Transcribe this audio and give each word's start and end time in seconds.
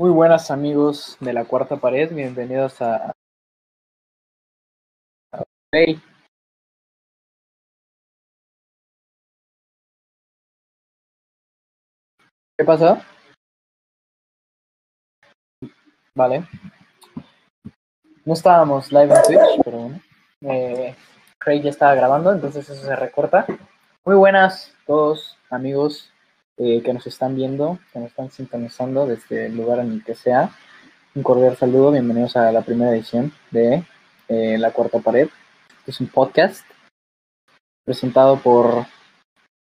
Muy 0.00 0.10
buenas 0.10 0.52
amigos 0.52 1.16
de 1.18 1.32
la 1.32 1.44
cuarta 1.44 1.76
pared, 1.76 2.14
bienvenidos 2.14 2.80
a... 2.80 3.10
Hey. 5.72 6.00
¿Qué 12.56 12.64
pasó? 12.64 12.98
Vale. 16.14 16.46
No 18.24 18.34
estábamos 18.34 18.92
live 18.92 19.12
en 19.12 19.22
Twitch, 19.24 19.64
pero 19.64 19.78
bueno. 19.78 20.00
Eh, 20.42 20.94
Craig 21.38 21.62
ya 21.62 21.70
estaba 21.70 21.96
grabando, 21.96 22.30
entonces 22.30 22.70
eso 22.70 22.86
se 22.86 22.94
recorta. 22.94 23.46
Muy 24.04 24.14
buenas 24.14 24.72
todos 24.86 25.36
amigos 25.50 26.12
eh, 26.58 26.82
que 26.82 26.92
nos 26.92 27.06
están 27.06 27.36
viendo, 27.36 27.78
que 27.92 28.00
nos 28.00 28.08
están 28.08 28.30
sintonizando 28.30 29.06
desde 29.06 29.46
el 29.46 29.56
lugar 29.56 29.78
en 29.78 29.92
el 29.92 30.04
que 30.04 30.14
sea. 30.14 30.50
Un 31.14 31.22
cordial 31.22 31.56
saludo, 31.56 31.92
bienvenidos 31.92 32.36
a 32.36 32.50
la 32.52 32.62
primera 32.62 32.92
edición 32.92 33.32
de 33.50 33.84
eh, 34.28 34.58
La 34.58 34.72
Cuarta 34.72 34.98
Pared. 34.98 35.28
Es 35.86 36.00
un 36.00 36.08
podcast 36.08 36.64
presentado 37.84 38.38
por 38.40 38.86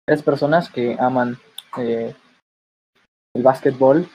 tres 0.06 0.22
personas 0.22 0.68
que 0.68 0.96
aman 0.98 1.38
eh, 1.78 2.14
el 3.34 3.42
básquetbol, 3.42 4.08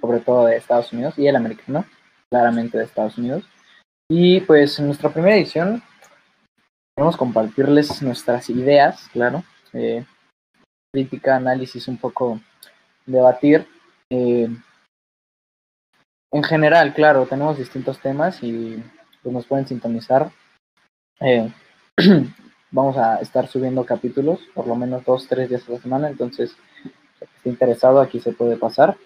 sobre 0.00 0.20
todo 0.20 0.46
de 0.46 0.56
Estados 0.56 0.92
Unidos, 0.92 1.18
y 1.18 1.26
el 1.26 1.36
americano, 1.36 1.84
claramente 2.30 2.76
de 2.76 2.84
Estados 2.84 3.16
Unidos. 3.18 3.44
Y 4.10 4.40
pues 4.40 4.78
en 4.78 4.86
nuestra 4.86 5.10
primera 5.10 5.36
edición 5.36 5.82
queremos 6.96 7.16
compartirles 7.16 8.02
nuestras 8.02 8.50
ideas, 8.50 9.08
claro, 9.12 9.44
eh, 9.72 10.04
crítica, 10.96 11.36
análisis, 11.36 11.88
un 11.88 11.98
poco 11.98 12.40
debatir. 13.04 13.66
Eh, 14.08 14.48
en 16.32 16.42
general, 16.42 16.94
claro, 16.94 17.26
tenemos 17.26 17.58
distintos 17.58 18.00
temas 18.00 18.42
y 18.42 18.82
pues, 19.22 19.34
nos 19.34 19.44
pueden 19.44 19.66
sintonizar. 19.66 20.30
Eh, 21.20 21.52
vamos 22.70 22.96
a 22.96 23.16
estar 23.20 23.46
subiendo 23.46 23.84
capítulos, 23.84 24.40
por 24.54 24.66
lo 24.66 24.74
menos 24.74 25.04
dos, 25.04 25.28
tres 25.28 25.50
días 25.50 25.68
a 25.68 25.72
la 25.72 25.80
semana, 25.80 26.08
entonces, 26.08 26.56
si 27.18 27.24
está 27.24 27.48
interesado, 27.50 28.00
aquí 28.00 28.18
se 28.18 28.32
puede 28.32 28.56
pasar. 28.56 28.96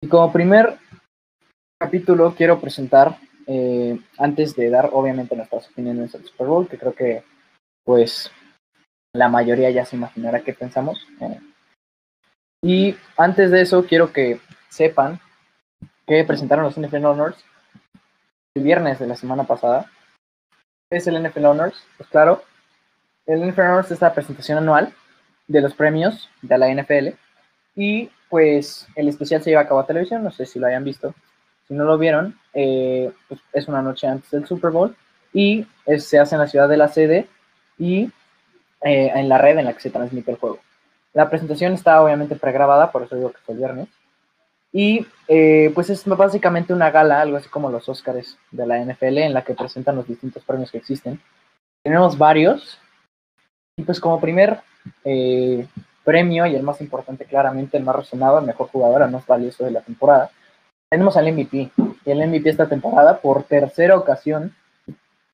Y 0.00 0.06
como 0.06 0.32
primer 0.32 0.78
capítulo, 1.80 2.32
quiero 2.36 2.60
presentar, 2.60 3.18
eh, 3.48 3.98
antes 4.18 4.54
de 4.54 4.70
dar, 4.70 4.90
obviamente, 4.92 5.34
nuestras 5.34 5.68
opiniones 5.68 6.12
del 6.12 6.24
Super 6.26 6.46
Bowl, 6.46 6.68
que 6.68 6.78
creo 6.78 6.94
que, 6.94 7.24
pues, 7.84 8.30
la 9.14 9.28
mayoría 9.28 9.70
ya 9.70 9.84
se 9.84 9.96
imaginará 9.96 10.40
qué 10.40 10.52
pensamos. 10.52 11.06
Y 12.62 12.96
antes 13.16 13.50
de 13.50 13.62
eso, 13.62 13.86
quiero 13.86 14.12
que 14.12 14.40
sepan 14.68 15.20
que 16.06 16.24
presentaron 16.24 16.64
los 16.64 16.78
NFL 16.78 17.06
Honors 17.06 17.42
el 18.54 18.64
viernes 18.64 18.98
de 18.98 19.06
la 19.06 19.16
semana 19.16 19.44
pasada. 19.44 19.90
¿Qué 20.90 20.98
es 20.98 21.06
el 21.06 21.22
NFL 21.22 21.46
Honors? 21.46 21.86
Pues 21.96 22.08
claro, 22.08 22.42
el 23.26 23.48
NFL 23.48 23.60
Honors 23.60 23.90
es 23.92 24.00
la 24.00 24.12
presentación 24.12 24.58
anual 24.58 24.92
de 25.46 25.60
los 25.60 25.74
premios 25.74 26.28
de 26.42 26.58
la 26.58 26.74
NFL. 26.74 27.16
Y 27.76 28.10
pues 28.28 28.88
el 28.96 29.08
especial 29.08 29.42
se 29.42 29.50
lleva 29.50 29.62
a 29.62 29.68
cabo 29.68 29.80
a 29.80 29.86
televisión, 29.86 30.24
no 30.24 30.32
sé 30.32 30.44
si 30.44 30.58
lo 30.58 30.66
hayan 30.66 30.84
visto. 30.84 31.14
Si 31.68 31.74
no 31.74 31.84
lo 31.84 31.98
vieron, 31.98 32.38
eh, 32.52 33.12
pues 33.28 33.40
es 33.52 33.68
una 33.68 33.80
noche 33.80 34.06
antes 34.06 34.30
del 34.30 34.46
Super 34.46 34.70
Bowl 34.70 34.96
y 35.32 35.66
se 35.98 36.18
hace 36.18 36.34
en 36.34 36.40
la 36.40 36.48
ciudad 36.48 36.68
de 36.68 36.76
la 36.76 36.88
sede 36.88 37.28
y 37.78 38.10
eh, 38.84 39.10
en 39.14 39.30
la 39.30 39.38
red 39.38 39.56
en 39.56 39.64
la 39.64 39.72
que 39.72 39.80
se 39.80 39.90
transmite 39.90 40.30
el 40.30 40.36
juego. 40.36 40.58
La 41.14 41.30
presentación 41.30 41.72
está 41.72 42.02
obviamente 42.02 42.36
pregrabada, 42.36 42.92
por 42.92 43.02
eso 43.02 43.16
digo 43.16 43.32
que 43.32 43.38
fue 43.38 43.54
el 43.54 43.60
viernes. 43.60 43.88
Y 44.72 45.06
eh, 45.26 45.70
pues 45.74 45.88
es 45.88 46.04
básicamente 46.04 46.74
una 46.74 46.90
gala, 46.90 47.22
algo 47.22 47.38
así 47.38 47.48
como 47.48 47.70
los 47.70 47.88
Oscars 47.88 48.36
de 48.50 48.66
la 48.66 48.84
NFL, 48.84 49.18
en 49.18 49.32
la 49.32 49.42
que 49.42 49.54
presentan 49.54 49.96
los 49.96 50.06
distintos 50.06 50.44
premios 50.44 50.70
que 50.70 50.76
existen. 50.76 51.18
Tenemos 51.82 52.18
varios. 52.18 52.78
Y 53.78 53.84
pues 53.84 54.00
como 54.00 54.20
primer 54.20 54.60
eh, 55.02 55.66
premio, 56.04 56.44
y 56.44 56.54
el 56.54 56.62
más 56.62 56.82
importante 56.82 57.24
claramente, 57.24 57.78
el 57.78 57.84
más 57.84 57.96
resonado, 57.96 58.38
el 58.38 58.44
mejor 58.44 58.68
jugador, 58.68 59.00
el 59.00 59.10
más 59.10 59.26
valioso 59.26 59.64
de 59.64 59.70
la 59.70 59.80
temporada, 59.80 60.30
tenemos 60.90 61.16
al 61.16 61.32
MVP. 61.32 61.70
Y 62.04 62.10
el 62.10 62.28
MVP 62.28 62.50
esta 62.50 62.68
temporada, 62.68 63.20
por 63.22 63.44
tercera 63.44 63.96
ocasión, 63.96 64.54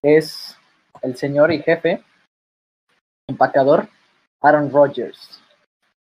es 0.03 0.57
el 1.03 1.17
señor 1.17 1.51
y 1.51 1.63
jefe 1.63 2.05
empacador 3.31 3.89
Aaron 4.41 4.71
Rodgers. 4.71 5.43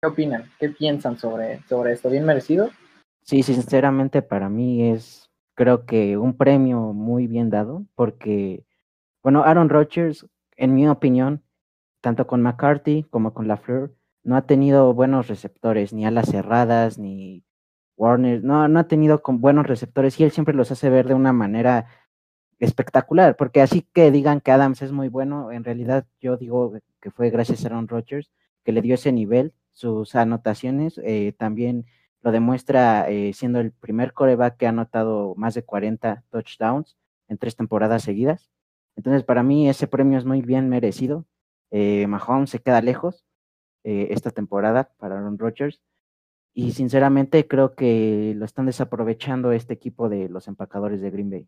¿Qué 0.02 0.08
opinan? 0.08 0.50
¿Qué 0.60 0.70
piensan 0.70 1.18
sobre, 1.18 1.62
sobre 1.68 1.94
esto? 1.94 2.10
¿Bien 2.10 2.26
merecido? 2.26 2.70
Sí, 3.24 3.44
sinceramente 3.44 4.22
para 4.22 4.50
mí 4.50 4.90
es, 4.90 5.30
creo 5.54 5.86
que 5.86 6.18
un 6.18 6.36
premio 6.36 6.94
muy 6.94 7.28
bien 7.28 7.50
dado, 7.50 7.86
porque, 7.96 8.66
bueno, 9.22 9.44
Aaron 9.44 9.70
Rodgers, 9.70 10.26
en 10.58 10.74
mi 10.74 10.88
opinión, 10.88 11.44
tanto 12.02 12.26
con 12.26 12.42
McCarthy 12.42 13.04
como 13.04 13.34
con 13.34 13.48
LaFleur, 13.48 13.94
no 14.24 14.36
ha 14.36 14.48
tenido 14.48 14.94
buenos 14.94 15.28
receptores, 15.28 15.94
ni 15.94 16.06
alas 16.06 16.30
cerradas, 16.30 16.98
ni 16.98 17.44
Warner, 17.96 18.44
no, 18.44 18.68
no 18.68 18.80
ha 18.80 18.88
tenido 18.88 19.22
con 19.22 19.40
buenos 19.40 19.68
receptores 19.68 20.20
y 20.20 20.24
él 20.24 20.32
siempre 20.32 20.56
los 20.56 20.72
hace 20.72 20.90
ver 20.90 21.08
de 21.08 21.14
una 21.14 21.34
manera 21.34 21.88
espectacular, 22.60 23.36
porque 23.36 23.62
así 23.62 23.88
que 23.94 24.12
digan 24.12 24.42
que 24.42 24.52
Adams 24.52 24.82
es 24.82 24.92
muy 24.92 25.08
bueno, 25.08 25.52
en 25.52 25.64
realidad 25.64 26.06
yo 26.20 26.38
digo 26.38 26.74
que 27.02 27.12
fue 27.12 27.30
gracias 27.30 27.64
a 27.64 27.68
Aaron 27.68 27.88
Rodgers 27.88 28.32
que 28.64 28.72
le 28.72 28.82
dio 28.82 28.96
ese 28.96 29.12
nivel, 29.12 29.54
sus 29.72 30.16
anotaciones 30.16 31.00
eh, 31.04 31.34
también 31.38 31.86
lo 32.22 32.32
demuestra 32.32 33.10
eh, 33.10 33.34
siendo 33.34 33.60
el 33.60 33.72
primer 33.72 34.14
coreback 34.14 34.58
que 34.58 34.66
ha 34.68 34.70
anotado 34.70 35.34
más 35.36 35.54
de 35.56 35.64
40 35.64 36.24
touchdowns 36.30 36.98
en 37.28 37.38
tres 37.38 37.56
temporadas 37.56 38.04
seguidas. 38.04 38.50
Entonces, 38.96 39.24
para 39.24 39.44
mí 39.44 39.70
ese 39.70 39.88
premio 39.88 40.18
es 40.18 40.26
muy 40.26 40.42
bien 40.42 40.70
merecido. 40.70 41.26
Eh, 41.72 42.06
Mahomes 42.08 42.50
se 42.50 42.60
queda 42.60 42.82
lejos 42.82 43.26
eh, 43.84 44.10
esta 44.12 44.32
temporada 44.32 44.92
para 44.98 45.18
Aaron 45.18 45.40
Rodgers. 45.40 45.82
Y 46.54 46.74
sinceramente 46.74 47.48
creo 47.48 47.76
que 47.76 48.34
lo 48.36 48.46
están 48.46 48.66
desaprovechando 48.66 49.54
este 49.54 49.74
equipo 49.74 50.10
de 50.10 50.28
los 50.30 50.48
empacadores 50.48 51.02
de 51.02 51.10
Green 51.10 51.30
Bay. 51.30 51.48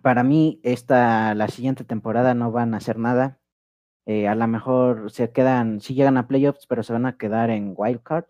Para 0.00 0.22
mí, 0.22 0.60
esta, 0.62 1.34
la 1.34 1.48
siguiente 1.48 1.84
temporada 1.84 2.34
no 2.34 2.50
van 2.50 2.74
a 2.74 2.78
hacer 2.78 2.98
nada. 2.98 3.38
Eh, 4.06 4.26
a 4.28 4.34
lo 4.34 4.46
mejor 4.48 5.10
se 5.12 5.32
quedan, 5.32 5.80
sí 5.80 5.94
llegan 5.94 6.16
a 6.16 6.26
playoffs, 6.28 6.66
pero 6.66 6.82
se 6.82 6.92
van 6.92 7.06
a 7.06 7.16
quedar 7.18 7.50
en 7.50 7.74
wild 7.76 8.02
card. 8.02 8.24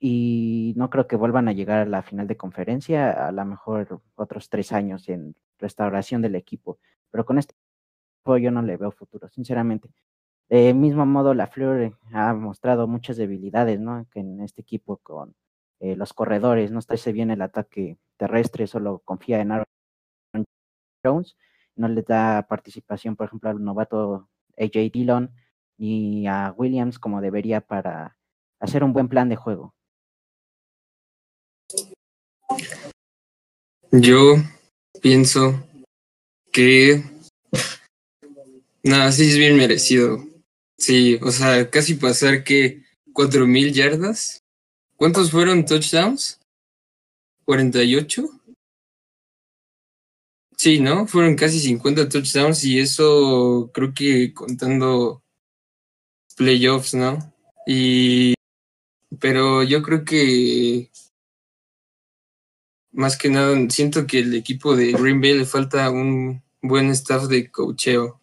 Y 0.00 0.74
no 0.76 0.90
creo 0.90 1.06
que 1.06 1.16
vuelvan 1.16 1.48
a 1.48 1.52
llegar 1.52 1.80
a 1.80 1.86
la 1.86 2.02
final 2.02 2.26
de 2.26 2.36
conferencia, 2.36 3.28
a 3.28 3.32
lo 3.32 3.44
mejor 3.44 4.02
otros 4.16 4.48
tres 4.50 4.72
años 4.72 5.08
en 5.08 5.34
restauración 5.58 6.22
del 6.22 6.34
equipo. 6.34 6.78
Pero 7.10 7.24
con 7.24 7.38
este 7.38 7.54
equipo 8.20 8.38
yo 8.38 8.50
no 8.50 8.62
le 8.62 8.76
veo 8.76 8.90
futuro, 8.92 9.28
sinceramente. 9.30 9.90
De 10.48 10.74
mismo 10.74 11.06
modo, 11.06 11.34
la 11.34 11.46
Fleur 11.46 11.96
ha 12.12 12.34
mostrado 12.34 12.86
muchas 12.88 13.16
debilidades, 13.16 13.80
¿no? 13.80 14.06
Que 14.10 14.20
en 14.20 14.40
este 14.40 14.62
equipo 14.62 14.98
con 14.98 15.34
eh, 15.80 15.96
los 15.96 16.12
corredores, 16.12 16.70
no 16.72 16.78
está 16.80 16.96
bien 17.12 17.30
el 17.30 17.42
ataque 17.42 17.98
terrestre, 18.16 18.66
solo 18.66 19.00
confía 19.04 19.40
en 19.40 19.52
Aaron 19.52 19.66
Jones, 21.02 21.36
no 21.76 21.88
le 21.88 22.02
da 22.02 22.46
participación, 22.48 23.16
por 23.16 23.26
ejemplo, 23.26 23.50
al 23.50 23.62
novato 23.62 24.28
AJ 24.58 24.90
Dillon 24.92 25.30
ni 25.78 26.26
a 26.26 26.54
Williams 26.56 26.98
como 26.98 27.20
debería 27.20 27.60
para 27.60 28.16
hacer 28.60 28.84
un 28.84 28.92
buen 28.92 29.08
plan 29.08 29.28
de 29.28 29.36
juego. 29.36 29.74
Yo 33.90 34.36
pienso 35.00 35.66
que 36.52 37.02
nada, 38.82 39.10
sí 39.12 39.28
es 39.28 39.36
bien 39.36 39.56
merecido. 39.56 40.24
Sí, 40.78 41.18
o 41.22 41.30
sea, 41.30 41.68
casi 41.70 41.94
pasar 41.94 42.44
que 42.44 42.84
cuatro 43.12 43.46
mil 43.46 43.72
yardas. 43.72 44.42
¿Cuántos 44.96 45.30
fueron 45.30 45.64
touchdowns? 45.64 46.40
¿48? 47.46 48.41
Sí, 50.62 50.78
¿no? 50.78 51.08
Fueron 51.08 51.34
casi 51.34 51.58
50 51.58 52.08
touchdowns 52.08 52.62
y 52.62 52.78
eso 52.78 53.72
creo 53.74 53.92
que 53.92 54.32
contando 54.32 55.24
playoffs, 56.36 56.94
¿no? 56.94 57.18
Y 57.66 58.34
pero 59.18 59.64
yo 59.64 59.82
creo 59.82 60.04
que 60.04 60.92
más 62.92 63.18
que 63.18 63.28
nada 63.28 63.56
siento 63.70 64.06
que 64.06 64.20
el 64.20 64.34
equipo 64.36 64.76
de 64.76 64.92
Green 64.92 65.20
Bay 65.20 65.34
le 65.36 65.46
falta 65.46 65.90
un 65.90 66.44
buen 66.62 66.90
staff 66.90 67.24
de 67.24 67.50
cocheo. 67.50 68.20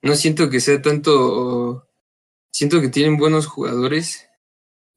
No 0.00 0.14
siento 0.14 0.48
que 0.48 0.60
sea 0.60 0.80
tanto 0.80 1.88
siento 2.52 2.80
que 2.80 2.88
tienen 2.88 3.16
buenos 3.16 3.48
jugadores, 3.48 4.28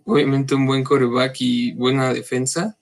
obviamente 0.04 0.54
un 0.54 0.68
buen 0.68 0.84
coreback 0.84 1.38
y 1.40 1.74
buena 1.74 2.14
defensa, 2.14 2.78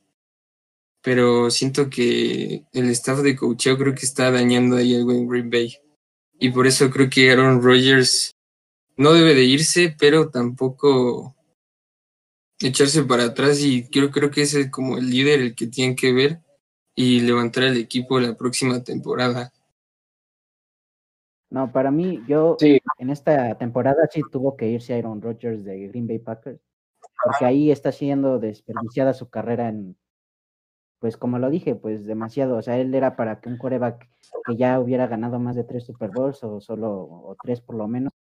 pero 1.02 1.50
siento 1.50 1.90
que 1.90 2.66
el 2.74 2.90
staff 2.92 3.20
de 3.20 3.36
coacheo 3.36 3.78
creo 3.78 3.94
que 3.96 4.06
está 4.06 4.32
dañando 4.32 4.78
ahí 4.78 4.96
algo 4.96 5.12
en 5.12 5.28
Green 5.28 5.50
Bay. 5.50 5.78
Y 6.40 6.52
por 6.52 6.68
eso 6.68 6.90
creo 6.90 7.10
que 7.10 7.32
Aaron 7.32 7.62
Rodgers 7.62 8.36
no 8.98 9.14
debe 9.14 9.34
de 9.34 9.44
irse, 9.44 9.96
pero 9.98 10.30
tampoco 10.30 11.36
echarse 12.60 13.04
para 13.04 13.26
atrás 13.26 13.62
y 13.62 13.90
creo, 13.90 14.12
creo 14.12 14.30
que 14.30 14.44
ese 14.44 14.62
es 14.62 14.72
como 14.72 14.98
el 14.98 15.10
líder 15.10 15.42
el 15.42 15.56
que 15.56 15.68
tienen 15.68 15.96
que 15.96 16.14
ver 16.14 16.40
y 16.96 17.22
levantar 17.22 17.64
el 17.64 17.78
equipo 17.78 18.20
la 18.20 18.36
próxima 18.36 18.84
temporada. 18.84 19.52
No, 21.50 21.72
para 21.72 21.92
mí, 21.92 22.24
yo 22.28 22.56
Sí, 22.60 22.80
en 23.00 23.10
esta 23.10 23.58
temporada 23.58 24.08
sí 24.10 24.22
tuvo 24.32 24.56
que 24.56 24.68
irse 24.70 24.94
Aaron 24.94 25.22
Rodgers 25.22 25.64
de 25.64 25.88
Green 25.88 26.08
Bay 26.08 26.20
Packers, 26.20 26.62
porque 27.24 27.46
ahí 27.46 27.72
está 27.72 27.92
siendo 27.92 28.40
desperdiciada 28.40 29.14
su 29.14 29.30
carrera 29.30 29.68
en, 29.68 29.98
pues 31.02 31.18
como 31.18 31.40
lo 31.40 31.50
dije, 31.50 31.74
pues 31.74 32.06
demasiado, 32.06 32.58
o 32.58 32.62
sea, 32.62 32.78
él 32.78 32.94
era 32.94 33.16
para 33.16 33.42
que 33.42 33.50
un 33.50 33.58
coreback 33.58 34.08
que 34.46 34.56
ya 34.56 34.80
hubiera 34.80 35.08
ganado 35.08 35.40
más 35.40 35.56
de 35.56 35.64
tres 35.64 35.84
Super 35.84 36.12
Bowls 36.12 36.44
o 36.44 36.62
solo, 36.62 36.92
o 36.94 37.36
tres 37.42 37.60
por 37.60 37.76
lo 37.76 37.88
menos, 37.88 38.14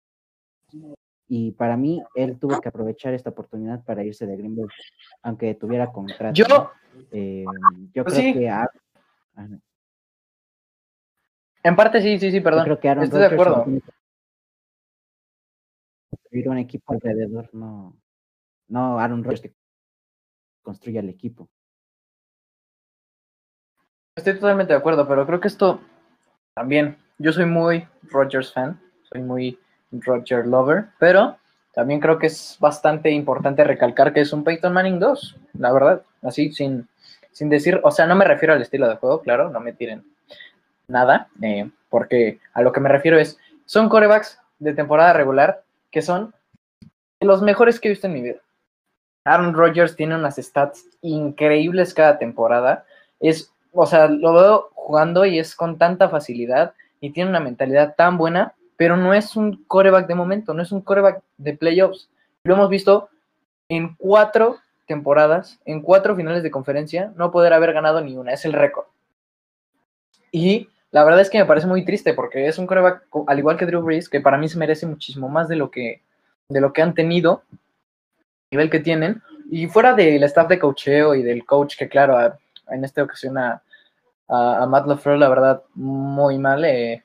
y 1.28 1.52
para 1.52 1.76
mí, 1.76 2.02
él 2.14 2.38
tuvo 2.40 2.58
que 2.58 2.70
aprovechar 2.70 3.12
esta 3.12 3.28
oportunidad 3.30 3.84
para 3.84 4.02
irse 4.02 4.26
de 4.26 4.34
Green 4.34 4.56
Bay, 4.56 4.64
aunque 5.22 5.54
tuviera 5.54 5.92
contrato. 5.92 6.32
Yo-. 6.34 6.70
Eh, 7.12 7.44
yo 7.92 8.02
Pues 8.02 8.14
creo 8.16 8.32
sí. 8.32 8.38
que 8.38 8.48
Aaron- 8.48 8.80
ajá, 9.34 9.58
en 11.62 11.76
parte 11.76 12.00
sí, 12.00 12.18
sí, 12.18 12.30
sí, 12.30 12.38
yo 12.38 12.42
perdón. 12.42 12.64
creo 12.64 12.80
que 12.80 12.88
Aaron 12.88 13.04
Estoy 13.04 13.20
de 13.20 13.26
acuerdo. 13.26 13.64
construir 16.08 16.48
un 16.48 16.58
equipo 16.58 16.94
alrededor, 16.94 17.50
no, 17.54 17.94
no 18.68 18.98
Aaron 18.98 19.22
Rodgers 19.22 19.42
que 19.42 19.54
construya 20.62 21.00
el 21.00 21.10
equipo. 21.10 21.48
Estoy 24.16 24.34
totalmente 24.34 24.72
de 24.72 24.78
acuerdo, 24.78 25.06
pero 25.06 25.26
creo 25.26 25.40
que 25.40 25.48
esto 25.48 25.80
también, 26.54 26.96
yo 27.18 27.32
soy 27.32 27.46
muy 27.46 27.86
Rogers 28.10 28.52
fan, 28.52 28.80
soy 29.02 29.22
muy 29.22 29.58
Roger 29.92 30.46
lover, 30.46 30.86
pero 30.98 31.38
también 31.72 32.00
creo 32.00 32.18
que 32.18 32.26
es 32.26 32.56
bastante 32.60 33.10
importante 33.10 33.62
recalcar 33.64 34.12
que 34.12 34.20
es 34.20 34.32
un 34.32 34.44
Peyton 34.44 34.72
Manning 34.72 34.98
2, 34.98 35.36
la 35.58 35.72
verdad, 35.72 36.02
así 36.22 36.52
sin, 36.52 36.88
sin 37.30 37.48
decir, 37.48 37.80
o 37.84 37.90
sea, 37.90 38.06
no 38.06 38.16
me 38.16 38.24
refiero 38.24 38.52
al 38.52 38.62
estilo 38.62 38.88
de 38.88 38.96
juego, 38.96 39.22
claro, 39.22 39.50
no 39.50 39.60
me 39.60 39.72
tiren 39.72 40.04
nada, 40.88 41.28
eh, 41.40 41.70
porque 41.88 42.40
a 42.52 42.62
lo 42.62 42.72
que 42.72 42.80
me 42.80 42.88
refiero 42.88 43.18
es, 43.18 43.38
son 43.64 43.88
corebacks 43.88 44.40
de 44.58 44.74
temporada 44.74 45.12
regular 45.12 45.62
que 45.90 46.02
son 46.02 46.34
los 47.20 47.42
mejores 47.42 47.78
que 47.78 47.88
he 47.88 47.92
visto 47.92 48.08
en 48.08 48.14
mi 48.14 48.22
vida. 48.22 48.40
Aaron 49.24 49.54
Rodgers 49.54 49.94
tiene 49.94 50.16
unas 50.16 50.36
stats 50.36 50.84
increíbles 51.00 51.94
cada 51.94 52.18
temporada, 52.18 52.84
es 53.20 53.52
o 53.72 53.86
sea, 53.86 54.08
lo 54.08 54.32
veo 54.34 54.70
jugando 54.74 55.24
y 55.24 55.38
es 55.38 55.54
con 55.54 55.78
tanta 55.78 56.08
facilidad 56.08 56.74
y 57.00 57.10
tiene 57.10 57.30
una 57.30 57.40
mentalidad 57.40 57.94
tan 57.96 58.18
buena, 58.18 58.54
pero 58.76 58.96
no 58.96 59.14
es 59.14 59.36
un 59.36 59.64
coreback 59.64 60.06
de 60.06 60.14
momento, 60.14 60.54
no 60.54 60.62
es 60.62 60.72
un 60.72 60.80
coreback 60.80 61.22
de 61.38 61.56
playoffs. 61.56 62.08
Lo 62.44 62.54
hemos 62.54 62.68
visto 62.70 63.08
en 63.68 63.94
cuatro 63.96 64.58
temporadas, 64.86 65.60
en 65.64 65.82
cuatro 65.82 66.16
finales 66.16 66.42
de 66.42 66.50
conferencia, 66.50 67.12
no 67.16 67.30
poder 67.30 67.52
haber 67.52 67.72
ganado 67.72 68.00
ni 68.00 68.16
una, 68.16 68.32
es 68.32 68.44
el 68.44 68.52
récord. 68.52 68.86
Y 70.32 70.68
la 70.90 71.04
verdad 71.04 71.20
es 71.20 71.30
que 71.30 71.38
me 71.38 71.44
parece 71.44 71.66
muy 71.66 71.84
triste 71.84 72.14
porque 72.14 72.46
es 72.46 72.58
un 72.58 72.66
coreback, 72.66 73.08
co- 73.08 73.24
al 73.28 73.38
igual 73.38 73.56
que 73.56 73.66
Drew 73.66 73.82
Brees, 73.82 74.08
que 74.08 74.20
para 74.20 74.38
mí 74.38 74.48
se 74.48 74.58
merece 74.58 74.86
muchísimo 74.86 75.28
más 75.28 75.48
de 75.48 75.56
lo 75.56 75.70
que, 75.70 76.02
de 76.48 76.60
lo 76.60 76.72
que 76.72 76.82
han 76.82 76.94
tenido, 76.94 77.42
el 78.50 78.58
nivel 78.58 78.70
que 78.70 78.80
tienen. 78.80 79.22
Y 79.50 79.66
fuera 79.66 79.94
del 79.94 80.22
staff 80.24 80.48
de 80.48 80.58
coacheo 80.58 81.14
y 81.14 81.22
del 81.22 81.44
coach, 81.44 81.76
que 81.76 81.88
claro, 81.88 82.36
en 82.70 82.84
esta 82.84 83.02
ocasión 83.02 83.38
a, 83.38 83.62
a, 84.28 84.66
Matt 84.66 84.86
LaFleur, 84.86 85.18
la 85.18 85.28
verdad, 85.28 85.62
muy 85.74 86.38
mal 86.38 86.64
eh, 86.64 87.04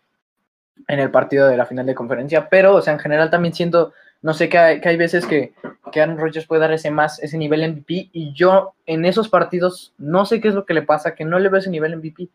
en 0.87 0.99
el 0.99 1.11
partido 1.11 1.47
de 1.47 1.57
la 1.57 1.65
final 1.65 1.85
de 1.85 1.95
conferencia, 1.95 2.49
pero, 2.49 2.75
o 2.75 2.81
sea, 2.81 2.93
en 2.93 2.99
general 2.99 3.29
también 3.29 3.53
siento, 3.53 3.93
no 4.21 4.33
sé, 4.33 4.49
que 4.49 4.57
hay, 4.57 4.81
que 4.81 4.89
hay 4.89 4.97
veces 4.97 5.25
que, 5.25 5.53
que 5.91 6.01
Aaron 6.01 6.17
Rodgers 6.17 6.45
puede 6.45 6.61
dar 6.61 6.73
ese 6.73 6.91
más, 6.91 7.21
ese 7.23 7.37
nivel 7.37 7.67
MVP, 7.67 8.09
y 8.11 8.33
yo 8.33 8.73
en 8.85 9.05
esos 9.05 9.29
partidos 9.29 9.93
no 9.97 10.25
sé 10.25 10.41
qué 10.41 10.49
es 10.49 10.53
lo 10.53 10.65
que 10.65 10.73
le 10.73 10.81
pasa, 10.81 11.15
que 11.15 11.25
no 11.25 11.39
le 11.39 11.49
veo 11.49 11.59
ese 11.59 11.69
nivel 11.69 11.97
MVP. 11.97 12.29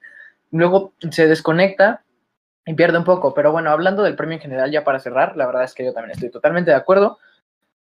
Luego 0.53 0.93
se 1.11 1.29
desconecta 1.29 2.03
y 2.67 2.75
pierde 2.75 2.99
un 2.99 3.05
poco, 3.05 3.35
pero 3.35 3.53
bueno, 3.53 3.71
hablando 3.71 4.03
del 4.03 4.17
premio 4.17 4.37
en 4.37 4.43
general, 4.43 4.71
ya 4.71 4.85
para 4.85 5.01
cerrar, 5.01 5.37
la 5.37 5.47
verdad 5.47 5.65
es 5.65 5.75
que 5.75 5.85
yo 5.85 5.93
también 5.93 6.13
estoy 6.13 6.31
totalmente 6.31 6.71
de 6.71 6.77
acuerdo. 6.77 7.19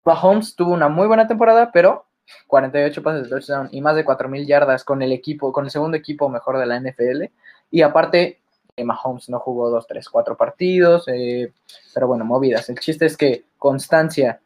Mahomes 0.04 0.54
tuvo 0.54 0.72
una 0.72 0.88
muy 0.88 1.06
buena 1.06 1.26
temporada, 1.26 1.70
pero 1.72 2.06
48 2.46 3.02
pases 3.02 3.24
de 3.24 3.28
touchdown 3.28 3.68
y 3.72 3.80
más 3.80 3.96
de 3.96 4.04
4.000 4.04 4.46
yardas 4.46 4.84
con 4.84 5.02
el 5.02 5.12
equipo, 5.12 5.52
con 5.52 5.64
el 5.64 5.70
segundo 5.70 5.96
equipo 5.96 6.28
mejor 6.28 6.58
de 6.58 6.66
la 6.66 6.78
NFL. 6.80 7.24
Y 7.70 7.82
aparte, 7.82 8.40
eh, 8.76 8.84
Mahomes 8.84 9.28
no 9.28 9.38
jugó 9.40 9.70
2, 9.70 9.86
3, 9.86 10.08
4 10.08 10.36
partidos, 10.36 11.08
eh, 11.08 11.52
pero 11.92 12.06
bueno, 12.06 12.24
movidas. 12.24 12.68
El 12.68 12.78
chiste 12.78 13.06
es 13.06 13.16
que 13.16 13.44
constancia, 13.58 14.40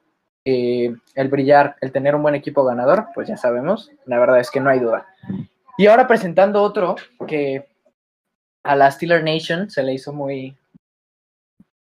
eh, 0.44 0.94
el 1.14 1.28
brillar, 1.28 1.76
el 1.80 1.92
tener 1.92 2.14
un 2.14 2.22
buen 2.22 2.34
equipo 2.34 2.64
ganador, 2.64 3.08
pues 3.14 3.28
ya 3.28 3.36
sabemos, 3.36 3.90
la 4.06 4.18
verdad 4.18 4.40
es 4.40 4.50
que 4.50 4.60
no 4.60 4.70
hay 4.70 4.80
duda. 4.80 5.06
Y 5.76 5.86
ahora 5.86 6.06
presentando 6.06 6.62
otro 6.62 6.96
que 7.26 7.68
a 8.64 8.74
la 8.74 8.90
Steeler 8.90 9.22
Nation 9.22 9.70
se 9.70 9.82
le 9.82 9.94
hizo 9.94 10.12
muy, 10.12 10.56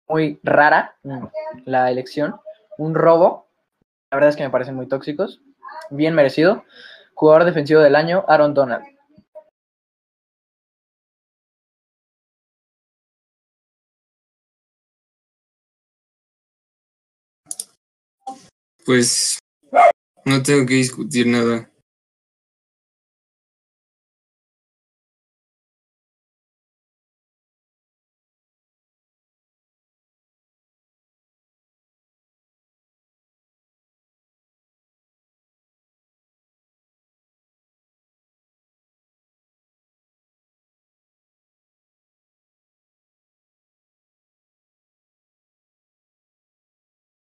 muy 0.09 0.39
rara 0.43 0.97
mm, 1.03 1.27
la 1.65 1.91
elección, 1.91 2.37
un 2.77 2.95
robo. 2.95 3.49
La 4.11 4.17
verdad 4.17 4.31
es 4.31 4.37
que 4.37 4.45
me 4.45 4.51
parecen 4.51 4.75
muy 4.75 4.87
tóxicos 4.87 5.41
bien 5.91 6.15
merecido. 6.15 6.65
Jugador 7.15 7.45
defensivo 7.45 7.81
del 7.81 7.97
año, 7.97 8.25
Aaron 8.29 8.55
Donald. 8.55 8.85
Pues 18.85 19.39
no 20.25 20.43
tengo 20.43 20.65
que 20.67 20.75
discutir 20.75 21.27
nada. 21.27 21.71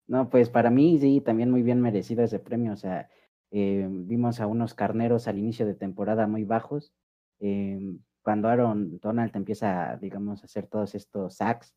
No, 0.08 0.30
pues 0.30 0.48
para 0.48 0.70
mí 0.70 0.98
sí, 0.98 1.20
también 1.20 1.50
muy 1.50 1.62
bien 1.62 1.80
merecido 1.80 2.24
ese 2.24 2.38
premio. 2.38 2.72
O 2.72 2.76
sea, 2.76 3.08
eh, 3.50 3.86
vimos 3.88 4.40
a 4.40 4.46
unos 4.46 4.74
carneros 4.74 5.28
al 5.28 5.38
inicio 5.38 5.66
de 5.66 5.74
temporada 5.74 6.26
muy 6.26 6.44
bajos. 6.44 6.92
eh, 7.40 7.78
cuando 8.22 8.48
Aaron 8.48 8.98
Donald 9.00 9.34
empieza, 9.36 9.96
digamos, 9.96 10.42
a 10.42 10.46
hacer 10.46 10.66
todos 10.66 10.94
estos 10.94 11.36
sacks 11.36 11.74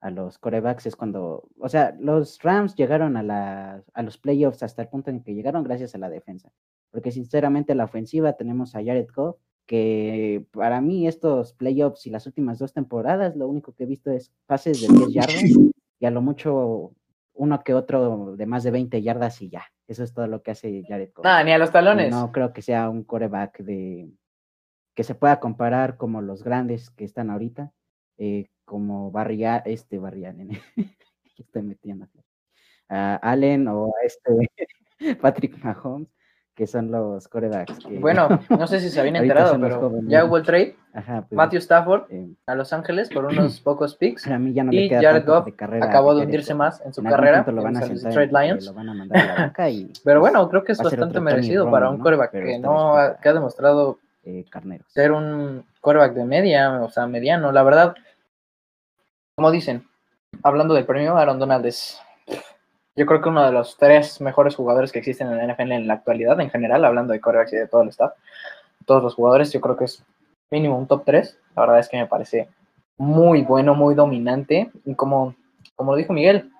a 0.00 0.10
los 0.10 0.38
corebacks, 0.38 0.86
es 0.86 0.94
cuando, 0.94 1.48
o 1.58 1.68
sea, 1.68 1.96
los 1.98 2.40
Rams 2.40 2.76
llegaron 2.76 3.16
a, 3.16 3.22
la, 3.24 3.82
a 3.94 4.02
los 4.02 4.16
playoffs 4.16 4.62
hasta 4.62 4.82
el 4.82 4.88
punto 4.88 5.10
en 5.10 5.22
que 5.24 5.34
llegaron 5.34 5.64
gracias 5.64 5.94
a 5.96 5.98
la 5.98 6.08
defensa. 6.08 6.52
Porque 6.92 7.10
sinceramente 7.10 7.74
la 7.74 7.84
ofensiva 7.84 8.34
tenemos 8.34 8.76
a 8.76 8.84
Jared 8.84 9.08
Goff, 9.12 9.38
que 9.66 10.46
para 10.52 10.80
mí 10.80 11.08
estos 11.08 11.52
playoffs 11.52 12.06
y 12.06 12.10
las 12.10 12.26
últimas 12.26 12.58
dos 12.60 12.72
temporadas, 12.72 13.34
lo 13.34 13.48
único 13.48 13.72
que 13.72 13.84
he 13.84 13.86
visto 13.86 14.10
es 14.12 14.32
pases 14.46 14.80
de 14.80 14.88
10 14.88 15.12
yardas 15.12 15.50
y 15.98 16.06
a 16.06 16.10
lo 16.10 16.22
mucho 16.22 16.92
uno 17.38 17.62
que 17.62 17.72
otro 17.74 18.36
de 18.36 18.46
más 18.46 18.62
de 18.64 18.70
20 18.70 19.00
yardas 19.00 19.40
y 19.42 19.48
ya. 19.48 19.64
Eso 19.86 20.04
es 20.04 20.12
todo 20.12 20.26
lo 20.26 20.42
que 20.42 20.50
hace 20.50 20.82
Jared 20.86 21.10
Goff. 21.14 21.24
Nada, 21.24 21.42
ni 21.44 21.52
a 21.52 21.58
los 21.58 21.70
talones. 21.72 22.10
no 22.10 22.30
creo 22.32 22.52
que 22.52 22.60
sea 22.62 22.90
un 22.90 23.04
coreback 23.04 23.60
de 23.60 24.10
que 24.94 25.04
se 25.04 25.14
pueda 25.14 25.38
comparar 25.40 25.96
como 25.96 26.20
los 26.20 26.42
grandes 26.42 26.90
que 26.90 27.04
están 27.04 27.30
ahorita, 27.30 27.72
eh, 28.18 28.50
como 28.64 29.10
Barry, 29.12 29.44
A- 29.44 29.58
este 29.64 29.98
Barry 29.98 30.24
Allen, 30.26 30.48
que 31.36 31.42
estoy 31.42 31.62
metiendo, 31.62 32.06
a 32.88 33.14
Allen 33.16 33.68
o 33.68 33.86
a 33.86 34.04
este 34.04 34.50
Patrick 35.22 35.56
Mahomes, 35.64 36.08
que 36.58 36.66
son 36.66 36.90
los 36.90 37.28
corebacks. 37.28 37.78
Que, 37.86 38.00
Bueno, 38.00 38.28
no 38.50 38.66
sé 38.66 38.80
si 38.80 38.90
se 38.90 38.98
habían 38.98 39.14
enterado, 39.14 39.56
pero 39.60 39.92
ya 40.08 40.24
hubo 40.24 40.38
el 40.38 40.42
trade. 40.42 40.76
Ajá, 40.92 41.20
pues, 41.20 41.36
Matthew 41.36 41.58
Stafford 41.58 42.02
eh, 42.10 42.34
a 42.46 42.56
Los 42.56 42.72
Ángeles 42.72 43.08
por 43.10 43.24
unos 43.30 43.60
pocos 43.60 43.94
picks. 43.94 44.26
a 44.26 44.40
mí 44.40 44.52
ya 44.52 44.64
no 44.64 44.72
le 44.72 44.80
Y 44.80 44.88
Jared 44.88 45.24
Goff 45.24 45.46
Acabó 45.80 46.16
de 46.16 46.24
hundirse 46.24 46.54
más 46.54 46.84
en 46.84 46.92
su 46.92 47.00
En 47.02 47.10
carrera. 47.10 47.44
punto 47.44 47.52
lo 47.52 47.62
van 47.62 47.76
a 47.76 47.82
en 47.84 47.90
los 47.92 48.00
sentar 48.00 48.12
en 48.24 48.28
Detroit 48.28 48.30
que 48.42 48.46
Lions. 48.48 48.66
lo 48.66 48.74
van 48.74 48.88
a 48.88 48.94
mandar 48.94 49.18
a 49.18 49.26
la 49.26 49.34
banca 49.34 49.70
y 49.70 49.92
Pero 50.04 50.18
bueno, 50.18 50.48
creo 50.48 50.64
que 50.64 50.72
es 50.72 50.82
bastante 50.82 51.20
merecido 51.20 51.70
para 51.70 51.90
un 51.90 51.98
¿no? 51.98 52.02
coreback 52.02 52.32
Pero 52.32 52.46
que 52.46 52.58
no 52.58 52.96
ha, 52.96 53.16
que 53.18 53.28
ha 53.28 53.32
demostrado 53.34 54.00
eh, 54.24 54.44
carneros. 54.50 54.90
ser 54.92 55.12
un 55.12 55.64
coreback 55.80 56.14
de 56.14 56.24
media, 56.24 56.82
o 56.82 56.90
sea, 56.90 57.06
mediano. 57.06 57.52
La 57.52 57.62
verdad, 57.62 57.94
como 59.36 59.52
dicen, 59.52 59.86
hablando 60.42 60.74
del 60.74 60.86
premio, 60.86 61.16
Aaron 61.16 61.38
Donald 61.38 61.64
es, 61.66 62.00
yo 62.98 63.06
creo 63.06 63.20
que 63.20 63.28
uno 63.28 63.46
de 63.46 63.52
los 63.52 63.76
tres 63.76 64.20
mejores 64.20 64.56
jugadores 64.56 64.90
que 64.90 64.98
existen 64.98 65.28
en 65.28 65.38
la 65.38 65.54
NFL 65.54 65.70
en 65.70 65.86
la 65.86 65.94
actualidad, 65.94 66.40
en 66.40 66.50
general, 66.50 66.84
hablando 66.84 67.12
de 67.12 67.20
corebacks 67.20 67.52
y 67.52 67.56
de 67.56 67.68
todo 67.68 67.82
el 67.82 67.90
staff. 67.90 68.12
Todos 68.86 69.04
los 69.04 69.14
jugadores, 69.14 69.52
yo 69.52 69.60
creo 69.60 69.76
que 69.76 69.84
es 69.84 70.04
mínimo 70.50 70.76
un 70.76 70.88
top 70.88 71.04
3. 71.04 71.38
La 71.54 71.62
verdad 71.62 71.78
es 71.78 71.88
que 71.88 71.96
me 71.96 72.06
parece 72.08 72.48
muy 72.96 73.42
bueno, 73.42 73.76
muy 73.76 73.94
dominante. 73.94 74.72
Y 74.84 74.96
como, 74.96 75.36
como 75.76 75.92
lo 75.92 75.96
dijo 75.96 76.12
Miguel, 76.12 76.50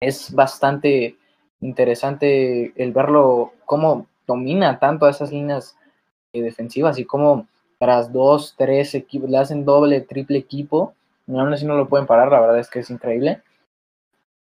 es 0.00 0.34
bastante 0.34 1.16
interesante 1.62 2.74
el 2.76 2.92
verlo 2.92 3.54
cómo 3.64 4.06
domina 4.26 4.78
tanto 4.78 5.06
a 5.06 5.10
esas 5.10 5.32
líneas 5.32 5.78
eh, 6.34 6.42
defensivas 6.42 6.98
y 6.98 7.06
cómo 7.06 7.46
tras 7.78 8.12
dos, 8.12 8.54
tres 8.58 8.94
equipos 8.94 9.30
le 9.30 9.38
hacen 9.38 9.64
doble, 9.64 10.02
triple 10.02 10.36
equipo, 10.36 10.92
no 11.26 11.40
aún 11.40 11.54
así 11.54 11.64
no 11.64 11.74
lo 11.74 11.88
pueden 11.88 12.06
parar, 12.06 12.30
la 12.30 12.40
verdad 12.40 12.58
es 12.58 12.68
que 12.68 12.80
es 12.80 12.90
increíble. 12.90 13.40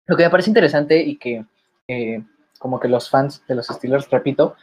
Lo 0.08 0.16
que 0.16 0.24
me 0.24 0.30
parece 0.30 0.50
interesante 0.50 1.02
y 1.02 1.18
que 1.18 1.46
eh, 1.88 2.24
como 2.60 2.80
que 2.80 2.88
los 2.88 3.10
fans 3.10 3.44
de 3.48 3.56
los 3.56 3.68
Steelers, 3.68 4.10
repito, 4.10 4.56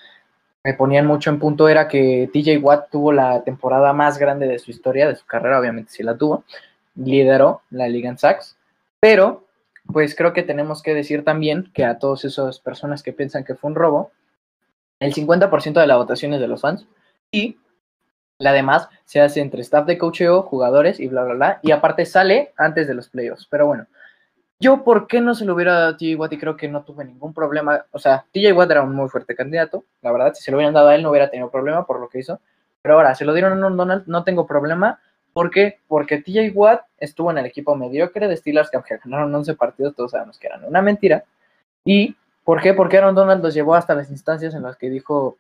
me 0.65 0.75
ponían 0.75 1.07
mucho 1.07 1.31
en 1.31 1.39
punto 1.39 1.69
era 1.69 1.89
que 1.89 2.31
TJ 2.33 2.59
Watt 2.59 2.91
tuvo 2.91 3.13
la 3.13 3.43
temporada 3.43 3.93
más 3.93 4.19
grande 4.19 4.47
de 4.47 4.59
su 4.59 4.71
historia, 4.71 5.09
de 5.09 5.17
su 5.17 5.27
carrera, 5.27 5.59
obviamente 5.59 5.93
sí 5.93 6.03
la 6.03 6.17
tuvo, 6.17 6.45
lideró 6.95 7.63
la 7.71 7.89
liga 7.89 8.09
en 8.09 8.19
sacks, 8.19 8.57
pero 9.01 9.45
pues 9.87 10.15
creo 10.15 10.33
que 10.33 10.43
tenemos 10.43 10.83
que 10.83 10.95
decir 10.95 11.25
también 11.25 11.71
que 11.75 11.85
a 11.85 11.99
todas 11.99 12.25
esas 12.25 12.61
personas 12.61 13.03
que 13.03 13.13
piensan 13.13 13.45
que 13.45 13.57
fue 13.57 13.71
un 13.71 13.77
robo, 13.77 14.13
el 15.01 15.13
50% 15.13 15.81
de 15.81 15.87
la 15.87 15.97
votación 15.97 16.33
es 16.35 16.41
de 16.41 16.47
los 16.47 16.61
fans 16.61 16.87
y 17.33 17.59
la 18.39 18.53
demás 18.53 18.89
se 19.05 19.21
hace 19.21 19.41
entre 19.41 19.63
staff 19.63 19.87
de 19.87 19.99
cocheo, 19.99 20.43
jugadores 20.43 21.01
y 21.01 21.09
bla, 21.09 21.25
bla, 21.25 21.35
bla, 21.35 21.61
y 21.63 21.73
aparte 21.73 22.07
sale 22.07 22.53
antes 22.57 22.87
de 22.87 22.95
los 22.95 23.09
playoffs, 23.09 23.47
pero 23.51 23.67
bueno, 23.67 23.87
yo, 24.63 24.85
¿por 24.85 25.09
qué 25.09 25.21
no 25.21 25.35
se 25.35 25.45
lo 25.45 25.55
hubiera 25.55 25.75
dado 25.75 25.89
a 25.91 25.97
TJ 25.97 26.15
Watt? 26.15 26.33
Y 26.33 26.39
creo 26.39 26.57
que 26.57 26.69
no 26.69 26.85
tuve 26.85 27.05
ningún 27.05 27.35
problema. 27.35 27.85
O 27.91 27.99
sea, 27.99 28.25
TJ 28.33 28.53
Watt 28.53 28.71
era 28.71 28.83
un 28.83 28.95
muy 28.95 29.09
fuerte 29.09 29.35
candidato. 29.35 29.85
La 30.03 30.13
verdad, 30.13 30.33
si 30.35 30.43
se 30.43 30.53
lo 30.53 30.57
hubieran 30.57 30.73
dado 30.73 30.89
a 30.89 30.95
él, 30.95 31.03
no 31.03 31.11
hubiera 31.11 31.29
tenido 31.31 31.51
problema 31.51 31.85
por 31.85 31.99
lo 31.99 32.09
que 32.09 32.21
hizo. 32.21 32.41
Pero 32.81 32.95
ahora, 32.95 33.15
se 33.17 33.25
lo 33.25 33.35
dieron 33.35 33.61
a 33.63 33.67
un 33.67 33.77
Donald, 33.77 34.05
no 34.07 34.23
tengo 34.23 34.47
problema. 34.47 35.01
¿Por 35.33 35.51
qué? 35.51 35.81
Porque 35.89 36.23
TJ 36.23 36.53
Watt 36.55 36.83
estuvo 36.99 37.33
en 37.33 37.39
el 37.39 37.47
equipo 37.47 37.75
mediocre 37.75 38.29
de 38.29 38.37
Steelers 38.37 38.71
que 38.71 38.79
ganaron 39.05 39.35
11 39.35 39.55
partidos, 39.55 39.97
todos 39.97 40.13
sabemos 40.13 40.39
que 40.39 40.47
eran 40.47 40.65
una 40.65 40.81
mentira. 40.81 41.25
¿Y 41.85 42.17
por 42.45 42.61
qué? 42.61 42.73
Porque 42.73 42.99
Aaron 42.99 43.17
Donald 43.17 43.43
los 43.43 43.55
llevó 43.55 43.75
hasta 43.75 43.95
las 43.95 44.11
instancias 44.11 44.55
en 44.55 44.63
las 44.63 44.77
que 44.77 44.91
dijo 44.91 45.39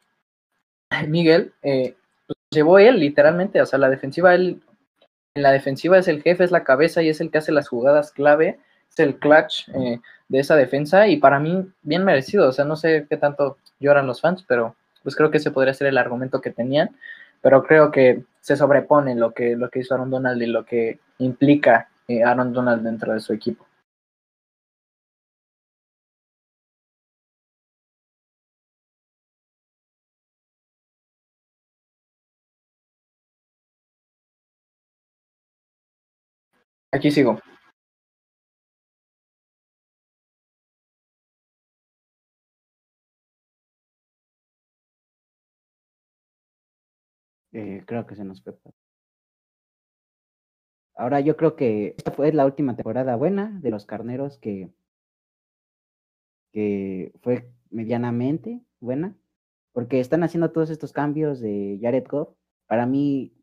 Miguel, 1.08 1.52
eh, 1.62 1.94
los 2.26 2.36
llevó 2.50 2.78
él 2.78 2.98
literalmente, 2.98 3.62
o 3.62 3.66
sea, 3.66 3.78
la 3.78 3.88
defensiva, 3.88 4.34
él, 4.34 4.62
en 5.34 5.42
la 5.42 5.52
defensiva 5.52 5.98
es 5.98 6.08
el 6.08 6.22
jefe, 6.22 6.42
es 6.42 6.50
la 6.50 6.64
cabeza 6.64 7.02
y 7.02 7.08
es 7.08 7.20
el 7.20 7.30
que 7.30 7.38
hace 7.38 7.52
las 7.52 7.68
jugadas 7.68 8.10
clave 8.12 8.58
el 8.96 9.18
clutch 9.18 9.68
eh, 9.74 10.00
de 10.28 10.38
esa 10.38 10.56
defensa 10.56 11.08
y 11.08 11.16
para 11.18 11.40
mí 11.40 11.66
bien 11.82 12.04
merecido. 12.04 12.48
O 12.48 12.52
sea, 12.52 12.64
no 12.64 12.76
sé 12.76 13.06
qué 13.08 13.16
tanto 13.16 13.58
lloran 13.80 14.06
los 14.06 14.20
fans, 14.20 14.44
pero 14.46 14.76
pues 15.02 15.16
creo 15.16 15.30
que 15.30 15.38
ese 15.38 15.50
podría 15.50 15.74
ser 15.74 15.88
el 15.88 15.98
argumento 15.98 16.40
que 16.40 16.50
tenían. 16.50 16.90
Pero 17.40 17.64
creo 17.64 17.90
que 17.90 18.24
se 18.40 18.56
sobrepone 18.56 19.14
lo 19.16 19.32
que, 19.32 19.56
lo 19.56 19.68
que 19.70 19.80
hizo 19.80 19.94
Aaron 19.94 20.10
Donald 20.10 20.40
y 20.42 20.46
lo 20.46 20.64
que 20.64 21.00
implica 21.18 21.88
eh, 22.08 22.22
Aaron 22.24 22.52
Donald 22.52 22.82
dentro 22.82 23.12
de 23.12 23.20
su 23.20 23.32
equipo. 23.32 23.66
Aquí 36.92 37.10
sigo. 37.10 37.40
Eh, 47.52 47.82
creo 47.86 48.06
que 48.06 48.16
se 48.16 48.24
nos 48.24 48.42
fue. 48.42 48.54
Ahora 50.94 51.20
yo 51.20 51.36
creo 51.36 51.56
que 51.56 51.94
esta 51.96 52.10
fue 52.12 52.32
la 52.32 52.44
última 52.44 52.76
temporada 52.76 53.16
buena 53.16 53.58
de 53.62 53.70
los 53.70 53.86
carneros 53.86 54.38
que, 54.38 54.70
que 56.52 57.12
fue 57.22 57.50
medianamente 57.70 58.60
buena, 58.80 59.16
porque 59.72 60.00
están 60.00 60.22
haciendo 60.22 60.52
todos 60.52 60.70
estos 60.70 60.92
cambios 60.92 61.40
de 61.40 61.78
Jared 61.80 62.06
Goff. 62.08 62.34
Para 62.66 62.86
mí 62.86 63.34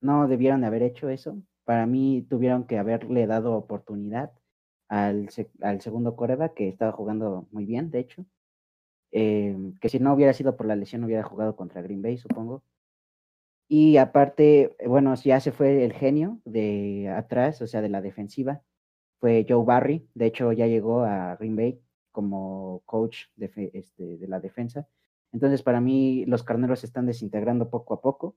no 0.00 0.28
debieron 0.28 0.60
de 0.60 0.66
haber 0.68 0.82
hecho 0.82 1.08
eso. 1.08 1.40
Para 1.64 1.86
mí 1.86 2.26
tuvieron 2.28 2.66
que 2.66 2.78
haberle 2.78 3.26
dado 3.26 3.54
oportunidad 3.54 4.32
al, 4.88 5.28
al 5.62 5.80
segundo 5.80 6.14
Coreda, 6.16 6.54
que 6.54 6.68
estaba 6.68 6.92
jugando 6.92 7.48
muy 7.50 7.64
bien, 7.64 7.90
de 7.90 8.00
hecho. 8.00 8.26
Eh, 9.12 9.56
que 9.80 9.88
si 9.88 9.98
no 9.98 10.12
hubiera 10.14 10.32
sido 10.34 10.56
por 10.56 10.66
la 10.66 10.76
lesión 10.76 11.04
hubiera 11.04 11.22
jugado 11.22 11.56
contra 11.56 11.82
Green 11.82 12.02
Bay, 12.02 12.18
supongo. 12.18 12.62
Y 13.68 13.96
aparte, 13.96 14.76
eh, 14.78 14.88
bueno, 14.88 15.14
ya 15.16 15.40
se 15.40 15.52
fue 15.52 15.84
el 15.84 15.92
genio 15.92 16.40
de 16.44 17.12
atrás, 17.16 17.60
o 17.62 17.66
sea, 17.66 17.82
de 17.82 17.88
la 17.88 18.00
defensiva. 18.00 18.62
Fue 19.20 19.46
Joe 19.48 19.64
Barry. 19.64 20.08
De 20.14 20.26
hecho, 20.26 20.52
ya 20.52 20.66
llegó 20.66 21.02
a 21.02 21.36
Green 21.36 21.56
Bay 21.56 21.80
como 22.12 22.82
coach 22.86 23.24
de, 23.36 23.70
este, 23.74 24.18
de 24.18 24.28
la 24.28 24.40
defensa. 24.40 24.88
Entonces, 25.32 25.62
para 25.62 25.80
mí, 25.80 26.24
los 26.26 26.44
carneros 26.44 26.80
se 26.80 26.86
están 26.86 27.06
desintegrando 27.06 27.70
poco 27.70 27.94
a 27.94 28.00
poco. 28.00 28.36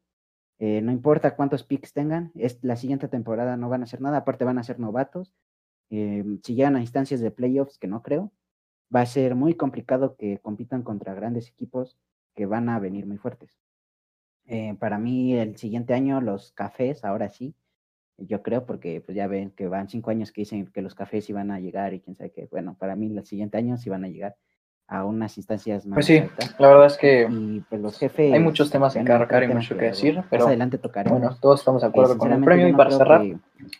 Eh, 0.59 0.81
no 0.81 0.91
importa 0.91 1.35
cuántos 1.35 1.63
picks 1.63 1.93
tengan, 1.93 2.31
es, 2.35 2.59
la 2.63 2.75
siguiente 2.75 3.07
temporada 3.07 3.55
no 3.55 3.69
van 3.69 3.81
a 3.81 3.85
hacer 3.85 4.01
nada, 4.01 4.17
aparte 4.17 4.43
van 4.43 4.57
a 4.57 4.63
ser 4.63 4.79
novatos. 4.79 5.33
Eh, 5.89 6.25
si 6.43 6.55
llegan 6.55 6.75
a 6.75 6.81
instancias 6.81 7.21
de 7.21 7.31
playoffs, 7.31 7.77
que 7.77 7.87
no 7.87 8.03
creo, 8.03 8.33
va 8.93 9.01
a 9.01 9.05
ser 9.05 9.35
muy 9.35 9.55
complicado 9.55 10.17
que 10.17 10.39
compitan 10.39 10.83
contra 10.83 11.13
grandes 11.13 11.47
equipos 11.49 11.97
que 12.35 12.45
van 12.45 12.69
a 12.69 12.79
venir 12.79 13.05
muy 13.05 13.17
fuertes. 13.17 13.57
Eh, 14.49 14.75
para 14.79 14.97
mí 14.97 15.35
el 15.35 15.57
siguiente 15.57 15.93
año 15.93 16.21
los 16.21 16.51
cafés, 16.53 17.05
ahora 17.05 17.29
sí, 17.29 17.53
yo 18.17 18.41
creo, 18.41 18.65
porque 18.65 18.99
pues 18.99 19.15
ya 19.15 19.27
ven 19.27 19.51
que 19.51 19.67
van 19.67 19.89
cinco 19.89 20.09
años 20.09 20.31
que 20.31 20.41
dicen 20.41 20.65
que 20.67 20.81
los 20.81 20.95
cafés 20.95 21.29
iban 21.29 21.51
a 21.51 21.59
llegar 21.59 21.93
y 21.93 21.99
quién 21.99 22.15
sabe 22.15 22.31
qué. 22.31 22.47
Bueno, 22.49 22.75
para 22.77 22.95
mí 22.95 23.15
el 23.15 23.25
siguiente 23.25 23.57
año 23.57 23.77
sí 23.77 23.89
van 23.89 24.03
a 24.03 24.07
llegar 24.07 24.35
a 24.87 25.05
unas 25.05 25.37
instancias 25.37 25.85
más. 25.85 25.97
Pues 25.97 26.07
sí, 26.07 26.23
la 26.57 26.67
verdad 26.67 26.87
es 26.87 26.97
que 26.97 27.27
y, 27.29 27.59
pues, 27.69 27.79
los 27.79 27.99
jefes, 27.99 28.33
hay 28.33 28.39
muchos 28.39 28.71
temas 28.71 28.95
en 28.95 29.05
cargar 29.05 29.43
y 29.43 29.47
mucho 29.49 29.77
que 29.77 29.85
decir, 29.85 30.23
pero 30.31 30.47
adelante 30.47 30.79
tocaremos. 30.79 31.19
Bueno, 31.19 31.37
todos 31.39 31.59
estamos 31.59 31.83
de 31.83 31.89
acuerdo 31.89 32.17
con 32.17 32.33
el 32.33 32.43
premio 32.43 32.67
y 32.67 32.73
para 32.73 32.89
cerrar, 32.89 33.21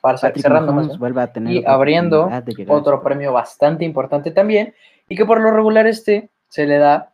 para 0.01 0.17
cerrando 0.17 0.71
más, 0.71 0.99
vuelva 0.99 1.23
a 1.23 1.33
tener 1.33 1.51
y 1.51 1.65
abriendo 1.65 2.29
otro 2.67 3.01
premio 3.01 3.33
bastante 3.33 3.85
importante 3.85 4.29
también 4.29 4.75
y 5.07 5.15
que 5.15 5.25
por 5.25 5.41
lo 5.41 5.49
regular 5.49 5.88
este 5.88 6.29
se 6.47 6.67
le 6.67 6.77
da 6.77 7.13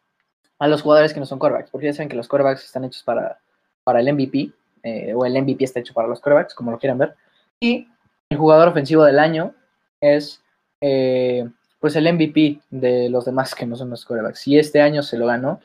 a 0.59 0.67
los 0.67 0.81
jugadores 0.81 1.13
que 1.13 1.21
no 1.21 1.25
son 1.25 1.39
quarterbacks, 1.39 1.71
porque 1.71 1.87
ya 1.87 1.93
saben 1.93 2.09
que 2.09 2.17
los 2.17 2.27
quarterbacks 2.27 2.65
están 2.65 2.83
hechos 2.83 3.03
para 3.03 3.39
para 3.85 4.01
el 4.01 4.11
MVP, 4.11 4.51
eh, 4.83 5.13
o 5.13 5.25
el 5.25 5.41
MVP 5.41 5.63
está 5.63 5.79
hecho 5.79 5.93
para 5.93 6.07
los 6.07 6.19
quarterbacks, 6.19 6.53
como 6.53 6.71
lo 6.71 6.79
quieran 6.79 6.97
ver. 6.97 7.15
Y 7.61 7.87
el 8.29 8.37
jugador 8.37 8.67
ofensivo 8.67 9.05
del 9.05 9.19
año 9.19 9.53
es 10.01 10.43
eh, 10.81 11.47
pues 11.79 11.95
el 11.95 12.11
MVP 12.11 12.59
de 12.71 13.09
los 13.09 13.25
demás 13.25 13.55
que 13.55 13.65
no 13.65 13.75
son 13.75 13.91
los 13.91 14.05
quarterbacks. 14.05 14.47
Y 14.47 14.57
este 14.59 14.81
año 14.81 15.03
se 15.03 15.17
lo 15.17 15.27
ganó. 15.27 15.61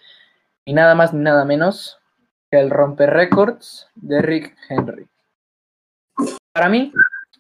Y 0.65 0.75
nada 0.75 0.95
más 0.95 1.13
ni 1.13 1.23
nada 1.23 1.45
menos 1.45 1.99
que 2.51 2.61
el 2.61 2.71
romper 2.71 3.11
récords 3.11 3.89
de 3.95 4.21
Rick 4.21 4.55
Henry. 4.69 5.09
Para 6.53 6.69
mí, 6.69 6.93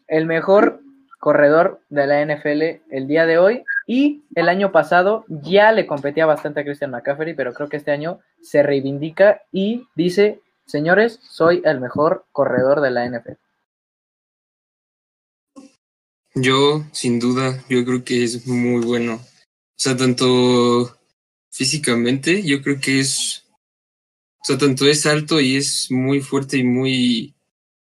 el 0.08 0.24
mejor 0.24 0.80
corredor 1.18 1.80
de 1.90 2.06
la 2.06 2.24
NFL 2.24 2.80
el 2.90 3.06
día 3.06 3.26
de 3.26 3.36
hoy 3.36 3.64
y 3.86 4.24
el 4.34 4.48
año 4.48 4.72
pasado 4.72 5.26
ya 5.28 5.70
le 5.72 5.86
competía 5.86 6.24
bastante 6.24 6.60
a 6.60 6.64
Christian 6.64 6.90
McCaffrey, 6.90 7.34
pero 7.34 7.52
creo 7.52 7.68
que 7.68 7.76
este 7.76 7.90
año 7.90 8.20
se 8.40 8.62
reivindica 8.62 9.42
y 9.52 9.86
dice 9.94 10.40
Señores, 10.70 11.18
soy 11.28 11.62
el 11.64 11.80
mejor 11.80 12.26
corredor 12.30 12.80
de 12.80 12.92
la 12.92 13.04
NFL. 13.04 13.32
Yo, 16.36 16.84
sin 16.92 17.18
duda, 17.18 17.64
yo 17.68 17.84
creo 17.84 18.04
que 18.04 18.22
es 18.22 18.46
muy 18.46 18.84
bueno. 18.84 19.14
O 19.14 19.74
sea, 19.74 19.96
tanto 19.96 20.96
físicamente, 21.50 22.44
yo 22.44 22.62
creo 22.62 22.80
que 22.80 23.00
es. 23.00 23.44
O 24.42 24.44
sea, 24.44 24.58
tanto 24.58 24.86
es 24.86 25.06
alto 25.06 25.40
y 25.40 25.56
es 25.56 25.90
muy 25.90 26.20
fuerte 26.20 26.58
y 26.58 26.62
muy. 26.62 27.34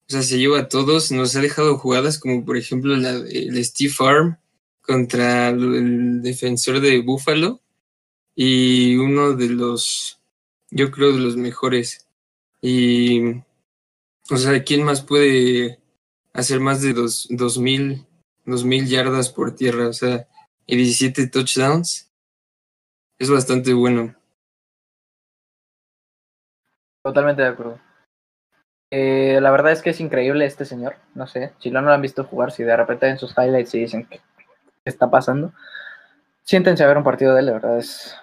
O 0.09 0.11
sea, 0.11 0.23
se 0.23 0.39
lleva 0.39 0.59
a 0.59 0.69
todos. 0.69 1.13
Nos 1.13 1.37
ha 1.37 1.41
dejado 1.41 1.79
jugadas 1.79 2.19
como, 2.19 2.45
por 2.45 2.57
ejemplo, 2.57 2.97
la 2.97 3.11
el 3.11 3.65
Steve 3.65 3.95
Arm 4.01 4.39
contra 4.81 5.51
el 5.51 6.21
defensor 6.21 6.81
de 6.81 7.01
Buffalo. 7.01 7.61
Y 8.35 8.97
uno 8.97 9.35
de 9.35 9.51
los. 9.51 10.19
Yo 10.71 10.91
creo 10.91 11.13
de 11.13 11.21
los 11.21 11.37
mejores. 11.37 12.02
Y, 12.63 13.43
o 14.31 14.37
sea, 14.37 14.63
¿quién 14.63 14.85
más 14.85 15.03
puede 15.03 15.81
hacer 16.33 16.61
más 16.61 16.81
de 16.81 16.93
dos, 16.95 17.27
dos, 17.29 17.59
mil, 17.59 18.07
dos 18.47 18.65
mil 18.65 18.87
yardas 18.87 19.31
por 19.31 19.55
tierra? 19.55 19.89
O 19.89 19.93
sea, 19.93 20.29
y 20.67 20.77
17 20.77 21.27
touchdowns. 21.27 22.09
Es 23.19 23.31
bastante 23.31 23.75
bueno. 23.75 24.15
Totalmente 27.05 27.43
de 27.43 27.49
acuerdo. 27.49 27.81
Eh, 28.91 29.41
la 29.41 29.51
verdad 29.51 29.73
es 29.73 29.83
que 29.83 29.91
es 29.91 30.01
increíble 30.01 30.47
este 30.47 30.65
señor. 30.65 30.97
No 31.15 31.27
sé, 31.27 31.53
si 31.59 31.71
no 31.71 31.81
lo 31.81 31.93
han 31.93 32.03
visto 32.03 32.25
jugar, 32.25 32.53
si 32.53 32.63
de 32.63 32.77
repente 32.77 33.09
en 33.09 33.19
sus 33.19 33.37
highlights 33.37 33.75
y 33.75 33.81
dicen 33.81 34.07
que 34.07 34.21
está 34.85 35.11
pasando, 35.11 35.53
siéntense 36.43 36.85
a 36.85 36.87
ver 36.87 36.99
un 36.99 37.05
partido 37.05 37.35
de 37.35 37.41
él, 37.41 37.47
de 37.47 37.53
verdad 37.53 37.79
es, 37.79 38.17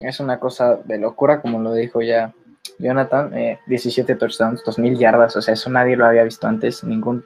es 0.00 0.20
una 0.20 0.40
cosa 0.40 0.76
de 0.76 0.98
locura, 0.98 1.40
como 1.42 1.60
lo 1.60 1.74
dijo 1.74 2.00
ya 2.00 2.32
Jonathan, 2.78 3.32
17 3.66 4.12
eh, 4.12 4.16
touchdowns, 4.16 4.64
2000 4.64 4.98
yardas, 4.98 5.36
o 5.36 5.42
sea, 5.42 5.54
eso 5.54 5.70
nadie 5.70 5.96
lo 5.96 6.06
había 6.06 6.24
visto 6.24 6.46
antes, 6.46 6.82
ningún 6.84 7.24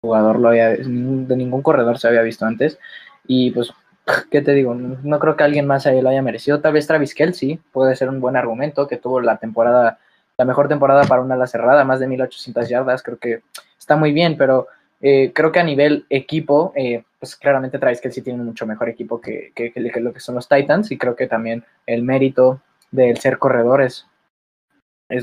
jugador 0.00 0.38
lo 0.38 0.48
había, 0.48 0.68
de 0.70 1.36
ningún 1.36 1.62
corredor 1.62 1.98
se 1.98 2.08
había 2.08 2.22
visto 2.22 2.46
antes. 2.46 2.78
Y 3.26 3.50
pues 3.50 3.72
¿qué 4.30 4.42
te 4.42 4.52
digo? 4.52 4.74
No 4.74 5.18
creo 5.18 5.36
que 5.36 5.44
alguien 5.44 5.66
más 5.66 5.86
ahí 5.86 6.00
lo 6.00 6.08
haya 6.08 6.22
merecido. 6.22 6.60
Tal 6.60 6.72
vez 6.72 6.86
Travis 6.86 7.14
Kelsey 7.14 7.60
puede 7.72 7.96
ser 7.96 8.08
un 8.08 8.20
buen 8.20 8.36
argumento, 8.36 8.86
que 8.86 8.96
tuvo 8.96 9.20
la 9.20 9.38
temporada, 9.38 9.98
la 10.36 10.44
mejor 10.44 10.68
temporada 10.68 11.04
para 11.04 11.22
una 11.22 11.34
ala 11.34 11.46
cerrada, 11.46 11.84
más 11.84 12.00
de 12.00 12.08
1800 12.08 12.68
yardas, 12.68 13.02
creo 13.02 13.18
que 13.18 13.42
está 13.78 13.96
muy 13.96 14.12
bien, 14.12 14.36
pero 14.36 14.68
eh, 15.00 15.32
creo 15.34 15.52
que 15.52 15.60
a 15.60 15.64
nivel 15.64 16.06
equipo, 16.10 16.72
eh, 16.74 17.04
pues 17.20 17.36
claramente 17.36 17.78
Travis 17.78 18.00
Kelsey 18.00 18.22
tiene 18.22 18.42
mucho 18.42 18.66
mejor 18.66 18.88
equipo 18.88 19.20
que, 19.20 19.52
lo 19.96 20.12
que 20.12 20.20
son 20.20 20.34
los 20.34 20.48
Titans, 20.48 20.90
y 20.90 20.98
creo 20.98 21.14
que 21.16 21.26
también 21.26 21.64
el 21.86 22.02
mérito 22.02 22.60
del 22.90 23.18
ser 23.18 23.38
corredores 23.38 23.92
es 23.92 24.06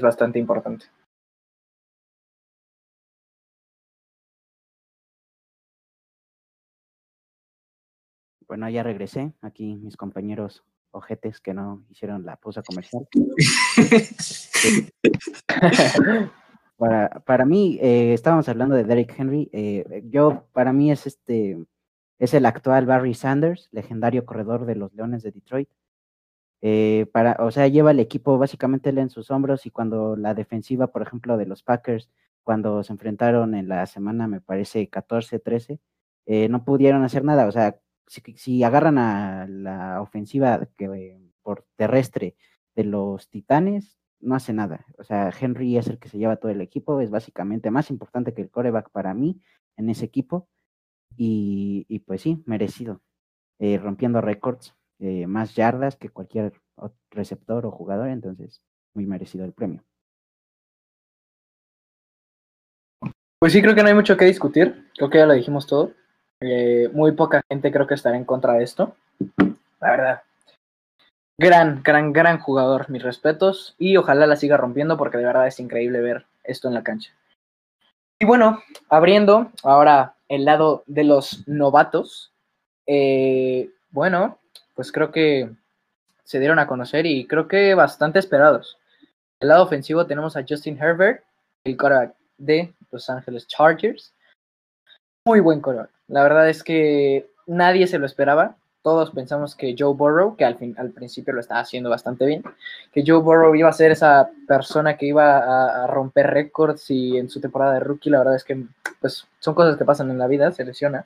bastante 0.02 0.40
importante. 0.40 0.88
Bueno, 8.48 8.70
ya 8.70 8.84
regresé. 8.84 9.34
Aquí 9.42 9.76
mis 9.76 9.98
compañeros 9.98 10.64
ojetes 10.92 11.42
que 11.42 11.54
no 11.54 11.84
hicieron 11.90 12.26
la 12.26 12.38
pausa 12.38 12.62
comercial. 12.64 13.08
para, 16.78 17.10
para 17.26 17.46
mí, 17.46 17.78
eh, 17.82 18.14
estábamos 18.14 18.48
hablando 18.50 18.76
de 18.76 18.84
Derrick 18.84 19.14
Henry. 19.18 19.50
Eh, 19.52 20.04
yo, 20.06 20.48
para 20.54 20.74
mí, 20.74 20.92
es 20.92 21.08
este, 21.08 21.58
es 22.20 22.34
el 22.34 22.46
actual 22.46 22.86
Barry 22.86 23.14
Sanders, 23.14 23.70
legendario 23.72 24.26
corredor 24.26 24.66
de 24.66 24.76
los 24.76 24.94
Leones 24.94 25.24
de 25.24 25.32
Detroit. 25.32 25.70
Eh, 26.68 27.06
para, 27.14 27.38
o 27.42 27.52
sea, 27.52 27.68
lleva 27.68 27.92
el 27.92 28.00
equipo 28.00 28.40
básicamente 28.40 28.90
en 28.90 29.10
sus 29.10 29.30
hombros 29.30 29.68
y 29.68 29.72
cuando 29.72 30.16
la 30.16 30.34
defensiva, 30.34 30.88
por 30.88 31.04
ejemplo, 31.04 31.38
de 31.38 31.46
los 31.46 31.62
Packers, 31.62 32.10
cuando 32.44 32.84
se 32.84 32.92
enfrentaron 32.94 33.54
en 33.54 33.68
la 33.68 33.86
semana, 33.86 34.28
me 34.28 34.42
parece 34.42 34.90
14-13, 34.90 35.80
no 36.50 36.66
pudieron 36.66 37.04
hacer 37.04 37.24
nada. 37.24 37.48
O 37.48 37.52
sea, 37.52 37.80
si, 38.08 38.64
agarran 38.64 38.98
a 38.98 39.48
la 39.48 40.02
ofensiva 40.02 40.68
que, 40.78 41.20
por 41.44 41.66
terrestre 41.76 42.36
de 42.76 42.84
los 42.84 43.30
Titanes, 43.30 43.98
no 44.20 44.36
hace 44.36 44.54
nada. 44.54 44.86
O 44.98 45.04
sea, 45.04 45.32
Henry 45.40 45.78
es 45.78 45.88
el 45.88 46.00
que 46.00 46.10
se 46.10 46.18
lleva 46.18 46.38
todo 46.38 46.52
el 46.52 46.62
equipo, 46.62 47.00
es 47.02 47.12
básicamente 47.12 47.72
más 47.72 47.90
importante 47.92 48.34
que 48.34 48.42
el 48.42 48.50
coreback 48.50 48.90
para 48.92 49.14
mí 49.14 49.40
en 49.78 49.90
ese 49.90 50.06
equipo. 50.06 50.50
Y, 51.18 52.00
pues 52.08 52.22
sí, 52.22 52.44
merecido. 52.46 53.02
Eh, 53.60 53.78
rompiendo 53.78 54.20
récords, 54.22 54.76
eh, 55.00 55.28
más 55.28 55.56
yardas 55.56 55.96
que 55.96 56.10
cualquier 56.10 56.54
receptor 57.12 57.66
o 57.66 57.72
jugador, 57.72 58.10
entonces 58.10 58.62
muy 58.94 59.06
merecido 59.06 59.46
el 59.46 59.54
premio. 59.54 59.84
Pues 63.40 63.54
sí, 63.54 63.62
creo 63.62 63.76
que 63.76 63.84
no 63.84 63.90
hay 63.90 63.94
mucho 63.94 64.18
que 64.18 64.26
discutir, 64.26 64.90
creo 64.96 65.10
que 65.10 65.18
ya 65.20 65.26
lo 65.26 65.34
dijimos 65.34 65.68
todo. 65.68 65.92
Eh, 66.40 66.90
muy 66.94 67.12
poca 67.14 67.42
gente 67.50 67.72
creo 67.72 67.88
que 67.88 67.94
estará 67.94 68.18
en 68.18 68.26
contra 68.26 68.54
de 68.54 68.64
esto. 68.64 68.96
La 69.80 69.92
verdad. 69.92 70.22
Gran, 71.38 71.84
gran, 71.84 72.14
gran 72.14 72.40
jugador, 72.40 72.90
mis 72.90 73.04
respetos. 73.04 73.76
Y 73.78 73.98
ojalá 73.98 74.26
la 74.26 74.36
siga 74.36 74.58
rompiendo 74.58 74.98
porque 74.98 75.18
de 75.18 75.26
verdad 75.26 75.48
es 75.48 75.60
increíble 75.60 76.02
ver 76.02 76.26
esto 76.44 76.68
en 76.68 76.74
la 76.74 76.84
cancha. 76.84 77.12
Y 78.20 78.26
bueno, 78.26 78.62
abriendo 78.90 79.52
ahora 79.64 80.16
el 80.30 80.46
lado 80.46 80.84
de 80.88 81.04
los 81.04 81.48
novatos. 81.48 82.32
Eh, 82.88 83.70
bueno, 83.92 84.40
pues 84.76 84.92
creo 84.92 85.12
que 85.12 85.50
se 86.24 86.40
dieron 86.40 86.60
a 86.60 86.68
conocer 86.68 87.06
y 87.06 87.26
creo 87.26 87.48
que 87.48 87.74
bastante 87.74 88.20
esperados. 88.20 88.78
El 89.40 89.50
lado 89.50 89.64
ofensivo 89.64 90.06
tenemos 90.06 90.38
a 90.38 90.46
Justin 90.48 90.78
Herbert, 90.82 91.24
el 91.64 91.78
quarterback 91.78 92.16
de 92.38 92.74
Los 92.92 93.10
Angeles 93.10 93.48
Chargers. 93.48 94.14
Muy 95.26 95.40
buen 95.40 95.62
quarterback. 95.62 95.92
La 96.08 96.24
verdad 96.24 96.50
es 96.50 96.64
que 96.64 97.30
nadie 97.48 97.88
se 97.88 98.00
lo 98.00 98.06
esperaba. 98.06 98.56
Todos 98.82 99.12
pensamos 99.12 99.56
que 99.56 99.76
Joe 99.78 99.96
Burrow, 99.96 100.36
que 100.36 100.46
al, 100.46 100.58
fin, 100.58 100.76
al 100.78 100.92
principio 100.92 101.34
lo 101.34 101.40
estaba 101.40 101.62
haciendo 101.62 101.90
bastante 101.90 102.26
bien, 102.26 102.44
que 102.94 103.04
Joe 103.06 103.20
Burrow 103.20 103.56
iba 103.56 103.70
a 103.70 103.74
ser 103.74 103.92
esa 103.92 104.30
persona 104.48 104.96
que 104.96 105.08
iba 105.08 105.84
a, 105.84 105.88
romper 105.88 106.28
récords 106.28 106.92
y 106.92 107.18
en 107.18 107.28
su 107.28 107.42
temporada 107.42 107.74
de 107.74 107.80
rookie, 107.80 108.12
la 108.12 108.20
verdad 108.20 108.36
es 108.36 108.44
que 108.44 108.64
pues, 109.02 109.28
son 109.40 109.56
cosas 109.56 109.78
que 109.78 109.86
pasan 109.86 110.12
en 110.12 110.20
la 110.20 110.28
vida, 110.28 110.52
se 110.52 110.64
lesiona. 110.64 111.06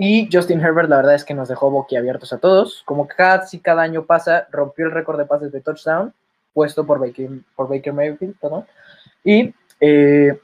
Y 0.00 0.28
Justin 0.32 0.60
Herbert, 0.60 0.88
la 0.88 0.98
verdad 0.98 1.16
es 1.16 1.24
que 1.24 1.34
nos 1.34 1.48
dejó 1.48 1.72
boquiabiertos 1.72 2.32
a 2.32 2.38
todos. 2.38 2.82
Como 2.84 3.08
casi 3.08 3.58
cada 3.58 3.82
año 3.82 4.06
pasa, 4.06 4.46
rompió 4.52 4.86
el 4.86 4.92
récord 4.92 5.18
de 5.18 5.26
pases 5.26 5.50
de 5.50 5.60
touchdown, 5.60 6.14
puesto 6.54 6.86
por 6.86 7.00
Baker, 7.00 7.28
por 7.56 7.68
Baker 7.68 7.92
Mayfield, 7.92 8.36
¿no? 8.42 8.64
Y 9.24 9.52
eh, 9.80 10.38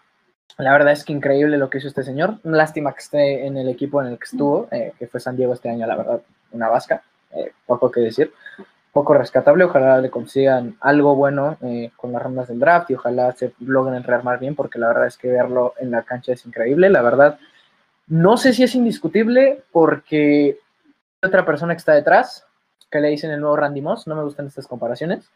la 0.58 0.72
verdad 0.72 0.92
es 0.92 1.04
que 1.04 1.12
increíble 1.12 1.56
lo 1.56 1.70
que 1.70 1.78
hizo 1.78 1.86
este 1.86 2.02
señor. 2.02 2.40
Lástima 2.42 2.92
que 2.94 2.98
esté 2.98 3.46
en 3.46 3.56
el 3.56 3.68
equipo 3.68 4.02
en 4.02 4.08
el 4.08 4.18
que 4.18 4.24
estuvo, 4.24 4.66
eh, 4.72 4.92
que 4.98 5.06
fue 5.06 5.20
San 5.20 5.36
Diego 5.36 5.54
este 5.54 5.70
año, 5.70 5.86
la 5.86 5.96
verdad, 5.96 6.20
una 6.50 6.68
vasca, 6.68 7.04
eh, 7.30 7.52
poco 7.64 7.92
que 7.92 8.00
decir. 8.00 8.32
Poco 8.92 9.14
rescatable, 9.14 9.62
ojalá 9.62 10.00
le 10.00 10.10
consigan 10.10 10.76
algo 10.80 11.14
bueno 11.14 11.58
con 11.96 12.12
las 12.12 12.22
rondas 12.22 12.46
del 12.46 12.60
draft 12.60 12.90
y 12.90 12.94
ojalá 12.94 13.32
se 13.32 13.52
logren 13.60 14.02
rearmar 14.02 14.38
bien, 14.38 14.54
porque 14.56 14.78
la 14.80 14.88
verdad 14.88 15.06
es 15.06 15.16
que 15.16 15.28
verlo 15.28 15.74
en 15.80 15.92
la 15.92 16.02
cancha 16.02 16.32
es 16.32 16.46
increíble. 16.46 16.90
La 16.90 17.02
verdad, 17.02 17.38
no 18.06 18.36
sé 18.36 18.52
si 18.52 18.62
es 18.62 18.74
indiscutible, 18.74 19.62
porque 19.72 20.58
otra 21.22 21.44
persona 21.44 21.74
que 21.74 21.78
está 21.78 21.92
detrás, 21.92 22.46
que 22.90 23.00
le 23.00 23.08
dicen 23.08 23.30
el 23.30 23.40
nuevo 23.40 23.56
Randy 23.56 23.80
Moss, 23.80 24.06
no 24.06 24.14
me 24.14 24.22
gustan 24.22 24.46
estas 24.46 24.66
comparaciones, 24.66 25.30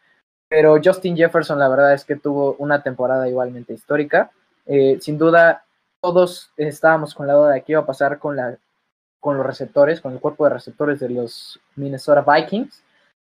pero 0.47 0.79
Justin 0.83 1.15
Jefferson, 1.15 1.59
la 1.59 1.69
verdad 1.69 1.93
es 1.93 2.05
que 2.05 2.15
tuvo 2.15 2.55
una 2.59 2.81
temporada 2.81 3.27
igualmente 3.27 3.73
histórica 3.73 4.31
eh, 4.71 4.99
sin 5.01 5.17
duda, 5.17 5.65
todos 5.99 6.51
estábamos 6.55 7.15
con 7.15 7.25
la 7.25 7.33
duda 7.33 7.51
de 7.53 7.63
qué 7.63 7.71
iba 7.71 7.81
a 7.81 7.87
pasar 7.87 8.19
con 8.19 8.35
los 8.35 9.45
receptores, 9.45 9.99
con 9.99 10.13
el 10.13 10.19
cuerpo 10.19 10.43
de 10.43 10.51
receptores 10.51 10.99
de 10.99 11.09
los 11.09 11.59
Minnesota 11.75 12.21
Vikings. 12.21 12.83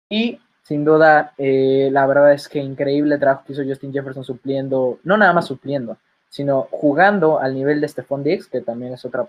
Y 0.09 0.41
sin 0.63 0.85
duda, 0.85 1.35
eh, 1.37 1.89
la 1.91 2.07
verdad 2.07 2.33
es 2.33 2.49
que 2.49 2.61
increíble 2.61 3.19
trabajo 3.19 3.43
que 3.45 3.55
hizo 3.55 3.65
Justin 3.65 3.93
Jefferson 3.93 4.23
supliendo, 4.23 5.01
no 5.03 5.17
nada 5.17 5.33
más 5.33 5.47
supliendo, 5.47 5.97
sino 6.33 6.67
jugando 6.71 7.39
al 7.39 7.55
nivel 7.55 7.83
de 7.83 7.89
Stephon 7.89 8.25
Diggs, 8.25 8.47
que 8.47 8.63
también 8.63 8.95
es 8.95 9.05
otra 9.05 9.29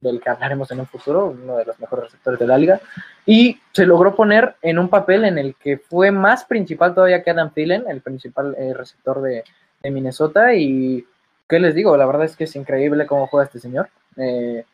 del 0.00 0.18
que 0.18 0.30
hablaremos 0.30 0.70
en 0.70 0.80
un 0.80 0.86
futuro, 0.86 1.26
uno 1.26 1.58
de 1.58 1.66
los 1.66 1.78
mejores 1.78 2.06
receptores 2.06 2.40
de 2.40 2.46
la 2.46 2.56
liga, 2.56 2.80
y 3.26 3.60
se 3.72 3.84
logró 3.84 4.16
poner 4.16 4.54
en 4.62 4.78
un 4.78 4.88
papel 4.88 5.26
en 5.26 5.36
el 5.36 5.56
que 5.56 5.76
fue 5.76 6.10
más 6.10 6.46
principal 6.46 6.94
todavía 6.94 7.22
que 7.22 7.32
Adam 7.32 7.52
Thielen, 7.52 7.84
el 7.86 8.00
principal 8.00 8.54
eh, 8.58 8.72
receptor 8.72 9.20
de, 9.20 9.44
Minnesota, 9.84 10.54
y 10.54 11.06
¿qué 11.48 11.60
les 11.60 11.74
digo? 11.74 11.96
La 11.96 12.06
verdad 12.06 12.24
es 12.24 12.34
que 12.34 12.44
es 12.44 12.56
increíble 12.56 13.06
cómo 13.06 13.26
juega 13.28 13.46
este 13.46 13.60
señor. 13.60 13.88
Eh, 14.16 14.64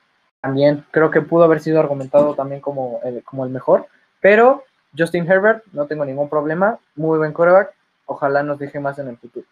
también 0.40 0.84
creo 0.90 1.10
que 1.10 1.20
pudo 1.20 1.44
haber 1.44 1.60
sido 1.60 1.78
argumentado 1.78 2.34
también 2.34 2.60
como, 2.60 3.00
como 3.24 3.44
el 3.44 3.50
mejor, 3.50 3.86
pero 4.20 4.64
Justin 4.96 5.30
Herbert, 5.30 5.64
no 5.72 5.86
tengo 5.86 6.04
ningún 6.04 6.28
problema, 6.28 6.78
muy 6.96 7.18
buen 7.18 7.32
quarterback, 7.32 7.74
ojalá 8.06 8.42
nos 8.42 8.58
deje 8.58 8.80
más 8.80 8.98
en 8.98 9.08
el 9.08 9.18
futuro. 9.18 9.46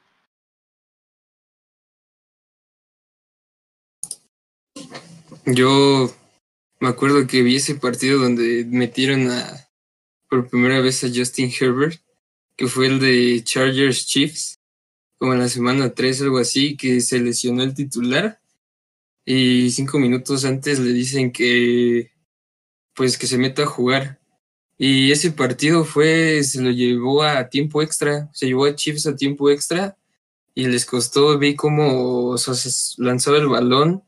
Yo 5.44 6.14
me 6.80 6.88
acuerdo 6.88 7.26
que 7.26 7.42
vi 7.42 7.56
ese 7.56 7.74
partido 7.74 8.18
donde 8.20 8.64
metieron 8.64 9.30
a 9.30 9.68
por 10.28 10.48
primera 10.48 10.80
vez 10.80 11.04
a 11.04 11.08
Justin 11.14 11.52
Herbert, 11.60 12.00
que 12.56 12.66
fue 12.66 12.86
el 12.86 13.00
de 13.00 13.42
Chargers 13.44 14.06
Chiefs, 14.06 14.60
como 15.18 15.34
en 15.34 15.40
la 15.40 15.48
semana 15.48 15.92
3, 15.94 16.22
algo 16.22 16.38
así, 16.38 16.76
que 16.76 17.00
se 17.00 17.20
lesionó 17.20 17.62
el 17.62 17.74
titular 17.74 18.40
y 19.24 19.70
cinco 19.70 19.98
minutos 19.98 20.44
antes 20.44 20.78
le 20.80 20.92
dicen 20.92 21.30
que 21.32 22.10
pues 22.94 23.16
que 23.16 23.26
se 23.26 23.38
meta 23.38 23.62
a 23.62 23.66
jugar. 23.66 24.20
Y 24.78 25.12
ese 25.12 25.30
partido 25.30 25.84
fue, 25.84 26.42
se 26.44 26.60
lo 26.60 26.70
llevó 26.70 27.22
a 27.22 27.48
tiempo 27.48 27.82
extra, 27.82 28.30
se 28.32 28.46
llevó 28.46 28.66
a 28.66 28.74
Chiefs 28.74 29.06
a 29.06 29.16
tiempo 29.16 29.50
extra 29.50 29.96
y 30.54 30.66
les 30.66 30.84
costó, 30.84 31.38
vi 31.38 31.54
cómo 31.54 32.36
lanzaba 32.98 33.38
el 33.38 33.48
balón. 33.48 34.02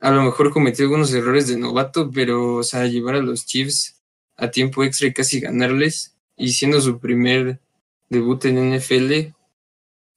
A 0.00 0.10
lo 0.10 0.22
mejor 0.22 0.52
cometió 0.52 0.84
algunos 0.84 1.12
errores 1.12 1.48
de 1.48 1.56
novato, 1.56 2.10
pero, 2.12 2.56
o 2.56 2.62
sea, 2.62 2.86
llevar 2.86 3.16
a 3.16 3.22
los 3.22 3.46
Chiefs 3.46 4.00
a 4.36 4.50
tiempo 4.50 4.84
extra 4.84 5.08
y 5.08 5.12
casi 5.12 5.40
ganarles, 5.40 6.16
y 6.36 6.52
siendo 6.52 6.80
su 6.80 7.00
primer 7.00 7.60
debut 8.08 8.44
en 8.44 8.74
NFL, 8.76 9.34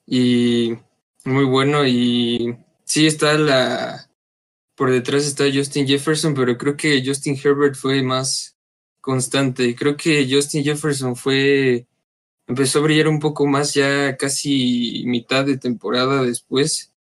y 0.06 0.78
muy 1.26 1.46
bueno 1.46 1.86
y 1.86 2.58
sí 2.86 3.08
está 3.08 3.38
la 3.38 4.10
por 4.76 4.92
detrás 4.92 5.26
está 5.26 5.46
Justin 5.54 5.88
Jefferson, 5.88 6.34
pero 6.34 6.58
creo 6.58 6.76
que 6.76 7.04
Justin 7.06 7.40
Herbert 7.42 7.76
fue 7.76 8.02
más 8.02 8.58
constante. 9.00 9.76
Creo 9.76 9.96
que 9.96 10.28
Justin 10.30 10.64
Jefferson 10.64 11.16
fue 11.16 11.88
empezó 12.48 12.80
a 12.80 12.82
brillar 12.84 13.08
un 13.08 13.20
poco 13.20 13.46
más 13.48 13.74
ya 13.74 14.18
casi 14.18 15.04
mitad 15.06 15.46
de 15.46 15.58
temporada 15.58 16.24
después 16.24 16.94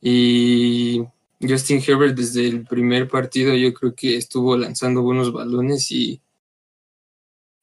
y 0.00 1.02
Justin 1.40 1.82
Herbert 1.86 2.16
desde 2.16 2.46
el 2.48 2.64
primer 2.64 3.08
partido 3.08 3.54
yo 3.54 3.72
creo 3.74 3.94
que 3.94 4.16
estuvo 4.16 4.56
lanzando 4.56 5.02
buenos 5.02 5.32
balones 5.32 5.90
y 5.90 6.20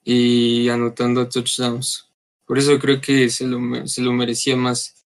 y 0.04 0.70
anotando 0.70 1.28
touchdowns. 1.30 2.10
Por 2.46 2.58
eso 2.58 2.78
creo 2.80 3.00
que 3.02 3.30
se 3.30 3.48
lo, 3.48 3.60
se 3.88 4.02
lo 4.02 4.12
merecía 4.14 4.56
más. 4.56 5.06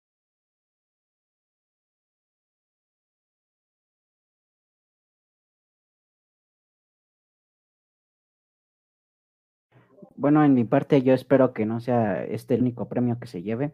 Bueno, 10.16 10.44
en 10.44 10.54
mi 10.54 10.66
parte 10.66 11.02
yo 11.02 11.14
espero 11.14 11.54
que 11.54 11.66
no 11.66 11.80
sea 11.80 12.24
este 12.26 12.54
el 12.54 12.62
único 12.62 12.88
premio 12.88 13.18
que 13.20 13.28
se 13.28 13.42
lleve, 13.42 13.74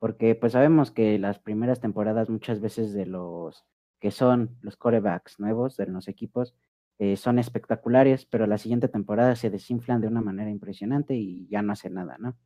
porque 0.00 0.34
pues 0.34 0.52
sabemos 0.52 0.90
que 0.90 1.18
las 1.18 1.38
primeras 1.38 1.80
temporadas 1.80 2.28
muchas 2.28 2.60
veces 2.60 2.92
de 2.92 3.06
los 3.06 3.64
que 4.00 4.10
son 4.10 4.56
los 4.60 4.76
corebacks 4.76 5.40
nuevos 5.40 5.76
de 5.76 5.86
los 5.86 6.08
equipos 6.08 6.54
eh, 6.98 7.16
son 7.16 7.38
espectaculares, 7.38 8.24
pero 8.24 8.46
la 8.46 8.56
siguiente 8.58 8.88
temporada 8.88 9.36
se 9.36 9.50
desinflan 9.50 10.00
de 10.00 10.08
una 10.08 10.22
manera 10.22 10.50
impresionante 10.50 11.14
y 11.14 11.46
ya 11.48 11.60
no 11.60 11.72
hacen 11.72 11.94
nada, 11.94 12.16
¿no? 12.18 12.36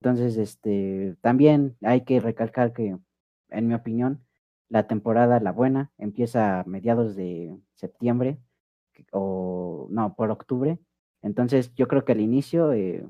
Entonces, 0.00 0.36
este, 0.36 1.16
también 1.20 1.76
hay 1.82 2.00
que 2.02 2.18
recalcar 2.18 2.72
que, 2.72 2.98
en 3.50 3.68
mi 3.68 3.74
opinión, 3.74 4.24
la 4.68 4.88
temporada, 4.88 5.38
la 5.38 5.52
buena, 5.52 5.92
empieza 5.98 6.60
a 6.60 6.64
mediados 6.64 7.14
de 7.14 7.56
septiembre 7.74 8.38
o 9.12 9.86
no, 9.90 10.14
por 10.16 10.30
octubre. 10.30 10.78
Entonces, 11.22 11.72
yo 11.74 11.86
creo 11.86 12.04
que 12.04 12.12
al 12.12 12.20
inicio 12.20 12.72
eh, 12.72 13.06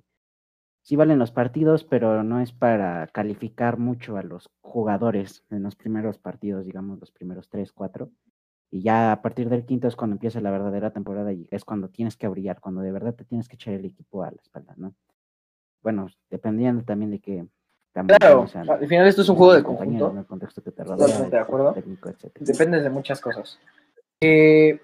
sí 0.83 0.97
valen 0.97 1.19
los 1.19 1.31
partidos, 1.31 1.85
pero 1.85 2.23
no 2.23 2.41
es 2.41 2.53
para 2.53 3.07
calificar 3.09 3.79
mucho 3.79 4.17
a 4.17 4.23
los 4.23 4.51
jugadores 4.61 5.45
en 5.51 5.63
los 5.63 5.77
primeros 5.77 6.19
partidos, 6.19 6.65
digamos, 6.65 6.99
los 6.99 7.11
primeros 7.11 7.49
tres, 7.49 7.73
cuatro. 7.73 8.11
Y 8.71 8.83
ya 8.83 9.13
a 9.13 9.23
partir 9.23 9.49
del 9.49 9.65
quinto 9.65 9.87
es 9.87 9.97
cuando 9.97 10.15
empieza 10.15 10.41
la 10.41 10.51
verdadera 10.51 10.91
temporada 10.91 11.33
y 11.33 11.47
es 11.51 11.65
cuando 11.65 11.89
tienes 11.89 12.17
que 12.17 12.27
brillar, 12.29 12.61
cuando 12.61 12.81
de 12.81 12.91
verdad 12.91 13.15
te 13.15 13.25
tienes 13.25 13.49
que 13.49 13.57
echar 13.57 13.75
el 13.75 13.85
equipo 13.85 14.23
a 14.23 14.31
la 14.31 14.41
espalda, 14.41 14.75
¿no? 14.77 14.95
Bueno, 15.83 16.09
dependiendo 16.31 16.83
también 16.83 17.11
de 17.11 17.21
que... 17.21 17.47
claro, 17.93 18.47
al 18.55 18.89
final 18.89 19.07
esto 19.07 19.23
es 19.23 19.29
un 19.29 19.37
juego 19.37 19.55
de 19.55 19.63
conjunto. 19.63 20.11
En 20.11 20.19
el 20.19 20.27
contexto 20.27 20.63
que 20.63 20.73
te 20.73 20.85
rodea, 20.85 21.29
de 21.29 21.39
acuerdo. 21.39 21.75
Depende 22.41 22.81
de 22.81 22.89
muchas 22.91 23.21
cosas. 23.21 23.59
Eh, 24.21 24.81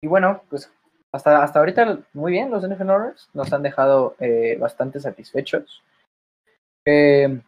y 0.00 0.06
bueno, 0.06 0.42
pues 0.48 0.72
hasta, 1.12 1.42
hasta 1.42 1.58
ahorita 1.58 1.98
muy 2.12 2.32
bien 2.32 2.50
los 2.50 2.66
NFL 2.66 2.90
nos 3.34 3.52
han 3.52 3.62
dejado 3.62 4.16
eh, 4.20 4.56
bastante 4.60 5.00
satisfechos. 5.00 5.82
Eh, 6.84 7.40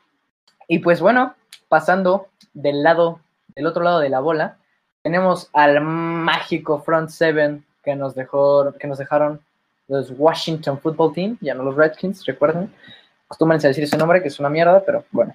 y 0.66 0.78
pues 0.80 1.00
bueno, 1.00 1.34
pasando 1.68 2.28
del 2.54 2.82
lado, 2.82 3.20
del 3.54 3.66
otro 3.66 3.82
lado 3.82 4.00
de 4.00 4.08
la 4.08 4.20
bola, 4.20 4.56
tenemos 5.02 5.48
al 5.52 5.80
mágico 5.80 6.80
front 6.80 7.08
seven 7.08 7.64
que 7.82 7.94
nos 7.94 8.14
dejó, 8.14 8.72
que 8.78 8.86
nos 8.86 8.98
dejaron 8.98 9.40
los 9.86 10.12
Washington 10.16 10.78
Football 10.78 11.14
Team, 11.14 11.38
ya 11.40 11.54
no 11.54 11.62
los 11.62 11.76
Redskins, 11.76 12.24
recuerden. 12.26 12.72
Acostúmbrense 13.26 13.66
a 13.66 13.70
decir 13.70 13.84
ese 13.84 13.96
nombre, 13.96 14.20
que 14.22 14.28
es 14.28 14.38
una 14.38 14.50
mierda, 14.50 14.82
pero 14.84 15.04
bueno. 15.10 15.34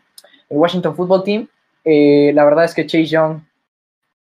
El 0.49 0.57
Washington 0.57 0.95
Football 0.95 1.23
Team, 1.23 1.47
eh, 1.83 2.31
la 2.33 2.45
verdad 2.45 2.65
es 2.65 2.73
que 2.73 2.85
Chase 2.85 3.05
Young 3.05 3.41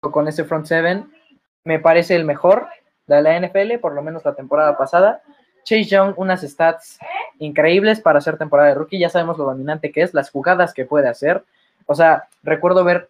con 0.01 0.29
ese 0.29 0.45
front 0.45 0.67
seven 0.67 1.11
me 1.65 1.79
parece 1.79 2.15
el 2.15 2.25
mejor 2.25 2.69
de 3.07 3.23
la 3.23 3.39
NFL, 3.39 3.79
por 3.81 3.95
lo 3.95 4.03
menos 4.03 4.25
la 4.25 4.35
temporada 4.35 4.77
pasada. 4.77 5.23
Chase 5.65 5.85
Young, 5.85 6.15
unas 6.17 6.43
stats 6.43 6.99
increíbles 7.39 8.01
para 8.01 8.19
hacer 8.19 8.37
temporada 8.37 8.69
de 8.69 8.75
rookie. 8.75 8.99
Ya 8.99 9.09
sabemos 9.09 9.39
lo 9.39 9.45
dominante 9.45 9.91
que 9.91 10.03
es, 10.03 10.15
las 10.15 10.31
jugadas 10.31 10.75
que 10.75 10.85
puede 10.85 11.09
hacer. 11.09 11.43
O 11.87 11.95
sea, 11.95 12.29
recuerdo 12.43 12.85
ver 12.85 13.09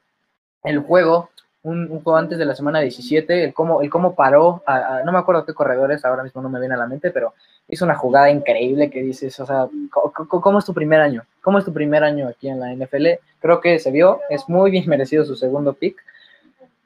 el 0.63 0.79
juego, 0.79 1.31
un, 1.63 1.89
juego 1.89 2.17
antes 2.17 2.39
de 2.39 2.45
la 2.45 2.55
semana 2.55 2.81
17, 2.81 3.45
el 3.45 3.55
cómo, 3.55 3.83
el 3.83 3.91
cómo 3.91 4.15
paró, 4.15 4.63
no 5.05 5.13
me 5.13 5.19
acuerdo 5.19 5.45
qué 5.45 5.55
corredores, 5.55 6.05
ahora 6.05 6.23
mismo 6.23 6.43
no 6.43 6.49
me 6.49 6.61
viene 6.61 6.75
a 6.75 6.79
la 6.79 6.87
mente, 6.87 7.11
pero 7.11 7.35
hizo 7.69 7.85
una 7.85 7.97
jugada 7.97 8.31
increíble 8.31 8.91
que 8.91 9.03
dices, 9.03 9.39
o 9.41 9.47
sea, 9.47 9.69
¿cómo, 9.91 10.59
es 10.59 10.65
tu 10.65 10.75
primer 10.75 11.01
año? 11.01 11.25
¿Cómo 11.43 11.59
es 11.59 11.65
tu 11.65 11.73
primer 11.73 12.05
año 12.05 12.29
aquí 12.29 12.49
en 12.49 12.61
la 12.61 12.75
NFL? 12.75 13.07
Creo 13.41 13.61
que 13.61 13.79
se 13.79 13.91
vio, 13.91 14.21
es 14.31 14.49
muy 14.49 14.71
bien 14.71 14.89
merecido 14.89 15.25
su 15.25 15.37
segundo 15.37 15.73
pick 15.73 15.97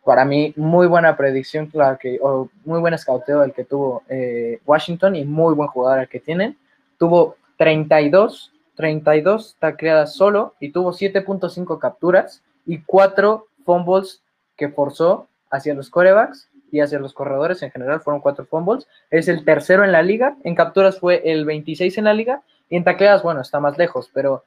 para 0.08 0.24
mí, 0.24 0.54
muy 0.56 0.86
buena 0.86 1.18
predicción, 1.18 1.70
que, 2.00 2.18
o 2.22 2.48
muy 2.64 2.80
buen 2.80 2.94
escauteo 2.94 3.42
el 3.42 3.52
que 3.52 3.66
tuvo 3.66 4.04
eh, 4.08 4.58
Washington 4.64 5.14
y 5.16 5.26
muy 5.26 5.52
buen 5.52 5.68
jugador 5.68 6.00
el 6.00 6.08
que 6.08 6.18
tienen. 6.18 6.56
Tuvo 6.96 7.36
32, 7.58 8.50
32 8.74 9.56
tacleadas 9.58 10.14
solo 10.14 10.54
y 10.60 10.70
tuvo 10.70 10.94
7.5 10.94 11.78
capturas 11.78 12.42
y 12.64 12.80
4 12.80 13.48
fumbles 13.66 14.22
que 14.56 14.70
forzó 14.70 15.28
hacia 15.50 15.74
los 15.74 15.90
corebacks 15.90 16.48
y 16.72 16.80
hacia 16.80 17.00
los 17.00 17.12
corredores 17.12 17.62
en 17.62 17.70
general. 17.70 18.00
Fueron 18.00 18.22
4 18.22 18.46
fumbles. 18.46 18.88
Es 19.10 19.28
el 19.28 19.44
tercero 19.44 19.84
en 19.84 19.92
la 19.92 20.00
liga. 20.00 20.38
En 20.42 20.54
capturas 20.54 20.98
fue 20.98 21.20
el 21.30 21.44
26 21.44 21.98
en 21.98 22.04
la 22.04 22.14
liga. 22.14 22.40
Y 22.70 22.76
en 22.76 22.84
tacleadas, 22.84 23.22
bueno, 23.22 23.42
está 23.42 23.60
más 23.60 23.76
lejos, 23.76 24.10
pero 24.14 24.42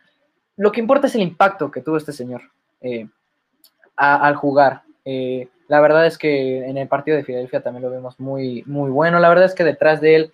lo 0.58 0.72
que 0.72 0.82
importa 0.82 1.06
es 1.06 1.14
el 1.14 1.22
impacto 1.22 1.70
que 1.70 1.82
tuvo 1.82 1.98
este 1.98 2.14
señor 2.14 2.42
eh, 2.82 3.08
al 3.96 4.34
jugar. 4.34 4.82
Eh, 5.06 5.48
la 5.68 5.80
verdad 5.80 6.06
es 6.06 6.18
que 6.18 6.66
en 6.66 6.78
el 6.78 6.88
partido 6.88 7.18
de 7.18 7.24
Filadelfia 7.24 7.62
también 7.62 7.84
lo 7.84 7.90
vemos 7.90 8.20
muy, 8.20 8.64
muy 8.66 8.92
bueno. 8.92 9.20
La 9.20 9.30
verdad 9.30 9.46
es 9.46 9.56
que 9.56 9.64
detrás 9.64 10.02
de 10.02 10.16
él, 10.16 10.34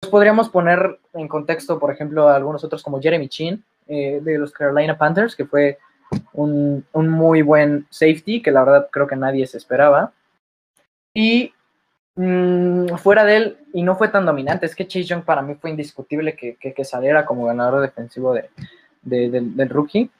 pues 0.00 0.10
podríamos 0.10 0.48
poner 0.48 0.98
en 1.12 1.28
contexto, 1.28 1.78
por 1.78 1.92
ejemplo, 1.92 2.28
a 2.28 2.36
algunos 2.36 2.64
otros 2.64 2.82
como 2.82 3.00
Jeremy 3.00 3.28
Chin 3.28 3.62
eh, 3.86 4.20
de 4.22 4.38
los 4.38 4.52
Carolina 4.52 4.96
Panthers, 4.96 5.36
que 5.36 5.44
fue 5.44 5.78
un, 6.32 6.84
muy 6.94 7.42
buen 7.42 7.86
safety, 7.90 8.42
que 8.42 8.50
la 8.50 8.64
verdad 8.64 8.88
creo 8.90 9.06
que 9.06 9.16
nadie 9.16 9.46
se 9.46 9.58
esperaba. 9.58 10.12
Y 11.14 11.52
mm, 12.16 12.96
fuera 12.96 13.24
de 13.24 13.36
él, 13.36 13.58
y 13.72 13.82
no 13.82 13.96
fue 13.96 14.08
tan 14.08 14.26
dominante, 14.26 14.66
es 14.66 14.74
que 14.74 14.86
Chase 14.86 15.04
Young 15.04 15.24
para 15.24 15.42
mí 15.42 15.54
fue 15.56 15.70
indiscutible 15.70 16.34
que, 16.34 16.56
que, 16.56 16.84
saliera 16.84 17.26
como 17.26 17.44
ganador 17.44 17.82
defensivo 17.82 18.32
de, 18.32 18.48
del 19.02 19.68
rookie. 19.68 20.10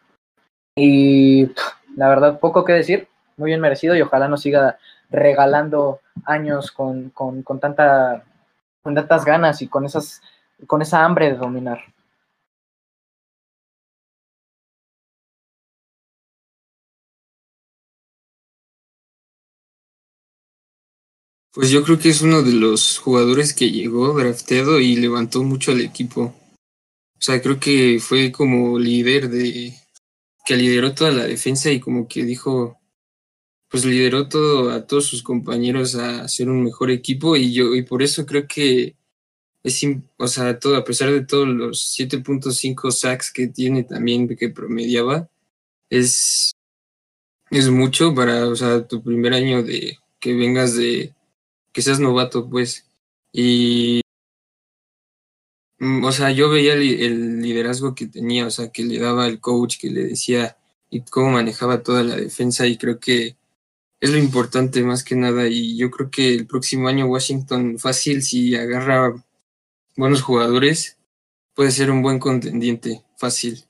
Y 0.77 1.51
la 1.97 2.09
verdad, 2.09 2.39
poco 2.39 2.65
que 2.65 2.75
decir 2.75 3.09
muy 3.41 3.49
bien 3.51 3.61
merecido 3.61 3.97
y 3.97 4.03
ojalá 4.03 4.29
nos 4.29 4.43
siga 4.43 4.79
regalando 5.11 6.01
años 6.25 6.71
con, 6.71 7.13
tanta, 7.61 8.25
con 8.83 8.95
tantas 8.95 9.25
ganas 9.25 9.63
y 9.63 9.69
con, 9.69 9.85
esas, 9.87 10.23
con 10.67 10.83
esa 10.83 11.05
hambre 11.05 11.33
de 11.33 11.39
dominar. 11.39 11.81
Pues 21.53 21.71
yo 21.71 21.83
creo 21.83 21.99
que 21.99 22.11
es 22.11 22.23
uno 22.23 22.43
de 22.43 22.53
los 22.53 22.99
jugadores 22.99 23.55
que 23.55 23.71
llegó 23.71 24.13
drafteado 24.13 24.79
y 24.79 24.95
levantó 24.97 25.43
mucho 25.43 25.73
al 25.73 25.81
equipo. 25.81 26.35
O 27.21 27.23
sea, 27.23 27.43
creo 27.43 27.59
que 27.59 27.99
fue 28.01 28.31
como 28.31 28.79
líder 28.79 29.29
de 29.29 29.75
que 30.47 30.57
lideró 30.57 30.95
toda 30.95 31.11
la 31.11 31.25
defensa 31.25 31.71
y 31.71 31.81
como 31.81 32.09
que 32.09 32.25
dijo, 32.25 32.80
pues 33.71 33.85
lideró 33.85 34.29
todo 34.29 34.71
a 34.71 34.87
todos 34.87 35.07
sus 35.07 35.23
compañeros 35.23 35.95
a 35.95 36.29
ser 36.29 36.51
un 36.51 36.65
mejor 36.65 36.91
equipo 36.91 37.37
y 37.37 37.53
yo 37.53 37.75
y 37.75 37.83
por 37.83 38.03
eso 38.03 38.27
creo 38.27 38.47
que 38.49 38.97
es 39.63 39.87
o 40.19 40.29
sea 40.29 40.59
todo 40.59 40.77
a 40.77 40.85
pesar 40.85 41.11
de 41.13 41.25
todos 41.25 41.49
los 41.49 41.97
7.5 41.99 42.91
sacks 42.91 43.33
que 43.33 43.49
tiene 43.49 43.85
también 43.85 44.29
que 44.37 44.49
promediaba 44.51 45.29
es 45.91 46.53
es 47.51 47.69
mucho 47.71 48.15
para 48.15 48.49
o 48.49 48.57
sea 48.57 48.87
tu 48.87 49.03
primer 49.03 49.35
año 49.35 49.63
de 49.63 49.99
que 50.21 50.35
vengas 50.35 50.77
de 50.77 51.15
que 51.73 51.83
seas 51.83 52.01
novato 52.01 52.49
pues. 52.49 52.87
Y 53.33 54.03
mm, 55.79 56.05
o 56.05 56.13
sea 56.13 56.31
yo 56.33 56.51
veía 56.51 56.75
el 56.75 57.41
liderazgo 57.43 57.95
que 57.95 58.07
tenía 58.07 58.47
o 58.47 58.51
sea 58.51 58.71
que 58.71 58.85
le 58.85 58.99
daba 58.99 59.27
el 59.27 59.41
coach 59.41 59.79
que 59.79 59.91
le 59.91 60.05
decía 60.05 60.57
y 60.91 61.03
cómo 61.03 61.31
manejaba 61.31 61.83
toda 61.83 62.03
la 62.05 62.17
defensa 62.17 62.67
y 62.67 62.77
creo 62.77 62.99
que 63.01 63.37
es 64.01 64.11
lo 64.11 64.19
importante 64.19 64.83
más 64.83 65.05
que 65.05 65.15
nada 65.15 65.47
y 65.49 65.77
yo 65.77 65.91
creo 65.91 66.11
que 66.11 66.35
el 66.35 66.47
próximo 66.47 66.89
año 66.89 67.07
Washington 67.07 67.79
fácil 67.79 68.23
si 68.23 68.55
agarra 68.57 69.15
buenos 69.97 70.23
jugadores 70.23 70.99
puede 71.55 71.71
ser 71.73 71.91
un 71.91 72.03
buen 72.03 72.19
contendiente 72.19 73.05
fácil. 73.19 73.65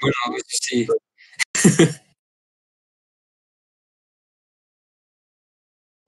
Bueno, 0.00 0.38
sí. 0.48 0.86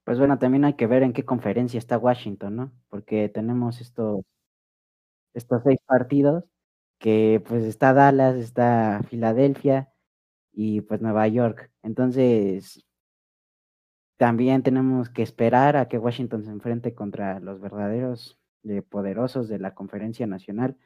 Pues 0.05 0.19
bueno, 0.19 0.39
también 0.39 0.65
hay 0.65 0.75
que 0.75 0.87
ver 0.87 1.03
en 1.03 1.13
qué 1.13 1.25
conferencia 1.25 1.79
está 1.79 1.99
Washington, 1.99 2.55
¿no? 2.57 2.73
Porque 2.89 3.29
tenemos 3.29 3.81
estos, 3.81 4.21
estos 5.35 5.63
seis 5.65 5.79
partidos 5.87 6.45
que 6.99 7.43
pues 7.47 7.65
está 7.65 7.93
Dallas, 7.93 8.37
está 8.37 9.03
Filadelfia 9.09 9.93
y 10.53 10.81
pues 10.83 11.01
Nueva 11.01 11.29
York. 11.29 11.71
Entonces, 11.83 12.87
también 14.17 14.63
tenemos 14.63 15.11
que 15.11 15.23
esperar 15.23 15.77
a 15.77 15.89
que 15.89 15.99
Washington 15.99 16.45
se 16.45 16.51
enfrente 16.51 16.95
contra 16.95 17.41
los 17.41 17.61
verdaderos 17.61 18.39
eh, 18.65 18.83
poderosos 18.83 19.49
de 19.49 19.59
la 19.59 19.75
conferencia 19.75 20.27
nacional 20.27 20.77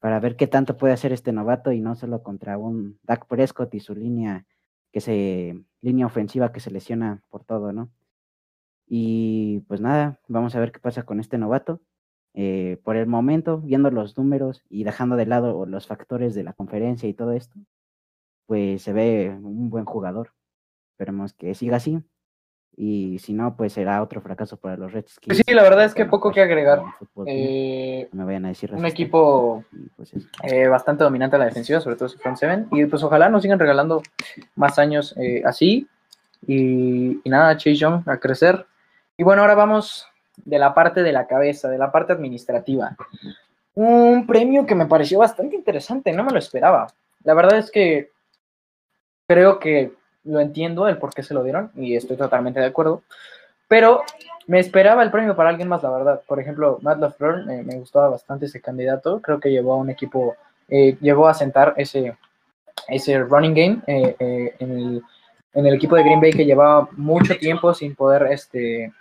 para 0.00 0.20
ver 0.20 0.36
qué 0.36 0.46
tanto 0.46 0.76
puede 0.76 0.94
hacer 0.94 1.12
este 1.12 1.32
novato 1.32 1.72
y 1.72 1.80
no 1.80 1.94
solo 1.94 2.22
contra 2.22 2.58
un 2.58 2.98
Dak 3.02 3.26
Prescott 3.26 3.74
y 3.74 3.80
su 3.80 3.94
línea 3.94 4.46
que 4.92 5.00
se 5.00 5.64
línea 5.80 6.06
ofensiva 6.06 6.52
que 6.52 6.60
se 6.60 6.70
lesiona 6.70 7.22
por 7.30 7.44
todo, 7.44 7.72
¿no? 7.72 7.90
Y 8.86 9.60
pues 9.68 9.80
nada, 9.80 10.20
vamos 10.28 10.54
a 10.54 10.60
ver 10.60 10.72
qué 10.72 10.78
pasa 10.78 11.04
con 11.04 11.20
este 11.20 11.38
novato. 11.38 11.80
Eh, 12.34 12.80
por 12.82 12.96
el 12.96 13.06
momento, 13.06 13.58
viendo 13.58 13.90
los 13.90 14.18
números 14.18 14.64
y 14.68 14.82
dejando 14.82 15.14
de 15.14 15.26
lado 15.26 15.66
los 15.66 15.86
factores 15.86 16.34
de 16.34 16.42
la 16.42 16.52
conferencia 16.52 17.08
y 17.08 17.14
todo 17.14 17.32
esto, 17.32 17.58
pues 18.46 18.82
se 18.82 18.92
ve 18.92 19.30
un 19.40 19.70
buen 19.70 19.84
jugador. 19.84 20.32
Esperemos 20.92 21.32
que 21.32 21.54
siga 21.54 21.76
así. 21.76 22.02
Y 22.76 23.20
si 23.20 23.34
no, 23.34 23.56
pues 23.56 23.72
será 23.72 24.02
otro 24.02 24.20
fracaso 24.20 24.56
para 24.56 24.76
los 24.76 24.92
Redskins. 24.92 25.26
Pues 25.26 25.42
sí, 25.46 25.54
la 25.54 25.62
verdad 25.62 25.84
es 25.84 25.94
que 25.94 26.06
poco 26.06 26.32
que 26.32 26.42
agregar. 26.42 26.82
fútbol 26.98 27.26
Eh, 27.28 28.08
me 28.10 28.24
vayan 28.24 28.46
a 28.46 28.48
decir 28.48 28.74
un 28.74 28.84
equipo 28.84 29.64
pues, 29.96 30.12
eh, 30.42 30.66
bastante 30.66 31.04
dominante 31.04 31.36
a 31.36 31.38
la 31.38 31.44
defensiva, 31.44 31.80
sobre 31.80 31.94
todo 31.94 32.08
su 32.08 32.18
front 32.18 32.36
seven. 32.36 32.66
Y 32.72 32.86
pues 32.86 33.00
ojalá 33.04 33.28
nos 33.28 33.42
sigan 33.42 33.60
regalando 33.60 34.02
más 34.56 34.80
años 34.80 35.14
eh, 35.16 35.42
así. 35.46 35.86
Y, 36.48 37.20
y 37.22 37.30
nada, 37.30 37.56
Chase 37.56 37.76
Young 37.76 38.02
a 38.08 38.18
crecer. 38.18 38.66
Y 39.16 39.22
bueno, 39.22 39.42
ahora 39.42 39.54
vamos 39.54 40.08
de 40.36 40.58
la 40.58 40.74
parte 40.74 41.02
de 41.02 41.12
la 41.12 41.26
cabeza, 41.26 41.68
de 41.68 41.78
la 41.78 41.90
parte 41.92 42.12
administrativa. 42.12 42.96
Un 43.74 44.26
premio 44.26 44.66
que 44.66 44.74
me 44.74 44.86
pareció 44.86 45.18
bastante 45.18 45.56
interesante, 45.56 46.12
no 46.12 46.24
me 46.24 46.32
lo 46.32 46.38
esperaba. 46.38 46.86
La 47.24 47.34
verdad 47.34 47.58
es 47.58 47.70
que 47.70 48.10
creo 49.26 49.58
que 49.58 49.92
lo 50.24 50.40
entiendo 50.40 50.88
el 50.88 50.98
por 50.98 51.12
qué 51.12 51.22
se 51.22 51.34
lo 51.34 51.42
dieron 51.42 51.70
y 51.74 51.96
estoy 51.96 52.16
totalmente 52.16 52.60
de 52.60 52.66
acuerdo. 52.66 53.02
Pero 53.68 54.02
me 54.46 54.60
esperaba 54.60 55.02
el 55.02 55.10
premio 55.10 55.34
para 55.34 55.50
alguien 55.50 55.68
más, 55.68 55.82
la 55.82 55.90
verdad. 55.90 56.22
Por 56.26 56.40
ejemplo, 56.40 56.78
Matt 56.82 57.00
LaFleur, 57.00 57.50
eh, 57.50 57.62
me 57.62 57.76
gustaba 57.76 58.10
bastante 58.10 58.46
ese 58.46 58.60
candidato. 58.60 59.20
Creo 59.20 59.40
que 59.40 59.50
llevó 59.50 59.74
a 59.74 59.78
un 59.78 59.90
equipo, 59.90 60.36
eh, 60.68 60.96
llevó 61.00 61.28
a 61.28 61.34
sentar 61.34 61.74
ese, 61.76 62.16
ese 62.88 63.18
running 63.20 63.54
game 63.54 63.78
eh, 63.86 64.54
en, 64.58 64.70
el, 64.70 65.02
en 65.54 65.66
el 65.66 65.74
equipo 65.74 65.96
de 65.96 66.02
Green 66.04 66.20
Bay 66.20 66.32
que 66.32 66.44
llevaba 66.44 66.88
mucho 66.92 67.36
tiempo 67.38 67.72
sin 67.72 67.94
poder, 67.94 68.28
este, 68.30 68.92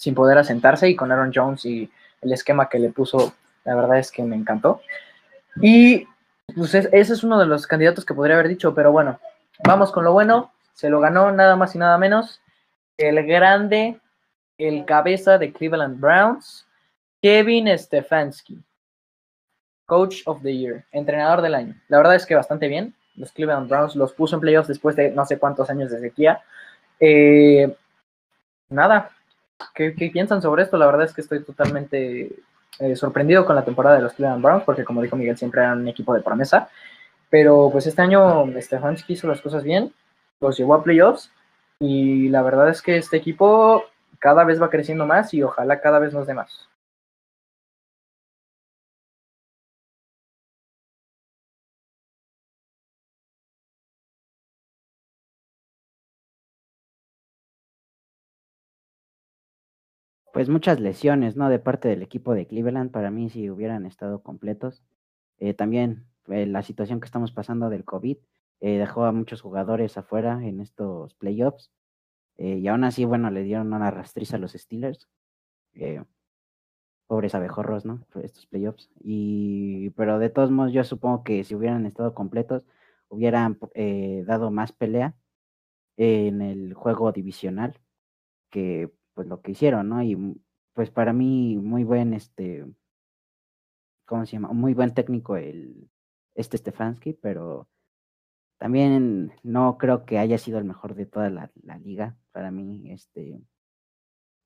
sin 0.00 0.14
poder 0.14 0.38
asentarse 0.38 0.88
y 0.88 0.96
con 0.96 1.12
Aaron 1.12 1.30
Jones 1.34 1.66
y 1.66 1.90
el 2.22 2.32
esquema 2.32 2.70
que 2.70 2.78
le 2.78 2.88
puso, 2.88 3.34
la 3.64 3.74
verdad 3.74 3.98
es 3.98 4.10
que 4.10 4.22
me 4.22 4.34
encantó. 4.34 4.80
Y 5.60 6.06
pues 6.56 6.74
es- 6.74 6.88
ese 6.90 7.12
es 7.12 7.22
uno 7.22 7.38
de 7.38 7.44
los 7.44 7.66
candidatos 7.66 8.06
que 8.06 8.14
podría 8.14 8.36
haber 8.36 8.48
dicho, 8.48 8.74
pero 8.74 8.92
bueno, 8.92 9.20
vamos 9.62 9.92
con 9.92 10.04
lo 10.04 10.14
bueno. 10.14 10.52
Se 10.72 10.88
lo 10.88 11.00
ganó 11.00 11.30
nada 11.32 11.54
más 11.54 11.74
y 11.74 11.78
nada 11.78 11.98
menos 11.98 12.40
el 12.96 13.26
grande, 13.26 14.00
el 14.56 14.86
cabeza 14.86 15.36
de 15.36 15.52
Cleveland 15.52 16.00
Browns, 16.00 16.66
Kevin 17.20 17.68
Stefanski, 17.78 18.58
Coach 19.84 20.22
of 20.24 20.40
the 20.42 20.56
Year, 20.56 20.86
entrenador 20.92 21.42
del 21.42 21.54
año. 21.56 21.74
La 21.88 21.98
verdad 21.98 22.14
es 22.14 22.24
que 22.24 22.34
bastante 22.34 22.68
bien. 22.68 22.94
Los 23.16 23.32
Cleveland 23.32 23.68
Browns 23.68 23.96
los 23.96 24.14
puso 24.14 24.36
en 24.36 24.40
playoffs 24.40 24.68
después 24.68 24.96
de 24.96 25.10
no 25.10 25.26
sé 25.26 25.38
cuántos 25.38 25.68
años 25.68 25.90
de 25.90 26.00
sequía. 26.00 26.40
Eh, 26.98 27.76
nada, 28.70 29.10
¿qué, 29.74 29.92
piensan 29.92 30.42
sobre 30.42 30.62
esto? 30.62 30.76
La 30.76 30.86
verdad 30.86 31.06
es 31.06 31.14
que 31.14 31.20
estoy 31.20 31.42
totalmente 31.42 32.36
eh, 32.78 32.96
sorprendido 32.96 33.44
con 33.44 33.56
la 33.56 33.64
temporada 33.64 33.96
de 33.96 34.02
los 34.02 34.12
Cleveland 34.14 34.42
Browns, 34.42 34.64
porque 34.64 34.84
como 34.84 35.02
dijo 35.02 35.16
Miguel, 35.16 35.36
siempre 35.36 35.62
eran 35.62 35.80
un 35.80 35.88
equipo 35.88 36.14
de 36.14 36.22
promesa. 36.22 36.68
Pero 37.28 37.70
pues 37.70 37.86
este 37.86 38.02
año 38.02 38.46
Stefanski 38.60 39.12
hizo 39.12 39.28
las 39.28 39.40
cosas 39.40 39.62
bien, 39.62 39.92
los 40.40 40.56
llevó 40.56 40.74
a 40.74 40.82
playoffs 40.82 41.30
y 41.78 42.28
la 42.28 42.42
verdad 42.42 42.68
es 42.68 42.82
que 42.82 42.96
este 42.96 43.16
equipo 43.16 43.84
cada 44.18 44.44
vez 44.44 44.60
va 44.60 44.70
creciendo 44.70 45.06
más 45.06 45.32
y 45.32 45.42
ojalá 45.42 45.80
cada 45.80 45.98
vez 45.98 46.12
nos 46.12 46.26
dé 46.26 46.34
más. 46.34 46.69
Pues 60.40 60.48
muchas 60.48 60.80
lesiones, 60.80 61.36
¿no? 61.36 61.50
De 61.50 61.58
parte 61.58 61.88
del 61.88 62.00
equipo 62.00 62.32
de 62.32 62.46
Cleveland, 62.46 62.90
para 62.90 63.10
mí 63.10 63.28
si 63.28 63.50
hubieran 63.50 63.84
estado 63.84 64.22
completos. 64.22 64.82
Eh, 65.36 65.52
también 65.52 66.06
eh, 66.28 66.46
la 66.46 66.62
situación 66.62 66.98
que 66.98 67.04
estamos 67.04 67.30
pasando 67.30 67.68
del 67.68 67.84
COVID 67.84 68.16
eh, 68.60 68.78
dejó 68.78 69.04
a 69.04 69.12
muchos 69.12 69.42
jugadores 69.42 69.98
afuera 69.98 70.40
en 70.42 70.60
estos 70.60 71.12
playoffs. 71.12 71.70
y 72.38 72.66
aún 72.68 72.84
así, 72.84 73.04
bueno, 73.04 73.30
le 73.30 73.42
dieron 73.42 73.70
una 73.74 73.90
rastriza 73.90 74.36
a 74.36 74.38
los 74.38 74.52
Steelers. 74.52 75.10
pobres 77.06 77.34
abejorros, 77.34 77.84
¿no? 77.84 78.06
Estos 78.22 78.46
playoffs. 78.46 78.90
Y, 79.04 79.90
pero 79.90 80.18
de 80.18 80.30
todos 80.30 80.50
modos, 80.50 80.72
yo 80.72 80.84
supongo 80.84 81.22
que 81.22 81.44
si 81.44 81.54
hubieran 81.54 81.84
estado 81.84 82.14
completos, 82.14 82.64
hubieran 83.10 83.58
dado 84.24 84.50
más 84.50 84.72
pelea 84.72 85.14
en 85.98 86.40
el 86.40 86.72
juego 86.72 87.12
divisional 87.12 87.78
que 88.48 88.90
pues 89.20 89.28
lo 89.28 89.42
que 89.42 89.50
hicieron, 89.50 89.90
¿no? 89.90 90.02
Y 90.02 90.16
pues 90.72 90.88
para 90.88 91.12
mí 91.12 91.58
muy 91.58 91.84
buen 91.84 92.14
este 92.14 92.64
¿cómo 94.06 94.24
se 94.24 94.32
llama? 94.32 94.54
Muy 94.54 94.72
buen 94.72 94.94
técnico 94.94 95.36
el 95.36 95.90
este 96.34 96.56
Stefanski, 96.56 97.12
pero 97.12 97.68
también 98.56 99.34
no 99.42 99.76
creo 99.76 100.06
que 100.06 100.16
haya 100.16 100.38
sido 100.38 100.56
el 100.56 100.64
mejor 100.64 100.94
de 100.94 101.04
toda 101.04 101.28
la, 101.28 101.52
la 101.62 101.76
liga. 101.76 102.16
Para 102.32 102.50
mí, 102.50 102.90
este 102.92 103.42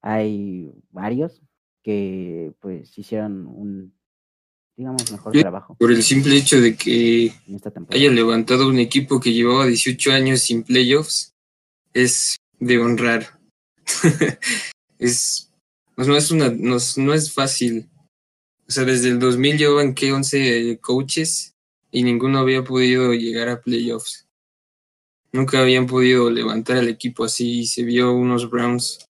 hay 0.03 0.73
varios 0.91 1.41
que 1.85 2.53
pues 2.59 2.99
hicieron 2.99 3.47
un 3.47 3.95
digamos 4.77 5.13
mejor 5.13 5.35
trabajo 5.35 5.77
Por 5.77 5.93
el 5.93 6.03
simple 6.03 6.37
hecho 6.37 6.61
de 6.61 6.75
que 6.75 7.33
haya 7.91 8.11
levantado 8.11 8.69
un 8.69 8.81
equipo 8.81 9.21
que 9.21 9.33
llevaba 9.33 9.67
18 9.67 10.11
años 10.11 10.41
sin 10.41 10.65
playoffs 10.65 11.33
es 11.93 12.39
de 12.59 12.79
honrar. 12.81 13.39
es, 14.99 15.51
pues 15.95 16.09
no 16.09 16.17
es 16.17 16.31
una, 16.31 16.51
no, 16.51 16.77
es- 16.77 17.33
fácil. 17.33 17.89
O 18.67 18.73
sea, 18.73 18.85
desde 18.85 19.11
el 19.11 19.19
2000 19.19 19.59
llevan 19.59 19.95
que 19.95 20.13
11 20.13 20.79
coaches 20.81 21.55
y 21.91 22.03
ninguno 22.03 22.39
había 22.39 22.65
podido 22.65 23.13
llegar 23.13 23.49
a 23.49 23.61
playoffs. 23.61 24.27
Nunca 25.33 25.61
habían 25.61 25.87
podido 25.87 26.31
levantar 26.31 26.79
el 26.79 26.89
equipo 26.89 27.25
así 27.25 27.61
y 27.61 27.67
se 27.67 27.83
vio 27.83 28.13
unos 28.15 28.49
Browns, 28.49 29.07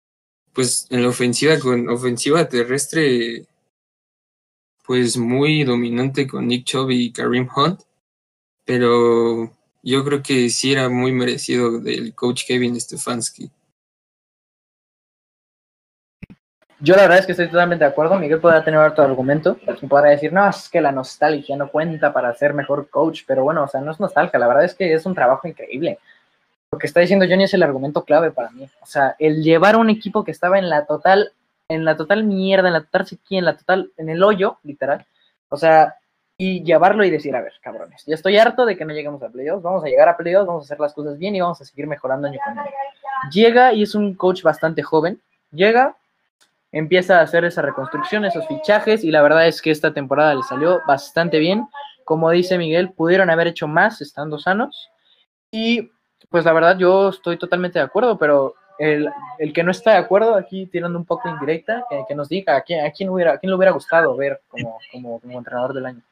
pues 0.52 0.86
en 0.90 1.02
la 1.02 1.08
ofensiva 1.08 1.58
con 1.58 1.88
ofensiva 1.88 2.48
terrestre, 2.48 3.46
pues 4.86 5.16
muy 5.16 5.64
dominante 5.64 6.26
con 6.26 6.46
Nick 6.46 6.64
Chubb 6.66 6.90
y 6.90 7.12
Kareem 7.12 7.48
Hunt, 7.54 7.80
pero 8.64 9.54
yo 9.82 10.04
creo 10.04 10.22
que 10.22 10.50
sí 10.50 10.72
era 10.72 10.88
muy 10.88 11.12
merecido 11.12 11.78
del 11.80 12.14
coach 12.14 12.44
Kevin 12.46 12.80
Stefanski. 12.80 13.50
Yo 16.84 16.94
la 16.96 17.02
verdad 17.02 17.18
es 17.18 17.26
que 17.26 17.32
estoy 17.32 17.48
totalmente 17.48 17.82
de 17.82 17.90
acuerdo. 17.90 18.18
Miguel 18.18 18.40
podrá 18.40 18.62
tener 18.62 18.78
otro 18.78 19.04
argumento. 19.04 19.56
y 19.66 19.86
Podrá 19.86 20.10
decir, 20.10 20.34
no, 20.34 20.46
es 20.46 20.68
que 20.68 20.82
la 20.82 20.92
nostalgia 20.92 21.56
no 21.56 21.70
cuenta 21.70 22.12
para 22.12 22.34
ser 22.34 22.52
mejor 22.52 22.90
coach. 22.90 23.22
Pero 23.26 23.42
bueno, 23.42 23.62
o 23.62 23.68
sea, 23.68 23.80
no 23.80 23.90
es 23.90 23.98
nostalgia. 23.98 24.38
La 24.38 24.46
verdad 24.46 24.64
es 24.64 24.74
que 24.74 24.92
es 24.92 25.06
un 25.06 25.14
trabajo 25.14 25.48
increíble. 25.48 25.98
Lo 26.70 26.78
que 26.78 26.86
está 26.86 27.00
diciendo 27.00 27.24
Johnny 27.26 27.44
es 27.44 27.54
el 27.54 27.62
argumento 27.62 28.04
clave 28.04 28.32
para 28.32 28.50
mí. 28.50 28.68
O 28.82 28.86
sea, 28.86 29.16
el 29.18 29.42
llevar 29.42 29.76
un 29.76 29.88
equipo 29.88 30.24
que 30.24 30.30
estaba 30.30 30.58
en 30.58 30.68
la 30.68 30.84
total, 30.84 31.32
en 31.68 31.86
la 31.86 31.96
total 31.96 32.24
mierda, 32.24 32.68
en 32.68 32.74
la 32.74 32.82
total 32.82 33.06
sequía, 33.06 33.38
en 33.38 33.46
la 33.46 33.56
total, 33.56 33.90
en 33.96 34.10
el 34.10 34.22
hoyo, 34.22 34.58
literal. 34.62 35.06
O 35.48 35.56
sea, 35.56 35.94
y 36.36 36.64
llevarlo 36.64 37.02
y 37.04 37.10
decir, 37.10 37.34
a 37.34 37.40
ver, 37.40 37.52
cabrones, 37.62 38.04
ya 38.06 38.14
estoy 38.14 38.36
harto 38.38 38.66
de 38.66 38.76
que 38.76 38.84
no 38.84 38.92
lleguemos 38.92 39.22
a 39.22 39.28
playoffs, 39.28 39.62
vamos 39.62 39.84
a 39.84 39.86
llegar 39.86 40.08
a 40.08 40.16
playoffs, 40.16 40.46
vamos 40.46 40.64
a 40.64 40.66
hacer 40.66 40.80
las 40.80 40.92
cosas 40.92 41.16
bien 41.16 41.36
y 41.36 41.40
vamos 41.40 41.60
a 41.60 41.64
seguir 41.64 41.86
mejorando 41.86 42.26
año 42.26 42.40
con 42.44 42.58
año. 42.58 42.70
Llega 43.30 43.72
y 43.72 43.84
es 43.84 43.94
un 43.94 44.14
coach 44.14 44.42
bastante 44.42 44.82
joven, 44.82 45.20
llega, 45.52 45.94
empieza 46.74 47.20
a 47.20 47.22
hacer 47.22 47.44
esa 47.44 47.62
reconstrucción, 47.62 48.24
esos 48.24 48.46
fichajes, 48.48 49.04
y 49.04 49.12
la 49.12 49.22
verdad 49.22 49.46
es 49.46 49.62
que 49.62 49.70
esta 49.70 49.94
temporada 49.94 50.34
le 50.34 50.42
salió 50.42 50.82
bastante 50.86 51.38
bien. 51.38 51.68
Como 52.04 52.30
dice 52.30 52.58
Miguel, 52.58 52.92
pudieron 52.92 53.30
haber 53.30 53.46
hecho 53.46 53.68
más 53.68 54.00
estando 54.00 54.38
sanos. 54.38 54.90
Y 55.52 55.92
pues 56.30 56.44
la 56.44 56.52
verdad 56.52 56.76
yo 56.76 57.10
estoy 57.10 57.38
totalmente 57.38 57.78
de 57.78 57.84
acuerdo, 57.84 58.18
pero 58.18 58.56
el, 58.78 59.08
el 59.38 59.52
que 59.52 59.62
no 59.62 59.70
está 59.70 59.92
de 59.92 59.98
acuerdo 59.98 60.34
aquí 60.34 60.66
tirando 60.66 60.98
un 60.98 61.04
poco 61.04 61.28
indirecta, 61.28 61.84
que, 62.08 62.14
nos 62.16 62.28
diga 62.28 62.56
a 62.56 62.62
quién, 62.62 62.84
a 62.84 62.90
quién, 62.90 63.08
hubiera, 63.08 63.38
quién 63.38 63.50
le 63.50 63.56
hubiera 63.56 63.72
gustado 63.72 64.16
ver 64.16 64.42
como, 64.48 64.78
como, 64.90 65.20
como 65.20 65.38
entrenador 65.38 65.74
del 65.74 65.86
año. 65.86 66.02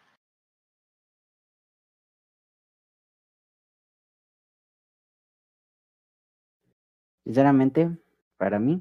Sinceramente, 7.25 7.91
para 8.37 8.61
mí, 8.61 8.81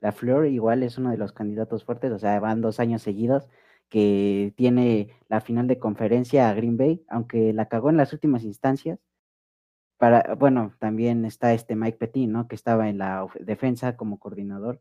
la 0.00 0.12
Flor 0.12 0.46
igual 0.46 0.82
es 0.82 0.98
uno 0.98 1.10
de 1.10 1.16
los 1.18 1.32
candidatos 1.32 1.84
fuertes, 1.84 2.12
o 2.12 2.18
sea, 2.18 2.38
van 2.40 2.60
dos 2.60 2.80
años 2.80 3.02
seguidos 3.02 3.48
que 3.88 4.52
tiene 4.56 5.10
la 5.28 5.40
final 5.40 5.66
de 5.68 5.78
conferencia 5.78 6.48
a 6.48 6.54
Green 6.54 6.76
Bay, 6.76 7.04
aunque 7.08 7.52
la 7.52 7.68
cagó 7.68 7.90
en 7.90 7.96
las 7.96 8.12
últimas 8.12 8.44
instancias. 8.44 8.98
Para, 9.98 10.34
bueno, 10.34 10.74
también 10.78 11.24
está 11.24 11.54
este 11.54 11.74
Mike 11.76 11.98
Petit, 11.98 12.28
¿no? 12.28 12.48
Que 12.48 12.54
estaba 12.54 12.88
en 12.88 12.98
la 12.98 13.26
defensa 13.40 13.96
como 13.96 14.18
coordinador. 14.18 14.80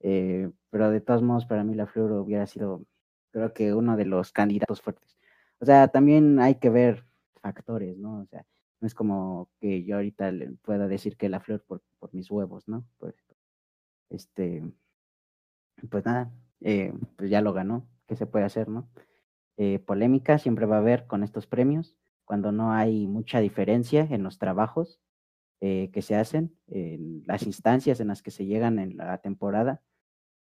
eh, 0.00 0.50
pero 0.70 0.90
de 0.90 1.00
todos 1.00 1.22
modos, 1.22 1.46
para 1.46 1.64
mí 1.64 1.74
la 1.74 1.86
Flor 1.86 2.12
hubiera 2.12 2.46
sido, 2.46 2.84
creo 3.32 3.52
que 3.54 3.74
uno 3.74 3.96
de 3.96 4.06
los 4.06 4.32
candidatos 4.32 4.82
fuertes. 4.82 5.18
O 5.60 5.66
sea, 5.66 5.88
también 5.88 6.38
hay 6.40 6.56
que 6.56 6.70
ver 6.70 7.04
factores, 7.42 7.98
¿no? 7.98 8.20
O 8.22 8.26
sea, 8.26 8.46
no 8.80 8.86
es 8.86 8.94
como 8.94 9.50
que 9.60 9.84
yo 9.84 9.96
ahorita 9.96 10.32
pueda 10.62 10.88
decir 10.88 11.16
que 11.16 11.28
la 11.28 11.40
Flor 11.40 11.62
por, 11.64 11.82
por 11.98 12.14
mis 12.14 12.30
huevos, 12.30 12.68
¿no? 12.68 12.84
Pues, 12.98 13.14
este, 14.10 14.62
pues 15.90 16.04
nada, 16.04 16.32
eh, 16.60 16.92
pues 17.16 17.30
ya 17.30 17.40
lo 17.40 17.52
ganó. 17.52 17.86
¿Qué 18.06 18.16
se 18.16 18.26
puede 18.26 18.44
hacer, 18.44 18.68
no? 18.68 18.88
Eh, 19.56 19.78
polémica 19.80 20.38
siempre 20.38 20.66
va 20.66 20.76
a 20.76 20.80
haber 20.80 21.06
con 21.06 21.22
estos 21.24 21.46
premios 21.46 21.96
cuando 22.24 22.52
no 22.52 22.72
hay 22.72 23.06
mucha 23.06 23.40
diferencia 23.40 24.06
en 24.10 24.22
los 24.22 24.38
trabajos. 24.38 25.00
eh, 25.60 25.90
que 25.92 26.02
se 26.02 26.14
hacen, 26.16 26.54
las 27.26 27.44
instancias 27.44 28.00
en 28.00 28.08
las 28.08 28.22
que 28.22 28.30
se 28.30 28.44
llegan 28.44 28.78
en 28.78 28.96
la 28.98 29.18
temporada, 29.18 29.82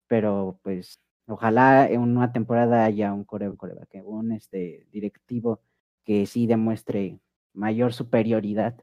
pero 0.08 0.60
pues 0.63 1.00
ojalá 1.28 1.88
en 1.88 2.02
una 2.02 2.32
temporada 2.32 2.86
haya 2.86 3.13
un 3.13 3.24
coreo, 3.24 3.58
que 3.89 4.02
un 4.02 4.32
este, 4.32 4.88
directivo 4.91 5.62
que 6.06 6.26
sí 6.26 6.48
demuestre 6.48 7.20
mayor 7.54 7.94
superioridad 7.94 8.76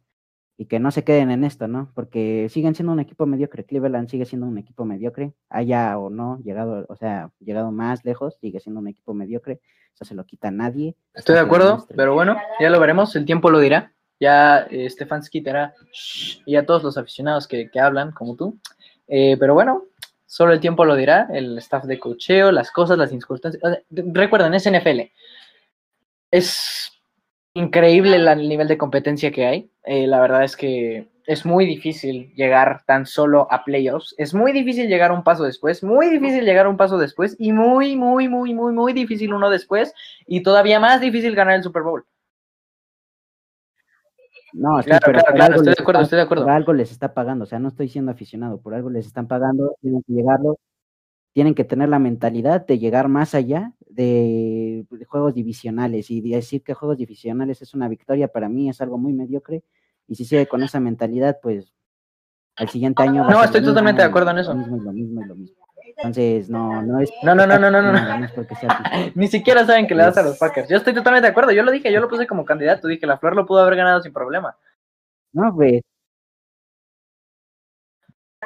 y 0.57 0.67
que 0.67 0.79
no 0.79 0.91
se 0.91 1.05
queden 1.05 1.31
en 1.31 1.45
esto, 1.45 1.67
¿no? 1.67 1.91
Porque 1.95 2.49
siguen 2.51 2.75
siendo 2.75 2.93
un 2.93 3.01
equipo 3.01 3.27
mediocre. 3.27 3.65
Cleveland 3.65 4.09
sigue 4.09 4.27
siendo 4.27 4.47
un 4.47 4.59
equipo 4.59 4.85
mediocre, 4.85 5.33
haya 5.49 5.99
o 5.99 6.11
no 6.11 6.39
llegado, 6.45 6.87
o 6.89 6.97
sea, 6.97 7.31
llegado 7.41 7.73
más 7.73 8.05
lejos, 8.05 8.37
sigue 8.41 8.61
siendo 8.61 8.81
un 8.81 8.89
equipo 8.89 9.15
mediocre. 9.15 9.61
Eso 9.95 10.05
se 10.05 10.15
lo 10.15 10.25
quita 10.25 10.49
a 10.49 10.53
nadie. 10.53 10.95
Estoy 11.15 11.35
de 11.35 11.41
acuerdo, 11.41 11.87
pero 11.97 12.15
bueno, 12.15 12.37
ya 12.61 12.71
lo 12.71 12.81
veremos, 12.81 13.15
el 13.17 13.25
tiempo 13.25 13.51
lo 13.51 13.61
dirá. 13.61 13.93
Ya 14.21 14.69
eh, 14.71 14.89
Stefanski 14.89 15.43
y 16.47 16.55
a 16.55 16.65
todos 16.65 16.85
los 16.85 16.97
aficionados 16.97 17.49
que, 17.49 17.69
hablan, 17.81 18.13
como 18.13 18.37
tú. 18.37 18.57
Eh, 19.09 19.37
pero 19.39 19.55
bueno, 19.55 19.87
solo 20.27 20.53
el 20.53 20.61
tiempo 20.61 20.85
lo 20.85 20.95
dirá, 20.95 21.27
el 21.33 21.59
staff 21.59 21.85
de 21.85 21.99
cocheo, 21.99 22.53
las 22.53 22.71
cosas, 22.71 22.97
las 22.97 23.11
circunstancias. 23.11 23.61
Recuerden, 23.91 24.55
es 24.55 24.71
NFL. 24.71 25.11
Es 26.31 26.92
increíble 27.55 28.17
el 28.17 28.49
nivel 28.49 28.69
de 28.69 28.79
competencia 28.79 29.31
que 29.31 29.47
hay. 29.47 29.71
Eh, 29.85 30.07
la 30.07 30.21
verdad 30.21 30.45
es 30.45 30.57
que 30.57 31.09
es 31.27 31.47
muy 31.47 31.67
difícil 31.67 32.33
llegar 32.35 32.83
tan 32.87 33.07
solo 33.07 33.47
a 33.51 33.65
playoffs. 33.65 34.15
Es 34.19 34.35
muy 34.35 34.53
difícil 34.53 34.89
llegar 34.89 35.13
un 35.13 35.23
paso 35.23 35.45
después, 35.45 35.83
muy 35.83 36.09
difícil 36.09 36.45
llegar 36.45 36.67
un 36.67 36.77
paso 36.77 36.99
después 36.99 37.37
y 37.39 37.53
muy, 37.53 37.97
muy, 37.97 38.29
muy, 38.29 38.55
muy, 38.55 38.73
muy 38.73 38.93
difícil 38.93 39.33
uno 39.33 39.51
después 39.51 39.95
y 40.27 40.43
todavía 40.43 40.81
más 40.81 41.01
difícil 41.01 41.35
ganar 41.35 41.57
el 41.57 41.63
Super 41.63 41.83
Bowl. 41.83 42.05
No, 44.53 44.83
claro, 44.83 45.13
claro, 45.13 45.33
claro, 45.35 45.55
estoy 45.55 45.75
de 45.75 45.81
acuerdo, 45.83 46.03
estoy 46.03 46.17
de 46.17 46.23
acuerdo. 46.23 46.45
Por 46.45 46.53
algo 46.53 46.73
les 46.75 46.91
está 46.91 47.15
pagando, 47.15 47.45
o 47.45 47.47
sea, 47.47 47.59
no 47.59 47.69
estoy 47.69 47.89
siendo 47.89 48.13
aficionado, 48.13 48.61
por 48.61 48.75
algo 48.75 48.91
les 48.91 49.07
están 49.07 49.27
pagando, 49.27 49.77
tienen 49.81 50.03
que 50.03 50.13
llegarlo, 50.13 50.59
tienen 51.33 51.55
que 51.55 51.65
tener 51.65 51.89
la 51.89 51.99
mentalidad 51.99 52.67
de 52.67 52.79
llegar 52.79 53.09
más 53.09 53.35
allá 53.35 53.73
de, 53.89 54.62
juegos 55.07 55.35
divisionales 55.35 56.11
y 56.11 56.21
decir 56.21 56.63
que 56.63 56.75
juegos 56.75 56.99
divisionales 56.99 57.63
es 57.63 57.75
una 57.75 57.89
victoria 57.89 58.29
para 58.29 58.49
mí 58.49 58.69
es 58.69 58.81
algo 58.81 58.99
muy 58.99 59.13
mediocre 59.13 59.63
y 60.07 60.15
si 60.15 60.25
sigue 60.25 60.47
con 60.47 60.63
esa 60.63 60.81
mentalidad 60.81 61.39
pues 61.43 61.73
al 62.57 62.69
siguiente 62.69 63.03
año 63.03 63.25
no 63.29 63.43
estoy 63.43 63.63
totalmente 63.63 64.03
de 64.03 64.09
acuerdo 64.09 64.31
en 64.31 64.39
eso. 64.39 64.53
lo 64.53 64.59
mismo 64.59 64.77
y 64.77 64.81
lo 64.85 64.93
mismo 64.93 65.23
y 65.23 65.27
lo 65.27 65.35
mismo. 65.35 65.67
Entonces 65.97 66.49
no 66.49 66.83
no 66.83 67.01
es 67.01 67.11
no 67.23 67.35
no 67.35 67.47
no 67.47 67.59
no 67.59 67.71
no 67.71 67.83
no, 67.83 67.93
ni 69.15 69.29
siquiera 69.29 69.65
saben 69.65 69.87
que 69.87 69.95
le 69.95 70.03
das 70.03 70.19
a 70.19 70.23
los 70.23 70.39
Packers. 70.39 70.69
Yo 70.69 70.77
estoy 70.77 70.95
totalmente 70.95 71.27
de 71.27 71.31
acuerdo. 71.31 71.53
Yo 71.53 71.63
lo 71.63 71.71
dije 71.71 71.93
yo 71.93 72.01
lo 72.01 72.09
puse 72.09 72.27
como 72.27 72.45
candidato. 72.45 72.89
Dije 72.89 73.07
la 73.07 73.19
Flor 73.19 73.37
lo 73.37 73.47
pudo 73.47 73.61
haber 73.61 73.77
ganado 73.77 74.03
sin 74.03 74.13
problema. 74.13 74.57
No 75.33 75.55
pues. 75.55 75.83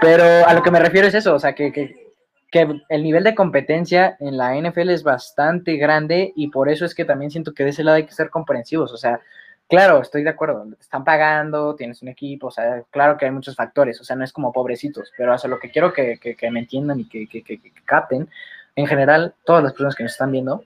Pero 0.01 0.46
a 0.46 0.55
lo 0.55 0.62
que 0.62 0.70
me 0.70 0.79
refiero 0.79 1.09
es 1.09 1.14
eso 1.14 1.35
o 1.35 1.38
sea 1.38 1.55
que, 1.55 1.72
que 1.72 2.06
que 2.51 2.81
el 2.89 3.03
nivel 3.03 3.25
de 3.25 3.35
competencia 3.35 4.17
en 4.21 4.37
la 4.37 4.55
NFL 4.55 4.91
es 4.91 5.03
bastante 5.03 5.77
grande 5.77 6.33
y 6.37 6.49
por 6.49 6.69
eso 6.69 6.85
es 6.85 6.95
que 6.95 7.05
también 7.05 7.31
siento 7.31 7.53
que 7.53 7.65
de 7.65 7.71
ese 7.71 7.85
lado 7.85 7.97
hay 7.97 8.07
que 8.07 8.13
ser 8.13 8.31
comprensivos. 8.31 8.93
O 8.93 8.97
sea, 8.97 9.21
claro, 9.69 10.01
estoy 10.01 10.23
de 10.23 10.31
acuerdo, 10.31 10.67
están 10.79 11.05
pagando, 11.05 11.75
tienes 11.75 12.03
un 12.03 12.09
equipo, 12.09 12.49
o 12.49 12.51
sea, 12.51 12.83
claro 12.91 13.17
que 13.17 13.25
hay 13.25 13.31
muchos 13.31 13.57
factores, 13.57 14.01
o 14.01 14.05
sea, 14.05 14.17
no 14.17 14.25
es 14.25 14.33
como 14.33 14.53
pobrecitos, 14.53 15.13
pero 15.17 15.33
hacia 15.33 15.51
lo 15.51 15.59
que 15.59 15.71
quiero 15.71 15.93
que, 15.93 16.19
que, 16.19 16.51
me 16.51 16.61
entiendan 16.61 17.01
y 17.01 17.09
que, 17.09 17.27
que, 17.27 17.61
capten, 17.85 18.29
en 18.77 18.87
general, 18.87 19.35
todas 19.45 19.63
las 19.63 19.73
personas 19.73 19.95
que 19.97 20.05
nos 20.05 20.13
están 20.13 20.33
viendo, 20.33 20.65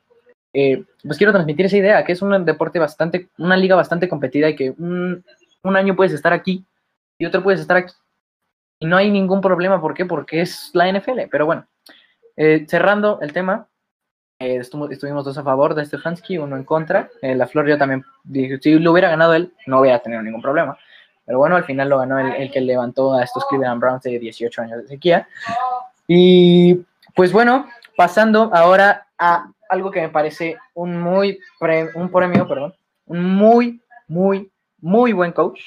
eh, 0.52 0.84
pues 1.04 1.16
quiero 1.16 1.32
transmitir 1.32 1.66
esa 1.66 1.76
idea, 1.76 2.04
que 2.04 2.12
es 2.12 2.22
un 2.22 2.44
deporte 2.44 2.78
bastante, 2.78 3.28
una 3.38 3.56
liga 3.56 3.76
bastante 3.76 4.08
competida 4.08 4.48
y 4.48 4.56
que 4.56 4.70
un, 4.70 5.24
un 5.62 5.76
año 5.76 5.96
puedes 5.96 6.12
estar 6.12 6.32
aquí 6.32 6.64
y 7.18 7.26
otro 7.26 7.42
puedes 7.42 7.60
estar 7.60 7.76
aquí. 7.76 7.94
Y 8.80 8.86
no 8.86 8.96
hay 8.96 9.10
ningún 9.10 9.40
problema, 9.40 9.80
¿por 9.80 9.94
qué? 9.94 10.06
Porque 10.06 10.40
es 10.40 10.70
la 10.72 10.90
NFL, 10.90 11.28
pero 11.30 11.46
bueno, 11.46 11.66
eh, 12.42 12.64
cerrando 12.66 13.18
el 13.20 13.34
tema, 13.34 13.68
eh, 14.38 14.56
estuvimos 14.56 15.26
dos 15.26 15.36
a 15.36 15.42
favor 15.42 15.74
de 15.74 15.84
Stefanski, 15.84 16.38
uno 16.38 16.56
en 16.56 16.64
contra. 16.64 17.10
Eh, 17.20 17.34
la 17.34 17.46
Flor 17.46 17.68
yo 17.68 17.76
también 17.76 18.02
dije, 18.24 18.58
si 18.62 18.78
lo 18.78 18.92
hubiera 18.92 19.10
ganado 19.10 19.34
él, 19.34 19.52
no 19.66 19.80
hubiera 19.80 19.98
tenido 19.98 20.22
ningún 20.22 20.40
problema. 20.40 20.78
Pero 21.26 21.36
bueno, 21.36 21.56
al 21.56 21.64
final 21.64 21.90
lo 21.90 21.98
ganó 21.98 22.18
el, 22.18 22.50
que 22.50 22.62
levantó 22.62 23.12
a 23.12 23.24
estos 23.24 23.44
Cleveland 23.44 23.78
Browns 23.78 24.04
de 24.04 24.18
18 24.18 24.62
años 24.62 24.80
de 24.80 24.88
sequía. 24.88 25.28
Y 26.08 26.80
pues 27.14 27.30
bueno, 27.30 27.66
pasando 27.94 28.50
ahora 28.54 29.06
a 29.18 29.52
algo 29.68 29.90
que 29.90 30.00
me 30.00 30.08
parece 30.08 30.56
un 30.72 30.98
muy 30.98 31.38
un 31.94 32.10
premio, 32.10 32.48
perdón, 32.48 32.72
un 33.04 33.22
muy, 33.22 33.82
muy, 34.08 34.50
muy 34.78 35.12
buen 35.12 35.32
coach. 35.32 35.60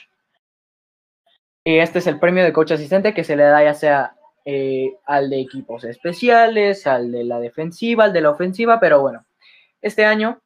Este 1.63 1.99
es 1.99 2.07
el 2.07 2.19
premio 2.19 2.43
de 2.43 2.51
coach 2.51 2.71
asistente 2.71 3.13
que 3.13 3.23
se 3.23 3.35
le 3.35 3.43
da 3.43 3.63
ya 3.63 3.75
sea 3.75 4.15
eh, 4.45 4.97
al 5.05 5.29
de 5.29 5.39
equipos 5.39 5.83
especiales, 5.83 6.85
al 6.85 7.11
de 7.11 7.23
la 7.23 7.39
defensiva, 7.39 8.05
al 8.05 8.13
de 8.13 8.21
la 8.21 8.31
ofensiva, 8.31 8.79
pero 8.79 9.01
bueno, 9.01 9.25
este 9.81 10.05
año, 10.05 10.41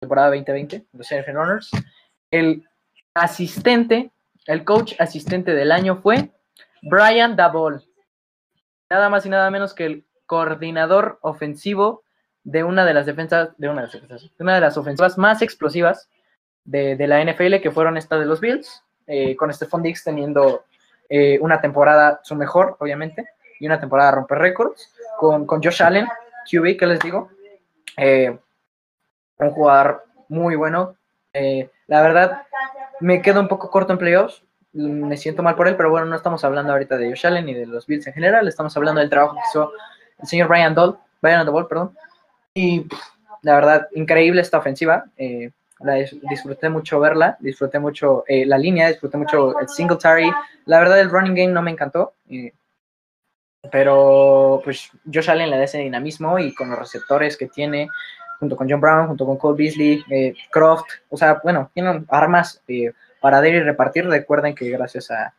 temporada 0.00 0.28
2020, 0.28 0.86
los 0.92 1.08
NFL 1.08 1.32
Runners, 1.32 1.70
el 2.30 2.64
asistente, 3.14 4.10
el 4.46 4.64
coach 4.64 4.94
asistente 4.98 5.54
del 5.54 5.72
año 5.72 5.96
fue 5.96 6.30
Brian 6.82 7.36
Dabol, 7.36 7.84
nada 8.90 9.08
más 9.08 9.26
y 9.26 9.28
nada 9.28 9.50
menos 9.50 9.74
que 9.74 9.86
el 9.86 10.04
coordinador 10.26 11.18
ofensivo 11.22 12.02
de 12.44 12.64
una 12.64 12.84
de 12.84 12.94
las 12.94 13.06
defensas, 13.06 13.50
de 13.58 13.68
una 13.68 13.86
de 13.86 14.00
las, 14.08 14.30
una 14.38 14.54
de 14.54 14.60
las 14.60 14.76
ofensivas 14.76 15.18
más 15.18 15.42
explosivas 15.42 16.08
de, 16.64 16.96
la 17.06 17.22
NFL, 17.24 17.60
que 17.60 17.70
fueron 17.70 17.96
estas 17.96 18.20
de 18.20 18.26
los 18.26 18.40
Bills, 18.40 18.82
eh, 19.06 19.36
con 19.36 19.52
Stephon 19.52 19.82
Diggs 19.82 20.04
teniendo 20.04 20.64
eh, 21.14 21.38
una 21.42 21.60
temporada 21.60 22.20
su 22.22 22.34
mejor, 22.34 22.78
obviamente, 22.80 23.28
y 23.60 23.66
una 23.66 23.78
temporada 23.78 24.12
romper 24.12 24.38
récords, 24.38 24.94
con, 25.18 25.44
con 25.44 25.62
Josh 25.62 25.82
Allen, 25.82 26.06
QB, 26.50 26.78
que 26.78 26.86
les 26.86 27.00
digo, 27.00 27.28
eh, 27.98 28.34
un 29.36 29.50
jugador 29.50 30.06
muy 30.28 30.56
bueno. 30.56 30.96
Eh, 31.34 31.68
la 31.86 32.00
verdad, 32.00 32.44
me 33.00 33.20
quedo 33.20 33.40
un 33.40 33.48
poco 33.48 33.68
corto 33.68 33.92
en 33.92 33.98
playoffs, 33.98 34.42
me 34.72 35.18
siento 35.18 35.42
mal 35.42 35.54
por 35.54 35.68
él, 35.68 35.76
pero 35.76 35.90
bueno, 35.90 36.06
no 36.06 36.16
estamos 36.16 36.44
hablando 36.44 36.72
ahorita 36.72 36.96
de 36.96 37.10
Josh 37.10 37.26
Allen 37.26 37.44
ni 37.44 37.52
de 37.52 37.66
los 37.66 37.86
Bills 37.86 38.06
en 38.06 38.14
general, 38.14 38.48
estamos 38.48 38.74
hablando 38.78 39.02
del 39.02 39.10
trabajo 39.10 39.34
que 39.34 39.42
hizo 39.50 39.70
el 40.18 40.26
señor 40.26 40.48
Brian 40.48 40.74
Doll, 40.74 40.96
Brian 41.20 41.44
Doll, 41.44 41.68
perdón, 41.68 41.94
y 42.54 42.86
la 43.42 43.54
verdad, 43.56 43.88
increíble 43.94 44.40
esta 44.40 44.56
ofensiva. 44.56 45.04
Disfruté 46.28 46.68
mucho 46.68 47.00
verla, 47.00 47.36
disfruté 47.40 47.78
mucho 47.78 48.24
la 48.28 48.58
línea, 48.58 48.88
disfruté 48.88 49.16
mucho 49.16 49.58
el 49.58 49.68
Singletary, 49.68 50.30
la 50.66 50.78
verdad, 50.78 51.00
el 51.00 51.10
running 51.10 51.34
game 51.34 51.52
no 51.52 51.62
me 51.62 51.70
encantó. 51.70 52.14
pero 53.70 54.60
pues 54.64 54.90
Josh 55.12 55.30
Allen 55.30 55.50
le 55.50 55.56
da 55.56 55.64
ese 55.64 55.78
dinamismo 55.78 56.38
y 56.38 56.54
con 56.54 56.70
los 56.70 56.78
receptores 56.78 57.36
que 57.36 57.46
tiene, 57.46 57.88
junto 58.42 58.56
con 58.56 58.68
John 58.68 58.80
Brown, 58.80 59.06
junto 59.06 59.24
con 59.24 59.36
Cole 59.36 59.56
Beasley, 59.56 60.04
eh, 60.10 60.34
Croft, 60.50 60.86
o 61.10 61.16
sea, 61.16 61.40
bueno, 61.44 61.70
tienen 61.72 62.04
armas 62.08 62.60
eh, 62.66 62.92
para 63.20 63.36
dar 63.36 63.46
y 63.46 63.60
repartir. 63.60 64.04
Recuerden 64.04 64.52
que 64.54 64.68
gracias 64.68 65.12
a, 65.12 65.32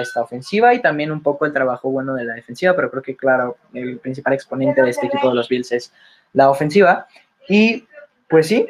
esta 0.00 0.20
ofensiva 0.20 0.74
y 0.74 0.82
también 0.82 1.10
un 1.10 1.22
poco 1.22 1.46
el 1.46 1.52
trabajo 1.54 1.88
bueno 1.90 2.12
de 2.12 2.24
la 2.24 2.34
defensiva, 2.34 2.76
pero 2.76 2.90
creo 2.90 3.02
que, 3.02 3.16
claro, 3.16 3.56
el 3.72 3.98
principal 3.98 4.34
exponente 4.34 4.82
de 4.82 4.90
este 4.90 5.06
equipo 5.06 5.30
de 5.30 5.34
los 5.34 5.48
Bills 5.48 5.72
es 5.72 5.94
la 6.34 6.50
ofensiva. 6.50 7.06
Y 7.48 7.86
pues 8.28 8.48
sí, 8.48 8.66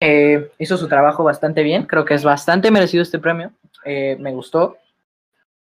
eh, 0.00 0.50
hizo 0.58 0.76
su 0.76 0.88
trabajo 0.88 1.24
bastante 1.24 1.62
bien. 1.62 1.84
Creo 1.84 2.04
que 2.04 2.14
es 2.14 2.24
bastante 2.24 2.70
merecido 2.70 3.02
este 3.02 3.18
premio. 3.18 3.52
me 3.84 4.32
gustó 4.32 4.76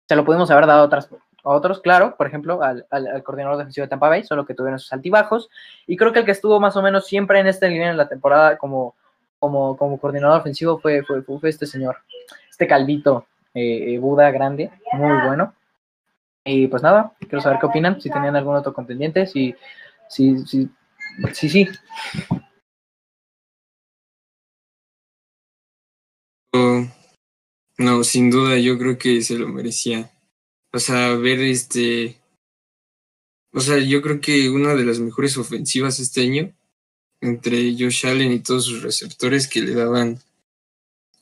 se 0.07 0.17
lo 0.17 0.25
pudimos 0.25 0.51
haber 0.51 0.67
dado 0.67 0.83
a, 0.83 0.85
otras, 0.85 1.09
otros, 1.43 1.81
claro, 1.81 2.17
por 2.17 2.27
ejemplo, 2.27 2.63
al, 2.63 2.87
coordinador 3.23 3.59
defensivo 3.59 3.85
de 3.85 3.89
Tampa 3.89 4.09
Bay, 4.09 4.25
solo 4.25 4.45
que 4.45 4.55
tuvieron 4.55 4.79
sus 4.79 4.93
altibajos. 4.93 5.49
Y 5.87 5.97
creo 5.97 6.13
que 6.13 6.21
el 6.21 6.25
que 6.25 6.33
estuvo 6.33 6.61
más 6.61 6.77
o 6.77 6.83
menos 6.83 7.07
siempre 7.07 7.41
en 7.41 7.47
este 7.47 7.69
nivel 7.69 7.89
en 7.89 7.97
la 7.97 8.09
temporada 8.09 8.57
como, 8.59 8.95
como, 9.39 9.99
coordinador 9.99 10.41
ofensivo 10.41 10.79
fue, 10.79 11.03
fue, 11.03 11.23
fue 11.23 11.49
este 11.49 11.67
señor, 11.67 11.99
este 12.49 12.67
calvito 12.67 13.27
eh, 13.55 13.95
eh, 13.95 13.99
Buda 13.99 14.31
grande, 14.31 14.71
muy 14.93 15.27
bueno. 15.27 15.55
Y 16.45 16.67
pues 16.67 16.83
nada, 16.83 17.13
quiero 17.21 17.41
saber 17.41 17.59
qué 17.59 17.67
opinan, 17.67 18.01
si 18.01 18.11
tenían 18.11 18.37
algún 18.37 18.57
otro 18.57 18.75
contendiente, 18.75 19.27
si, 19.27 19.55
si, 20.09 20.39
si, 20.47 20.69
si, 21.33 21.49
sí. 21.49 21.69
No, 27.79 28.05
sin 28.05 28.31
duda, 28.31 28.57
yo 28.59 28.79
creo 28.79 28.99
que 28.99 29.21
se 29.23 29.37
lo 29.37 29.49
merecía. 29.49 30.11
O 30.73 30.79
sea, 30.79 31.17
ver 31.17 31.41
este. 31.41 32.21
O 33.53 33.61
sea, 33.61 33.79
yo 33.79 34.01
creo 34.03 34.21
que 34.21 34.49
una 34.49 34.75
de 34.75 34.85
las 34.85 35.01
mejores 35.01 35.37
ofensivas 35.37 35.99
este 35.99 36.23
año, 36.23 36.55
entre 37.21 37.73
Josh 37.73 38.07
Allen 38.07 38.33
y 38.33 38.41
todos 38.41 38.67
sus 38.67 38.83
receptores 38.83 39.49
que 39.49 39.63
le 39.63 39.75
daban. 39.75 40.21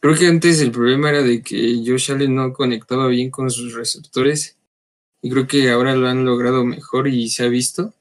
Creo 0.01 0.15
que 0.17 0.27
antes 0.27 0.61
el 0.61 0.73
problema 0.73 1.11
era 1.11 1.23
de 1.23 1.43
que 1.43 1.83
Josh 1.87 2.13
Allen 2.13 2.35
no 2.35 2.53
conectaba 2.53 3.07
bien 3.09 3.31
con 3.31 3.51
sus 3.51 3.73
receptores. 3.75 4.57
Y 5.23 5.31
creo 5.31 5.47
que 5.47 5.71
ahora 5.71 5.95
lo 5.95 6.09
han 6.09 6.25
logrado 6.25 6.65
mejor 6.65 7.09
y 7.09 7.29
se 7.29 7.45
ha 7.45 7.49
visto 7.49 7.95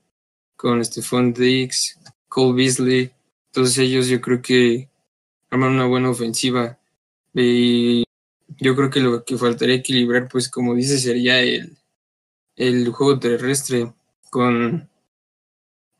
con 0.57 0.83
Stephon 0.83 1.33
Diggs, 1.33 1.99
Cole 2.27 2.53
Beasley. 2.53 3.11
Todos 3.51 3.77
ellos 3.77 4.07
yo 4.07 4.19
creo 4.19 4.41
que 4.41 4.89
arman 5.51 5.73
una 5.73 5.85
buena 5.85 6.09
ofensiva. 6.09 6.79
Y 7.33 8.03
yo 8.57 8.75
creo 8.75 8.89
que 8.89 8.99
lo 8.99 9.23
que 9.23 9.37
faltaría 9.37 9.75
equilibrar, 9.75 10.27
pues 10.27 10.49
como 10.49 10.75
dice, 10.75 10.97
sería 10.97 11.41
el, 11.41 11.77
el 12.55 12.89
juego 12.89 13.19
terrestre 13.19 13.93
con 14.29 14.89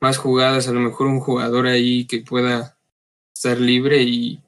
más 0.01 0.17
jugadas, 0.17 0.67
a 0.67 0.73
lo 0.73 0.79
mejor 0.79 1.07
un 1.07 1.19
jugador 1.19 1.67
ahí 1.67 2.05
que 2.07 2.21
pueda 2.21 2.77
estar 3.33 3.59
libre 3.59 4.01
y 4.03 4.41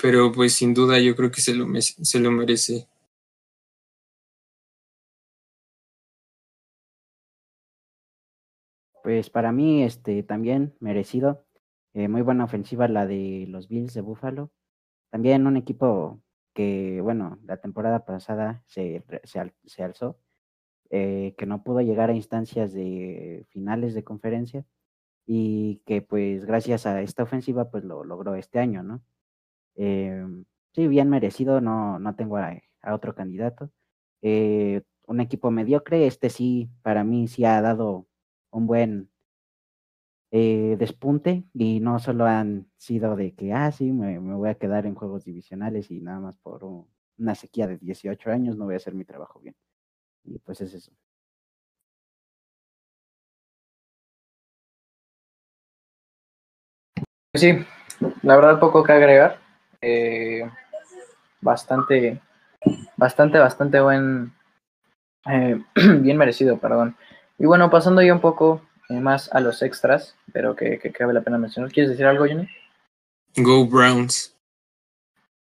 pero 0.00 0.32
pues 0.32 0.54
sin 0.54 0.74
duda 0.74 0.98
yo 0.98 1.14
creo 1.16 1.30
que 1.30 1.40
se 1.40 1.54
lo, 1.54 1.66
se 1.80 2.20
lo 2.20 2.30
merece. 2.30 2.88
Pues 9.02 9.30
para 9.30 9.52
mí, 9.52 9.84
este, 9.84 10.22
también 10.24 10.74
merecido. 10.80 11.46
Eh, 11.94 12.08
muy 12.08 12.22
buena 12.22 12.44
ofensiva 12.44 12.88
la 12.88 13.06
de 13.06 13.46
los 13.48 13.68
Bills 13.68 13.94
de 13.94 14.00
Buffalo. 14.00 14.50
También 15.10 15.46
un 15.46 15.56
equipo 15.56 16.20
que, 16.54 17.00
bueno, 17.02 17.38
la 17.44 17.58
temporada 17.58 18.04
pasada 18.04 18.62
se, 18.66 19.04
se, 19.24 19.82
alzó, 19.82 20.18
eh, 20.90 21.34
que 21.38 21.46
no 21.46 21.62
pudo 21.62 21.80
llegar 21.82 22.10
a 22.10 22.14
instancias 22.14 22.72
de 22.72 23.46
finales 23.50 23.94
de 23.94 24.04
conferencia 24.04 24.64
y 25.26 25.82
que 25.86 26.02
pues 26.02 26.46
gracias 26.46 26.86
a 26.86 27.02
esta 27.02 27.24
ofensiva 27.24 27.70
pues 27.70 27.84
lo 27.84 28.04
logró 28.04 28.36
este 28.36 28.58
año, 28.60 28.82
¿no? 28.82 29.02
Eh, 29.76 30.24
sí, 30.72 30.88
bien 30.88 31.10
merecido, 31.10 31.60
no, 31.60 31.98
no 31.98 32.16
tengo 32.16 32.38
a, 32.38 32.60
otro 32.92 33.14
candidato. 33.14 33.70
Eh, 34.22 34.82
un 35.06 35.20
equipo 35.20 35.50
mediocre, 35.50 36.06
este 36.06 36.30
sí, 36.30 36.70
para 36.82 37.04
mí 37.04 37.28
sí 37.28 37.44
ha 37.44 37.60
dado 37.60 38.06
un 38.50 38.66
buen 38.66 39.10
eh, 40.38 40.76
despunte 40.78 41.44
y 41.54 41.80
no 41.80 41.98
solo 41.98 42.26
han 42.26 42.66
sido 42.76 43.16
de 43.16 43.34
que, 43.34 43.54
ah, 43.54 43.72
sí, 43.72 43.90
me, 43.90 44.18
voy 44.18 44.50
a 44.50 44.56
quedar 44.56 44.84
en 44.84 44.94
juegos 44.94 45.24
divisionales 45.24 45.90
y 45.90 46.02
nada 46.02 46.20
más 46.20 46.36
por 46.36 46.62
una 47.16 47.34
sequía 47.34 47.66
de 47.66 47.78
18 47.78 48.30
años 48.30 48.54
no 48.54 48.66
voy 48.66 48.74
a 48.74 48.76
hacer 48.76 48.92
mi 48.92 49.06
trabajo 49.06 49.40
bien. 49.40 49.56
Y 50.24 50.38
pues 50.40 50.60
es 50.60 50.74
eso. 50.74 50.92
Sí, 57.32 57.64
la 58.20 58.36
verdad 58.36 58.60
poco 58.60 58.84
que 58.84 58.92
agregar. 58.92 59.38
Eh, 59.80 60.42
bastante, 61.40 62.20
bastante, 62.98 63.38
bastante 63.38 63.80
buen, 63.80 64.34
eh, 65.30 65.58
bien 66.00 66.18
merecido, 66.18 66.58
perdón. 66.58 66.94
Y 67.38 67.46
bueno, 67.46 67.70
pasando 67.70 68.02
ya 68.02 68.12
un 68.12 68.20
poco 68.20 68.60
eh, 68.88 69.00
más 69.00 69.32
a 69.32 69.40
los 69.40 69.62
extras, 69.62 70.16
pero 70.32 70.54
que, 70.54 70.78
que 70.78 70.92
cabe 70.92 71.12
la 71.12 71.22
pena 71.22 71.38
mencionar. 71.38 71.72
¿Quieres 71.72 71.90
decir 71.90 72.06
algo, 72.06 72.24
Johnny? 72.26 72.48
Go 73.36 73.66
Browns. 73.66 74.32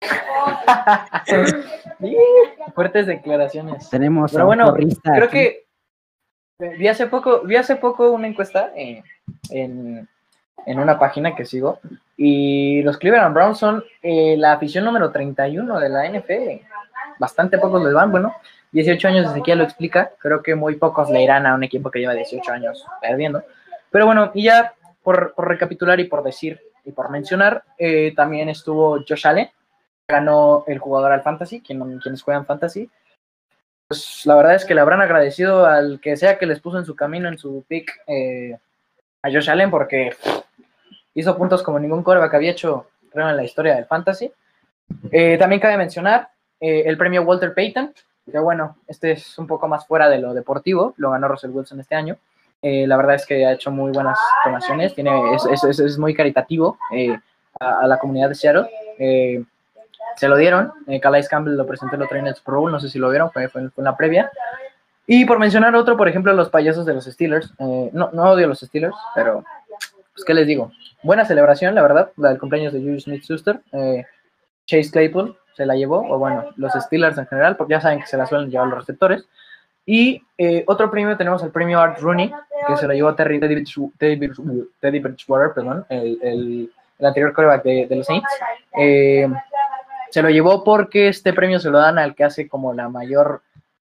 Fuertes 2.74 3.06
declaraciones. 3.06 3.88
Tenemos 3.90 4.32
pero 4.32 4.46
bueno, 4.46 4.74
creo 4.74 5.28
que 5.28 5.66
vi 6.58 6.88
hace 6.88 7.06
poco, 7.06 7.42
vi 7.42 7.54
hace 7.56 7.76
poco 7.76 8.10
una 8.10 8.26
encuesta 8.26 8.72
en, 8.74 9.04
en 10.66 10.78
una 10.78 10.98
página 10.98 11.34
que 11.34 11.44
sigo. 11.44 11.80
Y 12.16 12.82
los 12.82 12.98
Cleveland 12.98 13.34
Browns 13.34 13.58
son 13.58 13.84
eh, 14.02 14.36
la 14.36 14.52
afición 14.52 14.84
número 14.84 15.10
31 15.10 15.80
de 15.80 15.88
la 15.88 16.08
NFL. 16.08 16.64
Bastante 17.18 17.58
pocos 17.58 17.82
les 17.84 17.92
van, 17.92 18.10
bueno, 18.10 18.34
18 18.72 19.08
años 19.08 19.28
de 19.28 19.34
sequía 19.34 19.54
lo 19.54 19.64
explica. 19.64 20.12
Creo 20.18 20.42
que 20.42 20.54
muy 20.54 20.76
pocos 20.76 21.10
le 21.10 21.22
irán 21.22 21.46
a 21.46 21.54
un 21.54 21.62
equipo 21.62 21.90
que 21.90 22.00
lleva 22.00 22.14
18 22.14 22.52
años 22.52 22.84
perdiendo. 23.00 23.44
Pero 23.90 24.06
bueno, 24.06 24.30
y 24.34 24.44
ya 24.44 24.74
por, 25.02 25.34
recapitular 25.36 26.00
y 26.00 26.04
por 26.04 26.22
decir 26.22 26.60
y 26.84 26.92
por 26.92 27.10
mencionar, 27.10 27.62
eh, 27.78 28.12
también 28.16 28.48
estuvo 28.48 28.98
Josh 29.06 29.26
Allen, 29.26 29.50
ganó 30.08 30.64
el 30.66 30.78
jugador 30.78 31.12
al 31.12 31.22
Fantasy, 31.22 31.60
quien, 31.60 31.98
quienes 32.00 32.22
juegan 32.22 32.46
Fantasy. 32.46 32.90
Pues 33.86 34.22
la 34.24 34.36
verdad 34.36 34.54
es 34.54 34.64
que 34.64 34.74
le 34.74 34.80
habrán 34.80 35.02
agradecido 35.02 35.66
al 35.66 36.00
que 36.00 36.16
sea 36.16 36.38
que 36.38 36.46
les 36.46 36.60
puso 36.60 36.78
en 36.78 36.86
su 36.86 36.96
camino, 36.96 37.28
en 37.28 37.38
su 37.38 37.64
pick, 37.68 38.00
eh, 38.06 38.56
a 39.22 39.30
Josh 39.30 39.50
Allen, 39.50 39.70
porque 39.70 40.16
hizo 41.14 41.36
puntos 41.36 41.62
como 41.62 41.78
ningún 41.78 42.02
coreback 42.02 42.34
había 42.34 42.50
hecho, 42.50 42.88
creo, 43.10 43.28
en 43.28 43.36
la 43.36 43.44
historia 43.44 43.74
del 43.74 43.86
fantasy. 43.86 44.32
Eh, 45.10 45.36
también 45.38 45.60
cabe 45.60 45.76
mencionar 45.76 46.28
eh, 46.60 46.84
el 46.86 46.96
premio 46.96 47.22
Walter 47.22 47.54
Payton, 47.54 47.92
que 48.30 48.38
bueno, 48.38 48.76
este 48.86 49.12
es 49.12 49.38
un 49.38 49.46
poco 49.46 49.68
más 49.68 49.86
fuera 49.86 50.08
de 50.08 50.18
lo 50.18 50.34
deportivo, 50.34 50.94
lo 50.96 51.10
ganó 51.10 51.28
Russell 51.28 51.50
Wilson 51.50 51.80
este 51.80 51.94
año. 51.94 52.16
Eh, 52.60 52.86
la 52.86 52.96
verdad 52.96 53.16
es 53.16 53.26
que 53.26 53.44
ha 53.44 53.52
hecho 53.52 53.70
muy 53.70 53.90
buenas 53.90 54.18
donaciones, 54.44 54.94
tiene, 54.94 55.34
es, 55.34 55.64
es, 55.64 55.98
muy 55.98 56.14
caritativo 56.14 56.78
a, 57.58 57.86
la 57.86 57.98
comunidad 57.98 58.28
de 58.28 58.34
Seattle. 58.36 58.68
se 60.16 60.28
lo 60.28 60.36
dieron, 60.36 60.72
Calais 61.00 61.28
Campbell 61.28 61.56
lo 61.56 61.66
presentó 61.66 61.96
el 61.96 62.02
otro 62.02 62.16
en 62.16 62.32
Bowl, 62.46 62.70
no 62.70 62.78
sé 62.78 62.88
si 62.88 63.00
lo 63.00 63.10
vieron, 63.10 63.32
fue, 63.32 63.48
fue, 63.48 63.62
en 63.62 63.72
la 63.76 63.96
previa. 63.96 64.30
Y 65.08 65.24
por 65.24 65.40
mencionar 65.40 65.74
otro, 65.74 65.96
por 65.96 66.08
ejemplo, 66.08 66.32
los 66.32 66.50
payasos 66.50 66.86
de 66.86 66.94
los 66.94 67.06
Steelers. 67.06 67.52
no, 67.58 68.10
no 68.12 68.22
odio 68.30 68.46
los 68.46 68.60
Steelers, 68.60 68.94
pero 69.16 69.44
pues, 70.14 70.24
¿qué 70.24 70.34
les 70.34 70.46
digo? 70.46 70.70
buena 71.02 71.24
celebración, 71.24 71.74
la 71.74 71.82
verdad, 71.82 72.12
la 72.16 72.30
del 72.30 72.38
cumpleaños 72.38 72.72
de 72.72 72.80
Julius 72.80 73.04
Smith-Schuster. 73.04 73.60
Eh, 73.72 74.04
Chase 74.66 74.90
Claypool 74.90 75.36
se 75.54 75.66
la 75.66 75.74
llevó, 75.74 75.98
o 75.98 76.18
bueno, 76.18 76.46
los 76.56 76.72
Steelers 76.72 77.18
en 77.18 77.26
general, 77.26 77.56
porque 77.56 77.72
ya 77.72 77.80
saben 77.80 78.00
que 78.00 78.06
se 78.06 78.16
la 78.16 78.26
suelen 78.26 78.50
llevar 78.50 78.68
los 78.68 78.78
receptores. 78.78 79.26
Y 79.84 80.22
eh, 80.38 80.64
otro 80.66 80.90
premio 80.90 81.16
tenemos 81.16 81.42
el 81.42 81.50
premio 81.50 81.80
Art 81.80 81.98
Rooney, 81.98 82.32
que 82.66 82.76
se 82.76 82.86
lo 82.86 82.94
llevó 82.94 83.14
Terry, 83.14 83.40
Teddy, 83.40 84.16
Bridgewater, 85.00 85.52
perdón, 85.54 85.84
el, 85.88 86.18
el, 86.22 86.70
anterior 87.04 87.34
quarterback 87.34 87.64
de, 87.64 87.96
los 87.96 88.06
Saints. 88.06 88.28
Eh, 88.78 89.28
se 90.10 90.22
lo 90.22 90.30
llevó 90.30 90.62
porque 90.62 91.08
este 91.08 91.32
premio 91.32 91.58
se 91.58 91.70
lo 91.70 91.78
dan 91.78 91.98
al 91.98 92.14
que 92.14 92.22
hace 92.22 92.48
como 92.48 92.74
la 92.74 92.88
mayor 92.88 93.42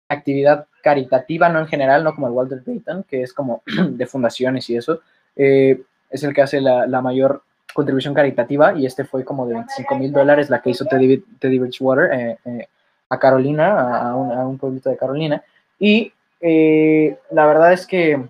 actividad 0.07 0.67
caritativa, 0.81 1.49
no 1.49 1.59
en 1.59 1.67
general, 1.67 2.03
no 2.03 2.13
como 2.13 2.27
el 2.27 2.33
Walter 2.33 2.63
Payton, 2.63 3.03
que 3.03 3.23
es 3.23 3.33
como 3.33 3.63
de 3.89 4.05
fundaciones 4.05 4.69
y 4.69 4.77
eso. 4.77 5.01
Eh, 5.35 5.81
es 6.09 6.23
el 6.23 6.33
que 6.33 6.41
hace 6.41 6.61
la, 6.61 7.01
mayor 7.01 7.43
contribución 7.73 8.13
caritativa 8.13 8.73
y 8.73 8.85
este 8.85 9.03
fue 9.03 9.23
como 9.23 9.47
de 9.47 9.53
25 9.53 9.95
mil 9.95 10.11
dólares 10.11 10.49
la 10.49 10.61
que 10.61 10.71
hizo 10.71 10.85
Teddy, 10.85 11.19
Teddy 11.39 11.59
Bridgewater 11.59 12.11
eh, 12.13 12.37
eh, 12.45 12.67
a 13.09 13.19
Carolina, 13.19 14.09
a 14.09 14.15
un, 14.15 14.57
pueblito 14.57 14.89
de 14.89 14.97
Carolina. 14.97 15.43
Y 15.77 16.13
eh, 16.39 17.17
la 17.31 17.45
verdad 17.45 17.73
es 17.73 17.85
que, 17.85 18.25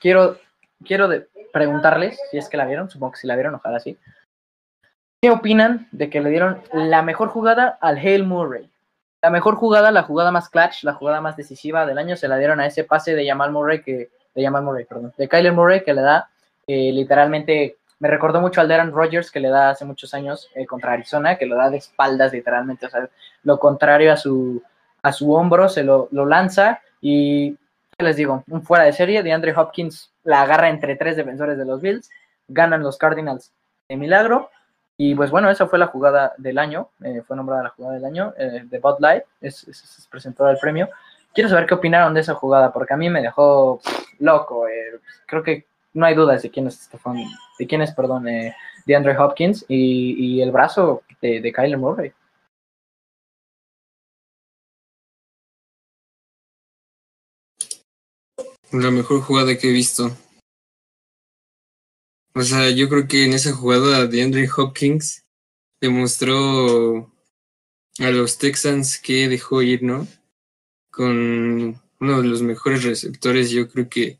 quiero, 0.00 0.38
quiero 0.84 1.08
preguntarles 1.52 2.18
si 2.30 2.38
es 2.38 2.48
que 2.48 2.56
la 2.56 2.66
vieron, 2.66 2.90
supongo 2.90 3.12
que 3.12 3.20
si 3.20 3.26
la 3.26 3.36
vieron, 3.36 3.54
ojalá 3.54 3.80
sí. 3.80 3.96
¿Qué 5.22 5.30
opinan 5.30 5.88
de 5.92 6.10
que 6.10 6.20
le 6.20 6.30
dieron 6.30 6.62
la 6.72 7.02
mejor 7.02 7.28
jugada 7.28 7.78
al 7.80 7.96
Hale 7.96 8.24
Murray? 8.24 8.70
La 9.22 9.30
mejor 9.30 9.54
jugada, 9.54 9.92
la 9.92 10.02
jugada 10.02 10.32
más 10.32 10.48
clutch, 10.48 10.82
la 10.82 10.94
jugada 10.94 11.20
más 11.20 11.36
decisiva 11.36 11.86
del 11.86 11.98
año, 11.98 12.16
se 12.16 12.26
la 12.26 12.38
dieron 12.38 12.58
a 12.58 12.66
ese 12.66 12.82
pase 12.82 13.14
de 13.14 13.26
Jamal 13.26 13.52
Murray 13.52 13.82
que 13.82 14.10
de 14.34 14.42
Jamal 14.42 14.64
Murray, 14.64 14.84
perdón, 14.84 15.12
de 15.16 15.28
Kyler 15.28 15.52
Murray 15.52 15.84
que 15.84 15.94
le 15.94 16.02
da 16.02 16.28
eh, 16.72 16.92
literalmente, 16.92 17.76
me 17.98 18.08
recordó 18.08 18.40
mucho 18.40 18.60
al 18.60 18.68
Darren 18.68 18.92
Rodgers 18.92 19.30
que 19.30 19.40
le 19.40 19.48
da 19.48 19.70
hace 19.70 19.84
muchos 19.84 20.14
años 20.14 20.50
eh, 20.54 20.64
contra 20.64 20.92
Arizona, 20.92 21.36
que 21.36 21.44
lo 21.44 21.56
da 21.56 21.68
de 21.68 21.76
espaldas 21.76 22.32
literalmente, 22.32 22.86
o 22.86 22.88
sea, 22.88 23.08
lo 23.42 23.58
contrario 23.58 24.12
a 24.12 24.16
su, 24.16 24.62
a 25.02 25.12
su 25.12 25.32
hombro, 25.32 25.68
se 25.68 25.82
lo, 25.82 26.08
lo 26.12 26.24
lanza 26.24 26.80
y, 27.00 27.58
¿qué 27.98 28.04
les 28.04 28.16
digo? 28.16 28.42
Un 28.48 28.62
fuera 28.62 28.84
de 28.84 28.92
serie, 28.92 29.22
de 29.22 29.32
Andre 29.32 29.54
Hopkins 29.54 30.12
la 30.24 30.42
agarra 30.42 30.70
entre 30.70 30.96
tres 30.96 31.16
defensores 31.16 31.58
de 31.58 31.64
los 31.64 31.82
Bills, 31.82 32.08
ganan 32.48 32.82
los 32.82 32.96
Cardinals 32.96 33.52
de 33.88 33.96
milagro. 33.96 34.50
Y 34.96 35.14
pues 35.14 35.30
bueno, 35.30 35.50
esa 35.50 35.66
fue 35.66 35.78
la 35.78 35.88
jugada 35.88 36.32
del 36.38 36.58
año, 36.58 36.90
eh, 37.02 37.22
fue 37.26 37.36
nombrada 37.36 37.64
la 37.64 37.70
jugada 37.70 37.94
del 37.94 38.04
año 38.04 38.32
de 38.36 38.78
Bud 38.78 38.96
Light, 39.00 39.24
es, 39.40 39.66
es, 39.66 40.08
el 40.22 40.58
premio. 40.60 40.88
Quiero 41.34 41.48
saber 41.48 41.66
qué 41.66 41.74
opinaron 41.74 42.14
de 42.14 42.20
esa 42.20 42.34
jugada, 42.34 42.72
porque 42.72 42.94
a 42.94 42.96
mí 42.96 43.08
me 43.08 43.22
dejó 43.22 43.80
loco. 44.18 44.68
Eh, 44.68 45.00
creo 45.26 45.42
que 45.42 45.66
no 45.94 46.06
hay 46.06 46.14
dudas 46.14 46.42
de 46.42 46.50
quién 46.50 46.66
es 46.66 46.88
de 47.58 47.66
quién 47.66 47.82
es, 47.82 47.92
perdón, 47.92 48.28
eh, 48.28 48.54
de 48.86 48.96
Andre 48.96 49.16
Hopkins 49.16 49.64
y, 49.68 50.40
el 50.40 50.50
brazo 50.50 51.02
de, 51.20 51.40
de 51.40 51.52
Kyler 51.52 51.78
Murray. 51.78 52.12
La 58.72 58.90
mejor 58.90 59.20
jugada 59.20 59.56
que 59.58 59.68
he 59.68 59.72
visto. 59.72 60.10
O 62.34 62.42
sea, 62.42 62.70
yo 62.70 62.88
creo 62.88 63.06
que 63.06 63.26
en 63.26 63.34
esa 63.34 63.52
jugada 63.52 64.06
de 64.06 64.22
Andre 64.22 64.48
Hopkins 64.56 65.26
demostró 65.80 67.12
a 67.98 68.10
los 68.10 68.38
Texans 68.38 68.98
que 68.98 69.28
dejó 69.28 69.60
ir, 69.60 69.82
¿no? 69.82 70.06
Con 70.90 71.78
uno 72.00 72.22
de 72.22 72.28
los 72.28 72.40
mejores 72.40 72.84
receptores, 72.84 73.50
yo 73.50 73.68
creo 73.68 73.88
que, 73.90 74.18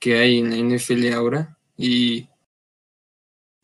que 0.00 0.18
hay 0.18 0.38
en 0.38 0.50
la 0.50 0.56
NFL 0.56 1.12
ahora. 1.12 1.58
Y 1.76 2.28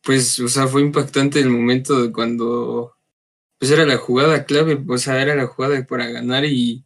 pues, 0.03 0.39
o 0.39 0.47
sea, 0.47 0.67
fue 0.67 0.81
impactante 0.81 1.39
el 1.41 1.49
momento 1.49 2.01
de 2.01 2.13
cuando, 2.13 2.95
pues 3.59 3.71
era 3.71 3.85
la 3.85 3.97
jugada 3.97 4.45
clave, 4.45 4.81
o 4.87 4.97
sea, 4.97 5.21
era 5.21 5.35
la 5.35 5.47
jugada 5.47 5.85
para 5.85 6.07
ganar 6.07 6.45
y 6.45 6.85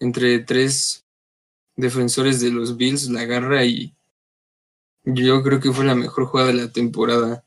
entre 0.00 0.38
tres 0.40 1.04
defensores 1.76 2.40
de 2.40 2.50
los 2.52 2.76
Bills 2.76 3.10
la 3.10 3.22
agarra 3.22 3.64
y 3.64 3.94
yo 5.04 5.42
creo 5.42 5.60
que 5.60 5.72
fue 5.72 5.84
la 5.84 5.94
mejor 5.94 6.26
jugada 6.26 6.48
de 6.48 6.54
la 6.54 6.72
temporada. 6.72 7.44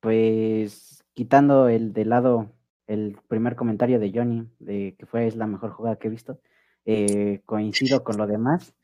Pues 0.00 1.04
quitando 1.14 1.68
el 1.68 1.92
de 1.92 2.04
lado 2.04 2.52
el 2.86 3.18
primer 3.28 3.56
comentario 3.56 3.98
de 4.00 4.12
Johnny, 4.12 4.48
de 4.58 4.96
que 4.98 5.06
fue 5.06 5.26
es 5.26 5.36
la 5.36 5.46
mejor 5.46 5.70
jugada 5.70 5.96
que 5.96 6.08
he 6.08 6.10
visto, 6.10 6.40
eh, 6.84 7.40
coincido 7.46 8.04
con 8.04 8.16
lo 8.16 8.26
demás. 8.26 8.74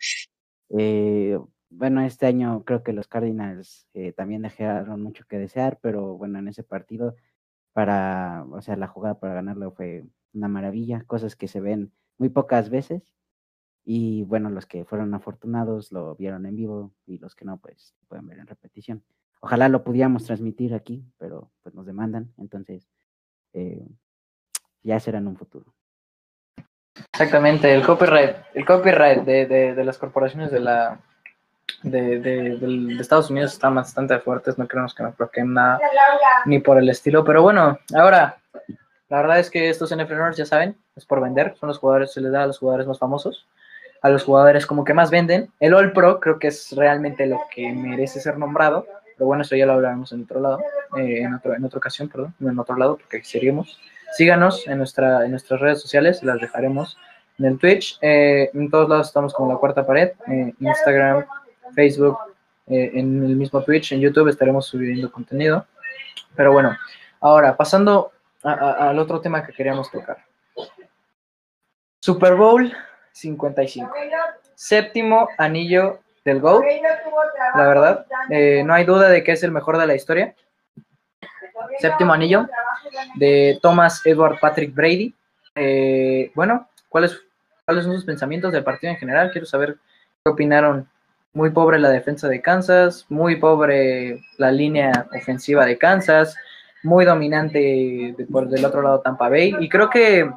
Eh, 0.70 1.38
bueno, 1.70 2.00
este 2.02 2.26
año 2.26 2.64
creo 2.64 2.82
que 2.82 2.92
los 2.92 3.08
Cardinals 3.08 3.88
eh, 3.94 4.12
también 4.12 4.42
dejaron 4.42 5.02
mucho 5.02 5.24
que 5.28 5.38
desear, 5.38 5.78
pero 5.82 6.16
bueno, 6.16 6.38
en 6.38 6.48
ese 6.48 6.62
partido, 6.62 7.16
para, 7.72 8.44
o 8.50 8.60
sea, 8.62 8.76
la 8.76 8.88
jugada 8.88 9.18
para 9.20 9.34
ganarlo 9.34 9.72
fue 9.72 10.06
una 10.32 10.48
maravilla, 10.48 11.04
cosas 11.06 11.36
que 11.36 11.48
se 11.48 11.60
ven 11.60 11.92
muy 12.18 12.28
pocas 12.30 12.70
veces. 12.70 13.02
Y 13.84 14.24
bueno, 14.24 14.50
los 14.50 14.66
que 14.66 14.84
fueron 14.84 15.14
afortunados 15.14 15.92
lo 15.92 16.14
vieron 16.16 16.46
en 16.46 16.56
vivo 16.56 16.92
y 17.06 17.18
los 17.18 17.34
que 17.34 17.44
no, 17.46 17.58
pues 17.58 17.94
pueden 18.08 18.26
ver 18.26 18.38
en 18.38 18.46
repetición. 18.46 19.02
Ojalá 19.40 19.68
lo 19.68 19.84
pudiéramos 19.84 20.24
transmitir 20.24 20.74
aquí, 20.74 21.04
pero 21.16 21.52
pues 21.62 21.74
nos 21.74 21.86
demandan, 21.86 22.32
entonces 22.38 22.88
eh, 23.52 23.88
ya 24.82 25.00
será 25.00 25.18
en 25.18 25.28
un 25.28 25.36
futuro. 25.36 25.74
Exactamente, 27.20 27.74
el 27.74 27.84
copyright, 27.84 28.36
el 28.54 28.64
copyright 28.64 29.24
de, 29.24 29.46
de, 29.74 29.84
las 29.84 29.98
corporaciones 29.98 30.52
de 30.52 30.60
la 30.60 31.00
de, 31.82 32.20
de, 32.20 32.96
Estados 33.00 33.28
Unidos 33.28 33.54
está 33.54 33.70
bastante 33.70 34.16
fuertes, 34.20 34.56
no 34.56 34.68
creemos 34.68 34.94
que 34.94 35.02
nos 35.02 35.16
bloqueen 35.16 35.52
nada 35.52 35.80
ni 36.46 36.60
por 36.60 36.78
el 36.78 36.88
estilo, 36.88 37.24
pero 37.24 37.42
bueno, 37.42 37.76
ahora 37.92 38.38
la 39.08 39.16
verdad 39.16 39.40
es 39.40 39.50
que 39.50 39.68
estos 39.68 39.92
NFL 39.92 40.30
ya 40.36 40.46
saben, 40.46 40.76
es 40.94 41.04
por 41.04 41.20
vender, 41.20 41.56
son 41.58 41.66
los 41.66 41.78
jugadores, 41.78 42.12
se 42.12 42.20
les 42.20 42.30
da 42.30 42.44
a 42.44 42.46
los 42.46 42.60
jugadores 42.60 42.86
más 42.86 43.00
famosos, 43.00 43.48
a 44.00 44.10
los 44.10 44.22
jugadores 44.22 44.64
como 44.64 44.84
que 44.84 44.94
más 44.94 45.10
venden. 45.10 45.50
El 45.58 45.74
All 45.74 45.92
Pro 45.92 46.20
creo 46.20 46.38
que 46.38 46.46
es 46.46 46.70
realmente 46.76 47.26
lo 47.26 47.40
que 47.52 47.72
merece 47.72 48.20
ser 48.20 48.38
nombrado, 48.38 48.86
pero 49.16 49.26
bueno, 49.26 49.42
eso 49.42 49.56
ya 49.56 49.66
lo 49.66 49.72
hablaremos 49.72 50.12
en 50.12 50.22
otro 50.22 50.40
lado, 50.40 50.60
eh, 50.96 51.22
en, 51.22 51.34
otro, 51.34 51.52
en 51.52 51.64
otra 51.64 51.78
ocasión, 51.78 52.08
perdón, 52.08 52.32
en 52.40 52.60
otro 52.60 52.76
lado, 52.76 52.96
porque 52.96 53.24
seguimos. 53.24 53.80
Síganos 54.12 54.66
en, 54.66 54.78
nuestra, 54.78 55.24
en 55.24 55.30
nuestras 55.30 55.60
redes 55.60 55.80
sociales, 55.80 56.22
las 56.22 56.40
dejaremos 56.40 56.96
en 57.38 57.46
el 57.46 57.58
Twitch. 57.58 57.98
Eh, 58.00 58.50
en 58.54 58.70
todos 58.70 58.88
lados 58.88 59.08
estamos 59.08 59.32
como 59.34 59.52
la 59.52 59.58
cuarta 59.58 59.86
pared, 59.86 60.12
eh, 60.28 60.54
Instagram, 60.60 61.24
Facebook, 61.74 62.18
en 62.70 63.24
el 63.24 63.36
mismo 63.36 63.62
Twitch, 63.62 63.92
en 63.92 64.00
YouTube 64.00 64.28
estaremos 64.28 64.66
subiendo 64.66 65.10
contenido. 65.10 65.66
Pero 66.36 66.52
bueno, 66.52 66.76
ahora 67.20 67.56
pasando 67.56 68.12
al 68.42 68.98
otro 68.98 69.20
tema 69.20 69.44
que 69.44 69.52
queríamos 69.52 69.90
tocar. 69.90 70.18
Super 72.00 72.34
Bowl 72.34 72.72
55. 73.12 73.92
Séptimo 74.54 75.28
anillo 75.36 76.00
del 76.24 76.40
GOAT. 76.40 76.64
La 77.54 77.66
verdad, 77.66 78.06
eh, 78.30 78.62
no 78.64 78.74
hay 78.74 78.84
duda 78.84 79.08
de 79.08 79.24
que 79.24 79.32
es 79.32 79.42
el 79.42 79.50
mejor 79.50 79.78
de 79.78 79.86
la 79.86 79.94
historia. 79.94 80.34
Séptimo 81.80 82.12
anillo 82.12 82.48
de 83.16 83.58
Thomas 83.62 84.04
Edward 84.04 84.38
Patrick 84.40 84.74
Brady. 84.74 85.14
Eh, 85.54 86.30
bueno, 86.34 86.68
¿cuáles, 86.88 87.20
¿cuáles 87.64 87.84
son 87.84 87.94
sus 87.94 88.04
pensamientos 88.04 88.52
del 88.52 88.64
partido 88.64 88.92
en 88.92 88.98
general? 88.98 89.30
Quiero 89.30 89.46
saber 89.46 89.76
qué 90.24 90.30
opinaron. 90.30 90.88
Muy 91.32 91.50
pobre 91.50 91.78
la 91.78 91.90
defensa 91.90 92.26
de 92.28 92.40
Kansas, 92.40 93.04
muy 93.08 93.36
pobre 93.36 94.20
la 94.38 94.50
línea 94.50 95.06
ofensiva 95.14 95.66
de 95.66 95.76
Kansas, 95.76 96.34
muy 96.82 97.04
dominante 97.04 98.14
por 98.32 98.48
del 98.48 98.64
otro 98.64 98.82
lado 98.82 99.00
Tampa 99.00 99.28
Bay. 99.28 99.54
Y 99.60 99.68
creo 99.68 99.90
que 99.90 100.30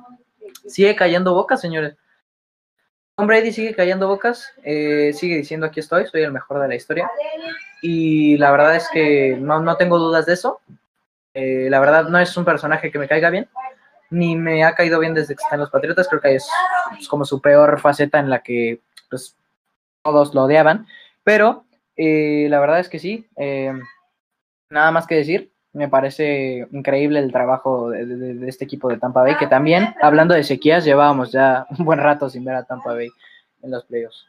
sigue 0.67 0.95
cayendo 0.95 1.33
boca, 1.33 1.57
señores. 1.57 1.95
Tom 3.15 3.27
Brady 3.27 3.51
sigue 3.51 3.75
callando 3.75 4.07
bocas, 4.07 4.51
eh, 4.63 5.11
sigue 5.13 5.37
diciendo 5.37 5.65
aquí 5.65 5.79
estoy, 5.79 6.07
soy 6.07 6.23
el 6.23 6.31
mejor 6.31 6.59
de 6.59 6.67
la 6.67 6.75
historia. 6.75 7.09
Y 7.81 8.37
la 8.37 8.51
verdad 8.51 8.75
es 8.75 8.87
que 8.91 9.37
no, 9.39 9.75
tengo 9.77 9.97
dudas 9.97 10.25
de 10.25 10.33
eso. 10.33 10.59
Eh, 11.33 11.67
la 11.69 11.79
verdad 11.79 12.09
no 12.09 12.19
es 12.19 12.35
un 12.35 12.45
personaje 12.45 12.91
que 12.91 12.99
me 12.99 13.07
caiga 13.07 13.29
bien, 13.29 13.47
ni 14.09 14.35
me 14.35 14.63
ha 14.63 14.75
caído 14.75 14.99
bien 14.99 15.13
desde 15.13 15.35
que 15.35 15.43
está 15.43 15.55
en 15.55 15.61
los 15.61 15.69
Patriotas. 15.69 16.07
Creo 16.07 16.21
que 16.21 16.35
es, 16.35 16.49
como 17.09 17.25
su 17.25 17.41
peor 17.41 17.79
faceta 17.79 18.19
en 18.19 18.29
la 18.29 18.43
que 18.43 18.81
pues, 19.09 19.35
todos 20.03 20.33
lo 20.33 20.43
odiaban. 20.43 20.87
Pero 21.23 21.65
eh, 21.95 22.47
la 22.49 22.59
verdad 22.59 22.79
es 22.79 22.89
que 22.89 22.99
sí, 22.99 23.27
nada 24.69 24.91
más 24.91 25.05
que 25.07 25.15
decir 25.15 25.51
me 25.73 25.87
parece 25.87 26.67
increíble 26.71 27.19
el 27.19 27.31
trabajo 27.31 27.89
de, 27.89 28.47
este 28.47 28.65
equipo 28.65 28.89
de 28.89 28.97
Tampa 28.97 29.21
Bay, 29.21 29.37
que 29.37 29.47
también, 29.47 29.95
hablando 30.01 30.33
de 30.33 30.43
sequías, 30.43 30.83
llevábamos 30.83 31.31
ya 31.31 31.65
un 31.77 31.85
buen 31.85 31.99
rato 31.99 32.29
sin 32.29 32.43
ver 32.43 32.55
a 32.55 32.65
Tampa 32.65 32.93
Bay 32.93 33.09
en 33.61 33.71
los 33.71 33.85
playoffs. 33.85 34.25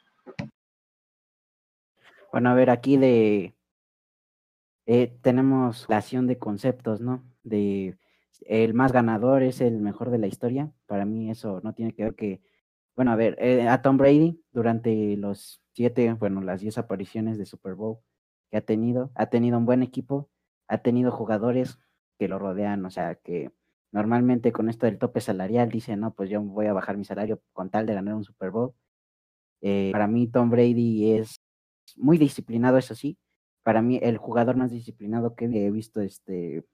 Bueno, 2.31 2.51
a 2.51 2.55
ver, 2.55 2.71
aquí 2.71 2.97
de 2.97 3.53
eh, 4.87 5.19
tenemos 5.23 5.87
la 5.89 5.99
acción 5.99 6.27
de 6.27 6.39
conceptos, 6.39 7.01
¿no? 7.01 7.25
De 7.43 7.97
el 8.47 8.75
más 8.75 8.93
ganador 8.93 9.43
es 9.43 9.61
el 9.61 9.79
mejor 9.81 10.11
de 10.11 10.19
la 10.19 10.27
historia. 10.27 10.73
Para 10.87 11.05
mí 11.05 11.31
eso 11.31 11.61
no 11.63 11.75
tiene 11.75 11.93
que 11.95 12.05
ver 12.05 12.15
que, 12.15 12.43
bueno, 12.97 13.13
a 13.13 13.17
ver, 13.17 13.37
eh, 13.41 13.69
a 13.69 13.83
Tom 13.83 13.97
Brady 13.97 14.43
durante 14.53 15.17
los 15.17 15.63
siete, 15.75 16.13
bueno, 16.15 16.41
las 16.41 16.61
diez 16.61 16.79
apariciones 16.79 17.39
de 17.39 17.47
Super 17.47 17.75
Bowl 17.75 17.99
que 18.51 18.59
ha 18.59 18.61
tenido, 18.63 19.11
ha 19.15 19.27
tenido 19.27 19.59
un 19.59 19.67
buen 19.67 19.83
equipo, 19.83 20.31
ha 20.69 20.79
tenido 20.79 21.11
jugadores 21.11 21.79
que 22.19 22.29
lo 22.29 22.39
rodean, 22.39 22.85
o 22.85 22.91
sea, 22.91 23.15
que 23.17 23.51
normalmente 23.93 24.53
con 24.53 24.69
esto 24.69 24.87
del 24.87 24.99
tope 24.99 25.21
salarial 25.21 25.71
dicen, 25.71 26.01
no, 26.01 26.15
pues 26.15 26.31
yo 26.31 26.43
voy 26.43 26.67
a 26.67 26.73
bajar 26.73 26.97
mi 26.97 27.05
salario 27.05 27.41
con 27.53 27.71
tal 27.71 27.87
de 27.87 27.95
ganar 27.95 28.15
un 28.15 28.25
Super 28.25 28.51
Bowl. 28.51 28.75
Eh, 29.63 29.91
para 29.93 30.07
mí 30.07 30.27
Tom 30.29 30.51
Brady 30.51 31.13
es 31.13 31.41
muy 31.97 32.19
disciplinado, 32.19 32.79
eso 32.79 32.95
sí. 32.95 33.19
Para 33.63 33.83
mí 33.83 33.99
el 34.03 34.19
jugador 34.19 34.57
más 34.57 34.71
disciplinado 34.71 35.35
que 35.35 35.45
he 35.45 35.71
visto, 35.71 36.01
este 36.01 36.65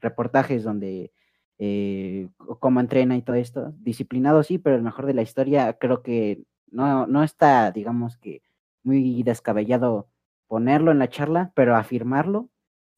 reportajes 0.00 0.64
donde 0.64 1.12
eh, 1.58 2.28
cómo 2.60 2.80
entrena 2.80 3.16
y 3.16 3.22
todo 3.22 3.36
esto. 3.36 3.72
Disciplinado 3.78 4.42
sí, 4.42 4.58
pero 4.58 4.76
el 4.76 4.82
mejor 4.82 5.06
de 5.06 5.14
la 5.14 5.22
historia 5.22 5.74
creo 5.74 6.02
que 6.02 6.44
no, 6.70 7.06
no 7.06 7.22
está, 7.22 7.70
digamos 7.70 8.16
que 8.16 8.42
muy 8.82 9.22
descabellado 9.22 10.08
ponerlo 10.48 10.90
en 10.90 10.98
la 10.98 11.08
charla, 11.08 11.52
pero 11.54 11.76
afirmarlo 11.76 12.48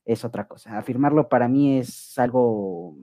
es 0.05 0.25
otra 0.25 0.47
cosa. 0.49 0.79
Afirmarlo 0.79 1.29
para 1.29 1.49
mí 1.49 1.79
es 1.79 2.19
algo, 2.19 2.97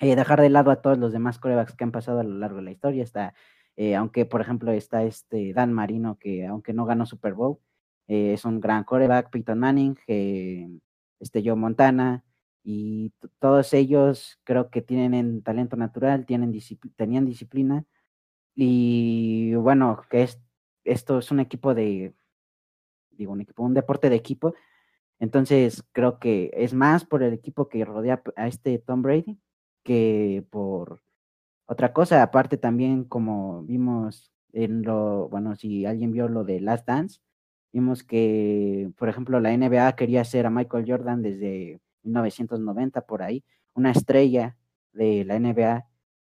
eh, 0.00 0.16
dejar 0.16 0.40
de 0.40 0.50
lado 0.50 0.70
a 0.70 0.82
todos 0.82 0.98
los 0.98 1.12
demás 1.12 1.38
corebacks 1.38 1.74
que 1.74 1.84
han 1.84 1.92
pasado 1.92 2.20
a 2.20 2.24
lo 2.24 2.36
largo 2.36 2.56
de 2.56 2.62
la 2.64 2.72
historia. 2.72 3.02
Está, 3.02 3.34
eh, 3.76 3.94
aunque 3.94 4.26
por 4.26 4.40
ejemplo 4.40 4.72
está 4.72 5.04
este 5.04 5.52
Dan 5.52 5.72
Marino, 5.72 6.18
que 6.18 6.46
aunque 6.46 6.72
no 6.72 6.84
ganó 6.84 7.06
Super 7.06 7.34
Bowl, 7.34 7.58
eh, 8.08 8.34
es 8.34 8.44
un 8.44 8.60
gran 8.60 8.84
coreback, 8.84 9.30
Peyton 9.30 9.58
Manning, 9.58 9.96
este 10.06 11.42
Joe 11.44 11.56
Montana, 11.56 12.24
y 12.64 13.12
todos 13.38 13.72
ellos 13.74 14.38
creo 14.44 14.70
que 14.70 14.82
tienen 14.82 15.42
talento 15.42 15.76
natural, 15.76 16.26
tienen 16.26 16.52
tenían 16.96 17.26
disciplina, 17.26 17.84
y 18.54 19.54
bueno, 19.54 20.02
que 20.10 20.22
es, 20.24 20.40
esto 20.84 21.18
es 21.18 21.30
un 21.30 21.40
equipo 21.40 21.74
de, 21.74 22.14
digo, 23.10 23.32
un 23.32 23.40
equipo, 23.40 23.62
un 23.62 23.74
deporte 23.74 24.10
de 24.10 24.16
equipo, 24.16 24.54
entonces, 25.22 25.84
creo 25.92 26.18
que 26.18 26.50
es 26.52 26.74
más 26.74 27.04
por 27.04 27.22
el 27.22 27.32
equipo 27.32 27.68
que 27.68 27.84
rodea 27.84 28.20
a 28.34 28.48
este 28.48 28.80
Tom 28.80 29.02
Brady 29.02 29.38
que 29.84 30.44
por 30.50 31.00
otra 31.66 31.92
cosa. 31.92 32.24
Aparte, 32.24 32.56
también, 32.56 33.04
como 33.04 33.62
vimos 33.62 34.32
en 34.52 34.82
lo, 34.82 35.28
bueno, 35.28 35.54
si 35.54 35.86
alguien 35.86 36.10
vio 36.10 36.26
lo 36.26 36.42
de 36.42 36.60
Last 36.60 36.88
Dance, 36.88 37.20
vimos 37.72 38.04
que, 38.04 38.90
por 38.96 39.08
ejemplo, 39.08 39.40
la 39.40 39.56
NBA 39.56 39.96
quería 39.96 40.20
hacer 40.20 40.46
a 40.46 40.50
Michael 40.50 40.84
Jordan 40.86 41.22
desde 41.22 41.80
1990 42.02 43.06
por 43.06 43.22
ahí, 43.22 43.44
una 43.74 43.90
estrella 43.90 44.56
de 44.92 45.24
la 45.24 45.38
NBA. 45.38 45.86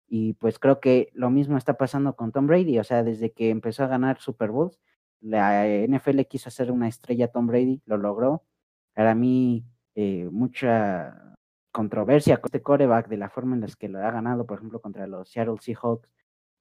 Y 0.08 0.34
pues 0.34 0.60
creo 0.60 0.80
que 0.80 1.10
lo 1.14 1.30
mismo 1.30 1.58
está 1.58 1.76
pasando 1.76 2.16
con 2.16 2.32
Tom 2.32 2.48
Brady, 2.48 2.80
o 2.80 2.84
sea, 2.84 3.04
desde 3.04 3.32
que 3.32 3.50
empezó 3.50 3.84
a 3.84 3.88
ganar 3.88 4.20
Super 4.20 4.52
Bowls, 4.52 4.80
la 5.22 5.66
NFL 5.66 6.22
quiso 6.30 6.50
hacer 6.50 6.72
una 6.72 6.88
estrella 6.88 7.26
a 7.26 7.28
Tom 7.30 7.48
Brady, 7.48 7.82
lo 7.86 7.98
logró, 7.98 8.44
para 8.94 9.16
mí 9.16 9.66
eh, 9.96 10.30
mucha 10.32 11.36
controversia 11.72 12.38
con 12.38 12.50
este 12.50 12.62
coreback 12.62 13.08
de 13.08 13.18
la 13.18 13.30
forma 13.30 13.56
en 13.56 13.62
la 13.62 13.68
que 13.68 13.90
lo 13.90 14.00
ha 14.00 14.12
ganado, 14.12 14.46
por 14.46 14.60
ejemplo, 14.60 14.82
contra 14.82 15.08
los 15.08 15.30
Seattle 15.30 15.58
Seahawks, 15.60 16.08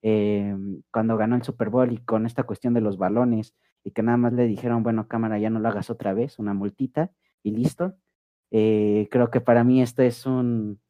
em, 0.02 0.82
cuando 0.90 1.16
ganó 1.16 1.36
el 1.36 1.42
Super 1.42 1.68
Bowl 1.68 1.92
y 1.92 1.98
con 1.98 2.24
esta 2.26 2.44
cuestión 2.44 2.72
de 2.74 2.80
los 2.80 2.96
balones 2.96 3.54
y 3.84 3.90
que 3.92 4.02
nada 4.02 4.16
más 4.18 4.32
le 4.32 4.46
dijeron, 4.46 4.82
bueno, 4.82 5.08
cámara, 5.08 5.38
ya 5.38 5.50
no 5.50 5.60
lo 5.60 5.68
hagas 5.68 5.90
otra 5.90 6.14
vez, 6.14 6.38
una 6.38 6.54
multita 6.54 7.10
y 7.42 7.52
listo. 7.52 7.94
Eh, 8.50 9.08
creo 9.10 9.30
que 9.30 9.40
para 9.40 9.64
mí 9.64 9.82
esto 9.82 10.02
es 10.02 10.26
un, 10.26 10.80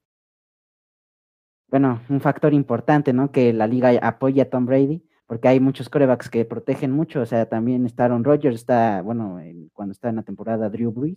bueno, 1.69 2.03
un 2.11 2.21
factor 2.21 2.53
importante, 2.55 3.13
¿no? 3.13 3.33
Que 3.33 3.53
la 3.53 3.67
liga 3.67 3.91
apoya 4.03 4.45
a 4.45 4.51
Tom 4.51 4.67
Brady, 4.67 5.03
porque 5.27 5.49
hay 5.49 5.61
muchos 5.61 5.89
corebacks 5.89 6.29
que 6.29 6.45
protegen 6.45 6.91
mucho, 6.91 7.23
o 7.23 7.27
sea, 7.27 7.49
también 7.49 7.87
está 7.87 8.05
Aaron 8.05 8.25
Rodgers, 8.25 8.57
está, 8.57 9.01
bueno, 9.03 9.41
cuando 9.73 9.93
está 9.93 10.11
en 10.11 10.17
la 10.17 10.23
temporada 10.23 10.69
Drew 10.69 10.93
Brees, 10.93 11.17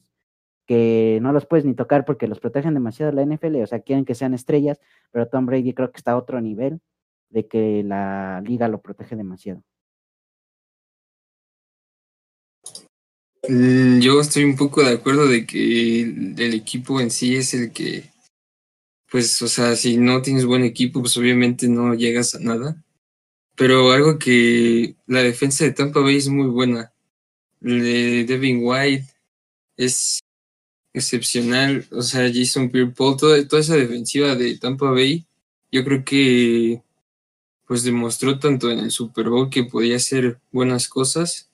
que 0.66 1.20
no 1.22 1.34
los 1.34 1.46
puedes 1.46 1.66
ni 1.66 1.76
tocar 1.76 2.06
porque 2.06 2.28
los 2.28 2.40
protegen 2.40 2.74
demasiado 2.74 3.12
la 3.12 3.24
NFL, 3.26 3.62
o 3.64 3.68
sea, 3.68 3.82
quieren 3.82 4.06
que 4.06 4.16
sean 4.16 4.34
estrellas, 4.34 4.80
pero 5.12 5.28
Tom 5.28 5.46
Brady 5.46 5.74
creo 5.74 5.92
que 5.92 5.98
está 5.98 6.14
a 6.14 6.18
otro 6.18 6.40
nivel 6.42 6.82
de 7.30 7.48
que 7.48 7.84
la 7.84 8.42
liga 8.46 8.68
lo 8.70 8.82
protege 8.82 9.16
demasiado. 9.16 9.62
Yo 13.48 14.22
estoy 14.22 14.44
un 14.44 14.56
poco 14.56 14.84
de 14.84 14.94
acuerdo 14.94 15.28
de 15.28 15.46
que 15.46 16.02
el, 16.02 16.54
equipo 16.54 17.00
en 17.00 17.12
sí 17.12 17.36
es 17.36 17.54
el 17.54 17.72
que, 17.72 18.12
pues, 19.10 19.42
o 19.42 19.48
sea, 19.48 19.76
si 19.76 19.98
no 19.98 20.22
tienes 20.22 20.46
buen 20.46 20.64
equipo, 20.64 21.02
pues 21.02 21.18
obviamente 21.18 21.68
no 21.68 21.94
llegas 21.94 22.36
a 22.36 22.40
nada. 22.40 22.84
Pero 23.56 23.92
algo 23.92 24.20
que 24.20 24.96
la 25.08 25.24
defensa 25.24 25.64
de 25.66 25.72
Tampa 25.72 26.02
Bay 26.02 26.18
es 26.18 26.30
muy 26.30 26.48
buena. 26.48 26.94
Devin 27.62 28.60
White 28.64 29.06
es 29.78 30.20
excepcional. 30.94 31.86
O 31.92 32.02
sea, 32.02 32.32
Jason 32.34 32.70
Pierre-Paul, 32.70 33.18
toda, 33.18 33.48
toda 33.48 33.62
esa 33.62 33.76
defensiva 33.76 34.36
de 34.36 34.58
Tampa 34.58 34.92
Bay, 34.92 35.26
yo 35.72 35.84
creo 35.84 36.04
que 36.06 36.82
pues 37.68 37.84
demostró 37.84 38.40
tanto 38.40 38.70
en 38.70 38.80
el 38.80 38.92
Super 38.92 39.30
Bowl 39.30 39.50
que 39.50 39.64
podía 39.64 39.96
hacer 39.98 40.40
buenas 40.52 40.88
cosas 40.88 41.50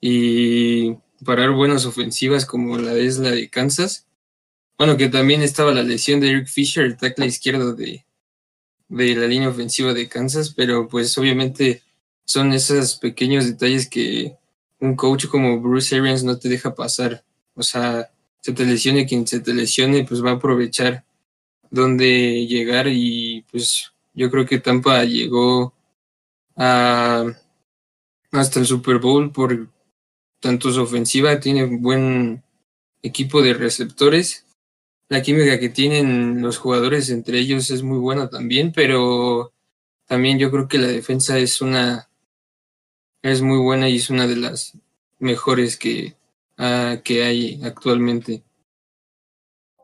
y 0.00 0.96
parar 1.24 1.50
buenas 1.50 1.86
ofensivas 1.86 2.46
como 2.46 2.78
la 2.78 2.94
es 2.94 3.18
la 3.18 3.30
de 3.30 3.48
Kansas. 3.48 4.06
Bueno, 4.76 4.96
que 4.96 5.08
también 5.08 5.42
estaba 5.42 5.72
la 5.72 5.82
lesión 5.82 6.20
de 6.20 6.30
Eric 6.30 6.46
Fisher, 6.46 6.84
el 6.84 6.96
tackle 6.96 7.26
izquierdo 7.26 7.74
de, 7.74 8.04
de 8.88 9.14
la 9.14 9.26
línea 9.26 9.48
ofensiva 9.48 9.92
de 9.92 10.08
Kansas, 10.08 10.54
pero 10.54 10.88
pues 10.88 11.16
obviamente 11.18 11.82
son 12.24 12.52
esos 12.52 12.96
pequeños 12.96 13.46
detalles 13.46 13.88
que 13.88 14.36
un 14.80 14.94
coach 14.94 15.26
como 15.26 15.60
Bruce 15.60 15.96
Arians 15.96 16.22
no 16.24 16.38
te 16.38 16.48
deja 16.48 16.74
pasar. 16.74 17.24
O 17.54 17.62
sea, 17.62 18.10
se 18.40 18.52
te 18.52 18.64
lesione 18.64 19.06
quien 19.06 19.26
se 19.26 19.40
te 19.40 19.52
lesione, 19.52 20.04
pues 20.04 20.24
va 20.24 20.30
a 20.30 20.34
aprovechar 20.34 21.04
dónde 21.70 22.46
llegar 22.46 22.86
y 22.88 23.44
pues 23.50 23.92
yo 24.14 24.30
creo 24.30 24.46
que 24.46 24.58
Tampa 24.58 25.04
llegó 25.04 25.74
a, 26.56 27.24
hasta 28.32 28.60
el 28.60 28.66
Super 28.66 28.98
Bowl 28.98 29.32
por 29.32 29.68
tanto 30.40 30.70
su 30.70 30.82
ofensiva, 30.82 31.40
tiene 31.40 31.64
buen 31.64 32.42
equipo 33.02 33.42
de 33.42 33.54
receptores. 33.54 34.46
La 35.08 35.22
química 35.22 35.58
que 35.58 35.68
tienen 35.68 36.42
los 36.42 36.58
jugadores 36.58 37.10
entre 37.10 37.38
ellos 37.38 37.70
es 37.70 37.82
muy 37.82 37.98
buena 37.98 38.28
también, 38.28 38.72
pero 38.72 39.52
también 40.06 40.38
yo 40.38 40.50
creo 40.50 40.68
que 40.68 40.78
la 40.78 40.88
defensa 40.88 41.38
es 41.38 41.60
una 41.60 42.08
es 43.22 43.42
muy 43.42 43.58
buena 43.58 43.88
y 43.88 43.96
es 43.96 44.10
una 44.10 44.26
de 44.26 44.36
las 44.36 44.78
mejores 45.18 45.76
que, 45.76 46.16
ah, 46.56 46.96
que 47.04 47.24
hay 47.24 47.60
actualmente. 47.64 48.42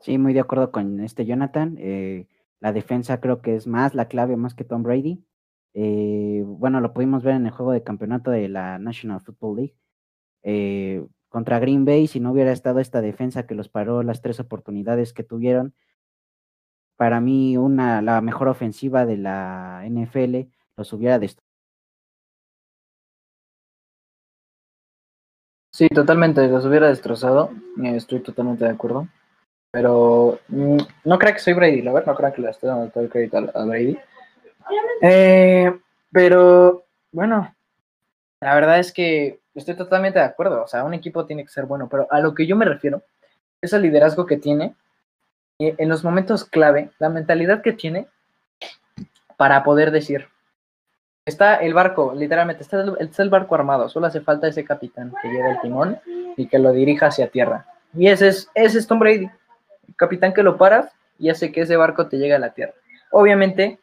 Sí, 0.01 0.19
muy 0.19 0.35
de 0.35 0.41
acuerdo 0.41 0.71
con 0.71 1.01
este 1.01 1.25
Jonathan. 1.27 1.77
Eh, 1.79 2.27
la 2.61 2.73
defensa 2.73 3.21
creo 3.21 3.43
que 3.43 3.57
es 3.57 3.67
más 3.67 3.95
la 3.95 4.09
clave, 4.09 4.37
más 4.37 4.55
que 4.55 4.65
Tom 4.65 4.83
Brady. 4.83 5.25
Eh, 5.75 6.43
bueno, 6.47 6.81
lo 6.81 6.93
pudimos 6.93 7.23
ver 7.23 7.35
en 7.35 7.47
el 7.47 7.53
juego 7.53 7.73
de 7.73 7.83
campeonato 7.83 8.31
de 8.31 8.49
la 8.49 8.79
National 8.79 9.21
Football 9.21 9.57
League. 9.57 9.75
Eh, 10.45 11.05
contra 11.29 11.59
Green 11.59 11.85
Bay, 11.85 12.07
si 12.07 12.21
no 12.21 12.31
hubiera 12.31 12.53
estado 12.53 12.79
esta 12.79 13.01
defensa 13.01 13.47
que 13.47 13.57
los 13.57 13.69
paró 13.69 14.05
las 14.05 14.23
tres 14.23 14.39
oportunidades 14.39 15.13
que 15.13 15.25
tuvieron, 15.25 15.75
para 16.97 17.21
mí 17.21 17.57
una, 17.57 18.03
la 18.03 18.21
mejor 18.21 18.49
ofensiva 18.49 19.05
de 19.05 19.17
la 19.17 19.83
NFL 19.85 20.49
los 20.77 20.93
hubiera 20.93 21.19
destruido. 21.19 21.45
Sí, 25.73 25.89
totalmente, 25.89 26.47
los 26.47 26.65
hubiera 26.67 26.89
destrozado. 26.89 27.51
eh, 27.83 27.97
Estoy 27.97 28.21
totalmente 28.21 28.65
de 28.65 28.71
acuerdo. 28.71 29.09
Pero 29.73 30.39
mm, 30.47 30.79
no 31.05 31.19
creo 31.19 31.33
que 31.33 31.41
soy 31.41 31.55
Brady, 31.55 31.83
la 31.83 31.93
verdad, 31.93 32.13
no 32.13 32.17
creo 32.17 32.33
que 32.33 32.43
le 32.43 32.51
esté 32.51 32.69
dando 32.69 32.91
todo 32.91 33.03
el 33.03 33.11
crédito 33.11 33.39
a, 33.39 33.65
Brady. 33.65 33.99
Eh, 35.03 35.77
pero 36.13 36.87
bueno, 37.11 37.53
la 38.41 38.55
verdad 38.55 38.79
es 38.79 38.93
que 38.93 39.41
estoy 39.55 39.77
totalmente 39.77 40.19
de 40.19 40.25
acuerdo. 40.25 40.63
O 40.63 40.67
sea, 40.67 40.85
un 40.85 40.95
equipo 40.95 41.27
tiene 41.27 41.45
que 41.45 41.51
ser 41.51 41.67
bueno, 41.67 41.89
pero 41.89 42.07
a 42.11 42.21
lo 42.21 42.35
que 42.35 42.47
yo 42.47 42.57
me 42.57 42.65
refiero 42.65 43.03
es 43.61 43.73
al 43.75 43.83
liderazgo 43.83 44.27
que 44.27 44.37
tiene 44.37 44.75
eh, 45.59 45.75
en 45.79 45.89
los 45.89 46.03
momentos 46.03 46.45
clave, 46.45 46.91
la 46.99 47.09
mentalidad 47.09 47.63
que 47.63 47.73
tiene 47.73 48.09
para 49.37 49.63
poder 49.63 49.91
decir, 49.91 50.29
está 51.25 51.57
el 51.57 51.75
barco, 51.75 52.13
literalmente, 52.15 52.63
está 52.63 52.83
el, 52.83 52.97
está 52.99 53.23
el 53.23 53.31
barco 53.31 53.55
armado, 53.55 53.89
solo 53.89 54.07
hace 54.07 54.21
falta 54.21 54.49
ese 54.49 54.65
capitán 54.65 55.13
que 55.23 55.29
lleve 55.29 55.53
el 55.53 55.61
timón 55.61 56.01
y 56.37 56.47
que 56.49 56.59
lo 56.59 56.73
dirija 56.73 57.07
hacia 57.07 57.29
tierra. 57.29 57.67
Y 57.95 58.09
ese 58.09 58.29
es, 58.29 58.51
ese 58.55 58.79
es 58.79 58.87
Tom 58.87 58.99
Brady, 58.99 59.31
el 59.89 59.97
capitán 59.97 60.33
que 60.33 60.43
lo 60.43 60.57
paras 60.57 60.93
y 61.19 61.31
hace 61.31 61.53
que 61.53 61.63
ese 61.63 61.77
barco 61.77 62.09
te 62.09 62.19
llegue 62.19 62.35
a 62.35 62.41
la 62.41 62.51
tierra. 62.51 62.75
Obviamente, 63.13 63.79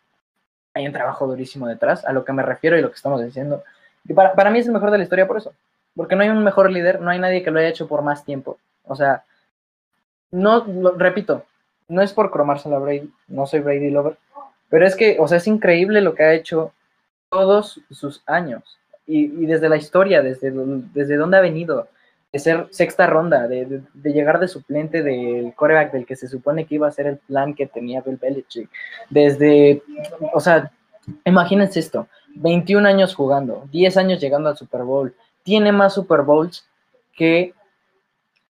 hay 0.74 0.86
un 0.86 0.94
trabajo 0.94 1.26
durísimo 1.28 1.68
detrás, 1.68 2.06
a 2.06 2.12
lo 2.12 2.26
que 2.26 2.34
me 2.34 2.44
refiero 2.44 2.78
y 2.78 2.82
lo 2.82 2.90
que 2.90 2.96
estamos 2.96 3.24
diciendo. 3.24 3.64
Para, 4.16 4.34
para 4.34 4.50
mí 4.50 4.60
es 4.60 4.66
el 4.68 4.74
mejor 4.74 4.92
de 4.92 4.98
la 4.98 5.04
historia 5.04 5.28
por 5.28 5.38
eso, 5.38 5.54
porque 5.96 6.16
no 6.16 6.24
hay 6.24 6.30
un 6.30 6.44
mejor 6.44 6.70
líder, 6.72 7.02
no 7.02 7.10
hay 7.12 7.20
nadie 7.20 7.44
que 7.44 7.52
lo 7.52 7.60
haya 7.60 7.70
hecho 7.70 7.88
por 7.88 8.02
más 8.02 8.26
tiempo. 8.26 8.58
O 8.84 8.96
sea, 8.96 9.24
no, 10.32 10.64
lo- 10.66 10.92
repito, 10.98 11.46
no 11.88 12.02
es 12.02 12.14
por 12.14 12.32
cromársela 12.32 12.78
a 12.78 12.80
Brady, 12.80 13.12
no 13.28 13.46
soy 13.46 13.60
Brady 13.60 13.90
Lover, 13.92 14.18
pero 14.70 14.86
es 14.86 14.96
que, 14.96 15.18
o 15.20 15.28
sea, 15.28 15.38
es 15.38 15.48
increíble 15.48 16.02
lo 16.02 16.16
que 16.16 16.24
ha 16.24 16.34
hecho 16.34 16.74
todos 17.30 17.82
sus 17.92 18.24
años. 18.26 18.64
Y, 19.06 19.26
y 19.26 19.46
desde 19.46 19.68
la 19.70 19.78
historia, 19.78 20.22
desde, 20.22 20.52
desde 20.94 21.18
dónde 21.18 21.38
ha 21.38 21.42
venido, 21.42 21.88
de 22.32 22.40
ser 22.40 22.68
sexta 22.72 23.08
ronda, 23.08 23.48
de, 23.48 23.66
de- 23.66 23.82
de 23.94 24.14
llegar 24.14 24.40
de 24.40 24.48
suplente 24.48 25.04
del 25.04 25.54
coreback 25.54 25.92
del 25.92 26.06
que 26.06 26.16
se 26.16 26.30
supone 26.30 26.66
que 26.66 26.76
iba 26.76 26.88
a 26.88 26.92
ser 26.92 27.08
el 27.08 27.18
plan 27.18 27.54
que 27.54 27.68
tenía 27.68 28.02
Bill 28.02 28.18
Belichick, 28.18 28.70
desde, 29.10 29.84
o 30.34 30.40
sea, 30.40 30.72
imagínense 31.26 31.80
esto, 31.82 32.08
21 32.36 32.88
años 32.88 33.16
jugando, 33.16 33.68
10 33.72 33.98
años 33.98 34.20
llegando 34.20 34.50
al 34.50 34.58
Super 34.58 34.84
Bowl, 34.84 35.16
tiene 35.44 35.72
más 35.72 35.94
Super 35.94 36.22
Bowls 36.22 36.66
que, 37.16 37.54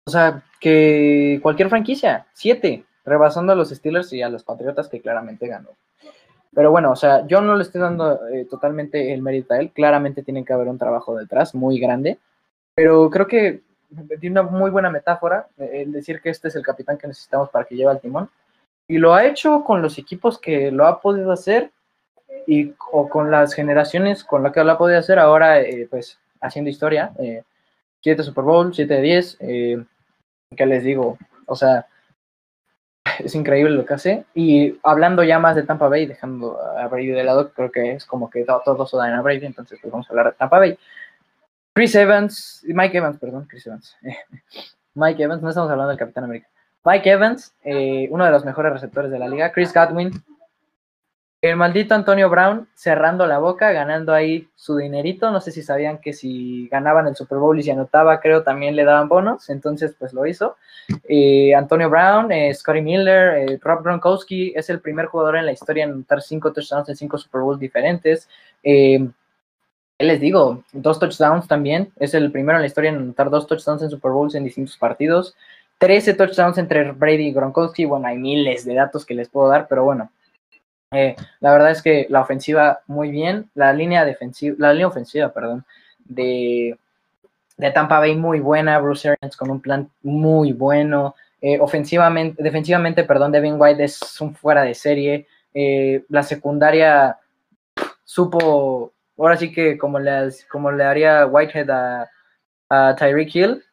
o 0.06 0.12
sea, 0.12 0.44
que 0.60 1.40
cualquier 1.42 1.70
franquicia, 1.70 2.28
7, 2.34 2.86
rebasando 3.06 3.54
a 3.54 3.56
los 3.56 3.70
Steelers 3.70 4.14
y 4.14 4.22
a 4.22 4.30
los 4.30 4.44
Patriotas 4.44 4.88
que 4.88 5.02
claramente 5.02 5.48
ganó. 5.48 5.70
Pero 6.54 6.72
bueno, 6.72 6.92
o 6.92 6.96
sea, 6.96 7.26
yo 7.26 7.42
no 7.42 7.56
le 7.56 7.64
estoy 7.64 7.82
dando 7.82 8.28
eh, 8.28 8.46
totalmente 8.46 9.14
el 9.14 9.22
mérito 9.22 9.54
a 9.54 9.60
él. 9.60 9.72
Claramente 9.72 10.24
tiene 10.24 10.46
que 10.46 10.54
haber 10.54 10.68
un 10.68 10.78
trabajo 10.78 11.16
detrás 11.16 11.56
muy 11.56 11.80
grande. 11.80 12.20
Pero 12.76 13.10
creo 13.10 13.28
que 13.28 13.62
tiene 14.20 14.40
una 14.40 14.50
muy 14.50 14.70
buena 14.70 14.90
metáfora 14.90 15.48
eh, 15.58 15.82
el 15.84 15.92
decir 15.92 16.22
que 16.22 16.30
este 16.30 16.48
es 16.48 16.56
el 16.56 16.64
capitán 16.64 16.98
que 16.98 17.08
necesitamos 17.08 17.50
para 17.50 17.66
que 17.66 17.76
lleve 17.76 17.92
al 17.92 18.02
timón. 18.02 18.30
Y 18.88 18.98
lo 18.98 19.14
ha 19.14 19.26
hecho 19.26 19.64
con 19.64 19.82
los 19.82 19.98
equipos 19.98 20.38
que 20.38 20.72
lo 20.72 20.86
ha 20.86 21.02
podido 21.02 21.32
hacer 21.32 21.72
y 22.48 22.74
o 22.92 23.08
con 23.10 23.32
las 23.32 23.54
generaciones 23.54 24.24
con 24.24 24.44
las 24.44 24.52
que 24.54 24.64
lo 24.64 24.72
ha 24.72 24.78
podido 24.78 25.00
hacer 25.00 25.20
ahora, 25.20 25.62
eh, 25.62 25.88
pues 25.90 26.20
haciendo 26.42 26.70
historia. 26.70 27.12
Eh, 27.20 27.44
siete 28.02 28.24
Super 28.24 28.44
Bowl, 28.44 28.74
7 28.74 28.94
de 28.94 29.02
10. 29.02 29.38
Eh, 29.40 29.84
¿Qué 30.56 30.66
les 30.66 30.84
digo? 30.84 31.18
O 31.46 31.56
sea, 31.56 31.88
es 33.20 33.34
increíble 33.36 33.72
lo 33.76 33.86
que 33.86 33.94
hace. 33.94 34.26
Y 34.34 34.78
hablando 34.84 35.24
ya 35.24 35.40
más 35.40 35.56
de 35.56 35.64
Tampa 35.64 35.88
Bay, 35.88 36.06
dejando 36.06 36.60
a 36.62 36.88
Brady 36.88 37.08
de 37.08 37.24
lado, 37.24 37.52
creo 37.54 37.72
que 37.72 37.94
es 37.94 38.06
como 38.06 38.30
que 38.30 38.44
to- 38.44 38.62
todos 38.66 38.94
odian 38.94 39.14
a 39.14 39.22
Brady, 39.22 39.46
entonces 39.46 39.80
pues 39.82 39.92
vamos 39.92 40.08
a 40.08 40.10
hablar 40.12 40.28
de 40.28 40.32
Tampa 40.34 40.60
Bay. 40.60 40.78
Chris 41.74 41.96
Evans, 41.96 42.64
Mike 42.68 42.98
Evans, 42.98 43.18
perdón, 43.18 43.46
Chris 43.50 43.66
Evans. 43.68 43.96
Mike 44.96 45.24
Evans, 45.24 45.42
no 45.42 45.50
estamos 45.50 45.72
hablando 45.72 45.90
del 45.90 45.98
Capitán 45.98 46.26
América. 46.26 46.48
Mike 46.86 47.10
Evans, 47.10 47.56
eh, 47.64 48.08
uno 48.12 48.26
de 48.26 48.32
los 48.32 48.46
mejores 48.46 48.74
receptores 48.74 49.10
de 49.10 49.18
la 49.18 49.28
liga. 49.28 49.52
Chris 49.52 49.74
Godwin, 49.74 50.12
el 51.44 51.58
maldito 51.58 51.94
Antonio 51.94 52.30
Brown 52.30 52.70
cerrando 52.74 53.28
la 53.28 53.38
boca, 53.38 53.74
ganando 53.74 54.14
ahí 54.14 54.48
su 54.56 54.78
dinerito. 54.78 55.30
No 55.30 55.42
sé 55.42 55.52
si 55.52 55.62
sabían 55.62 55.98
que 55.98 56.14
si 56.14 56.70
ganaban 56.70 57.06
el 57.06 57.18
Super 57.18 57.38
Bowl 57.38 57.60
y 57.60 57.64
se 57.64 57.74
anotaba, 57.74 58.22
creo 58.22 58.44
también 58.44 58.78
le 58.78 58.86
daban 58.86 59.10
bonos. 59.10 59.50
Entonces, 59.50 59.94
pues 60.00 60.14
lo 60.14 60.26
hizo. 60.26 60.56
Eh, 61.04 61.54
Antonio 61.54 61.90
Brown, 61.90 62.32
eh, 62.32 62.54
Scotty 62.54 62.80
Miller, 62.82 63.38
eh, 63.40 63.60
Rob 63.62 63.84
Gronkowski 63.84 64.54
es 64.56 64.70
el 64.70 64.80
primer 64.80 65.08
jugador 65.08 65.36
en 65.36 65.46
la 65.46 65.52
historia 65.52 65.84
en 65.84 65.92
anotar 65.92 66.22
cinco 66.22 66.54
touchdowns 66.54 66.88
en 66.88 66.96
cinco 66.96 67.18
Super 67.18 67.42
Bowls 67.42 67.60
diferentes. 67.60 68.30
Eh, 68.64 69.06
¿Qué 70.00 70.06
les 70.06 70.22
digo? 70.22 70.64
Dos 70.72 70.98
touchdowns 70.98 71.50
también. 71.50 71.92
Es 71.98 72.14
el 72.14 72.32
primero 72.32 72.58
en 72.58 72.62
la 72.62 72.68
historia 72.68 72.92
en 72.92 73.00
anotar 73.00 73.30
dos 73.30 73.48
touchdowns 73.48 73.84
en 73.84 73.90
Super 73.90 74.12
Bowls 74.12 74.36
en 74.36 74.46
distintos 74.46 74.78
partidos. 74.78 75.36
13 75.80 76.14
touchdowns 76.14 76.58
entre 76.58 76.94
Brady 76.94 77.28
y 77.28 77.34
Gronkowski. 77.34 77.84
Bueno, 77.84 78.08
hay 78.08 78.18
miles 78.18 78.64
de 78.64 78.76
datos 78.76 79.06
que 79.06 79.14
les 79.14 79.28
puedo 79.28 79.50
dar, 79.50 79.68
pero 79.68 79.84
bueno. 79.84 80.10
Eh, 80.94 81.16
la 81.40 81.52
verdad 81.52 81.72
es 81.72 81.82
que 81.82 82.06
la 82.10 82.22
ofensiva 82.22 82.82
muy 82.88 83.10
bien, 83.10 83.50
la 83.56 83.74
línea 83.74 84.06
defensiva, 84.06 84.56
la 84.60 84.74
línea 84.74 84.88
ofensiva, 84.88 85.34
perdón, 85.34 85.66
de, 86.06 86.78
de 87.58 87.72
Tampa 87.72 88.00
Bay 88.00 88.16
muy 88.16 88.40
buena, 88.40 88.80
Bruce 88.80 89.10
Arians 89.10 89.36
con 89.36 89.50
un 89.50 89.60
plan 89.60 89.90
muy 90.04 90.54
bueno, 90.54 91.16
eh, 91.42 91.60
ofensivamente, 91.60 92.42
defensivamente, 92.42 93.04
perdón, 93.04 93.32
Devin 93.32 93.56
White 93.58 93.84
es 93.84 94.22
un 94.22 94.36
fuera 94.36 94.64
de 94.64 94.76
serie, 94.76 95.28
eh, 95.54 96.04
la 96.10 96.24
secundaria 96.24 97.18
supo, 98.04 98.94
ahora 99.18 99.36
sí 99.38 99.52
que 99.52 99.78
como 99.78 100.00
le, 100.00 100.30
como 100.50 100.72
le 100.72 100.84
haría 100.84 101.26
Whitehead 101.26 101.70
a, 101.70 102.10
a 102.70 102.96
Tyreek 102.96 103.36
Hill, 103.36 103.64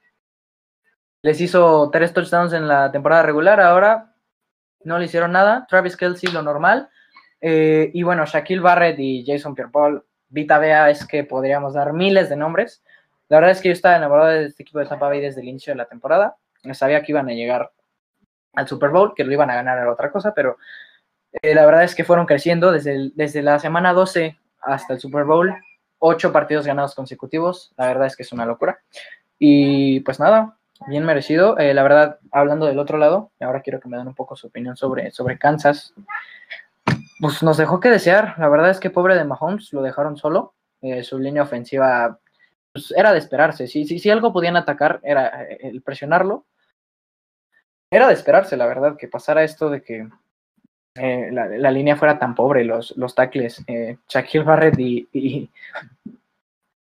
les 1.22 1.40
hizo 1.40 1.90
tres 1.90 2.12
touchdowns 2.14 2.54
en 2.54 2.66
la 2.66 2.90
temporada 2.90 3.22
regular, 3.22 3.60
ahora 3.60 4.14
no 4.84 4.98
le 4.98 5.04
hicieron 5.04 5.32
nada, 5.32 5.66
Travis 5.68 5.96
Kelsey 5.96 6.32
lo 6.32 6.42
normal, 6.42 6.88
eh, 7.40 7.90
y 7.92 8.02
bueno, 8.02 8.26
Shaquille 8.26 8.60
Barrett 8.60 8.98
y 8.98 9.24
Jason 9.26 9.54
Pierre-Paul, 9.54 10.04
Vita 10.28 10.58
Bea 10.58 10.90
es 10.90 11.06
que 11.06 11.24
podríamos 11.24 11.74
dar 11.74 11.92
miles 11.92 12.28
de 12.28 12.36
nombres. 12.36 12.82
La 13.28 13.38
verdad 13.38 13.52
es 13.52 13.60
que 13.60 13.68
yo 13.68 13.72
estaba 13.72 13.96
enamorado 13.96 14.28
de 14.30 14.46
este 14.46 14.62
equipo 14.62 14.78
de 14.78 14.86
Tampa 14.86 15.08
Bay 15.08 15.20
desde 15.20 15.40
el 15.40 15.48
inicio 15.48 15.72
de 15.72 15.78
la 15.78 15.86
temporada. 15.86 16.36
Sabía 16.72 17.02
que 17.02 17.12
iban 17.12 17.28
a 17.28 17.32
llegar 17.32 17.72
al 18.54 18.68
Super 18.68 18.90
Bowl, 18.90 19.14
que 19.14 19.24
lo 19.24 19.32
iban 19.32 19.50
a 19.50 19.54
ganar 19.54 19.78
era 19.78 19.92
otra 19.92 20.10
cosa, 20.10 20.34
pero 20.34 20.58
eh, 21.42 21.54
la 21.54 21.64
verdad 21.64 21.84
es 21.84 21.94
que 21.94 22.04
fueron 22.04 22.26
creciendo 22.26 22.72
desde, 22.72 23.10
desde 23.14 23.42
la 23.42 23.58
semana 23.58 23.92
12 23.92 24.38
hasta 24.62 24.94
el 24.94 25.00
Super 25.00 25.24
Bowl. 25.24 25.54
Ocho 25.98 26.32
partidos 26.32 26.66
ganados 26.66 26.94
consecutivos. 26.94 27.72
La 27.76 27.86
verdad 27.86 28.06
es 28.06 28.16
que 28.16 28.22
es 28.22 28.32
una 28.32 28.46
locura. 28.46 28.80
Y 29.38 30.00
pues 30.00 30.18
nada, 30.18 30.56
bien 30.86 31.04
merecido. 31.04 31.58
Eh, 31.58 31.74
la 31.74 31.82
verdad, 31.82 32.18
hablando 32.32 32.66
del 32.66 32.78
otro 32.78 32.98
lado, 32.98 33.30
ahora 33.40 33.62
quiero 33.62 33.80
que 33.80 33.88
me 33.88 33.96
den 33.96 34.08
un 34.08 34.14
poco 34.14 34.36
su 34.36 34.48
opinión 34.48 34.76
sobre, 34.76 35.10
sobre 35.10 35.38
Kansas. 35.38 35.94
Pues 37.20 37.42
nos 37.42 37.56
dejó 37.56 37.80
que 37.80 37.90
desear. 37.90 38.34
La 38.38 38.48
verdad 38.48 38.70
es 38.70 38.80
que 38.80 38.90
pobre 38.90 39.14
de 39.14 39.24
Mahomes, 39.24 39.72
lo 39.72 39.82
dejaron 39.82 40.16
solo. 40.16 40.54
Eh, 40.80 41.04
su 41.04 41.18
línea 41.18 41.42
ofensiva 41.42 42.18
pues, 42.72 42.92
era 42.96 43.12
de 43.12 43.18
esperarse. 43.18 43.66
Si, 43.66 43.84
si, 43.84 43.98
si 43.98 44.10
algo 44.10 44.32
podían 44.32 44.56
atacar 44.56 45.00
era 45.02 45.44
eh, 45.44 45.58
el 45.62 45.82
presionarlo. 45.82 46.46
Era 47.92 48.06
de 48.06 48.14
esperarse, 48.14 48.56
la 48.56 48.66
verdad, 48.66 48.96
que 48.96 49.08
pasara 49.08 49.42
esto 49.42 49.68
de 49.68 49.82
que 49.82 50.08
la, 50.94 51.46
la, 51.46 51.70
línea 51.72 51.96
fuera 51.96 52.18
tan 52.20 52.36
pobre, 52.36 52.64
los, 52.64 52.96
los 52.96 53.16
tackles. 53.16 53.64
Shaquille 54.08 54.44
Barrett 54.44 54.78
y, 54.78 55.50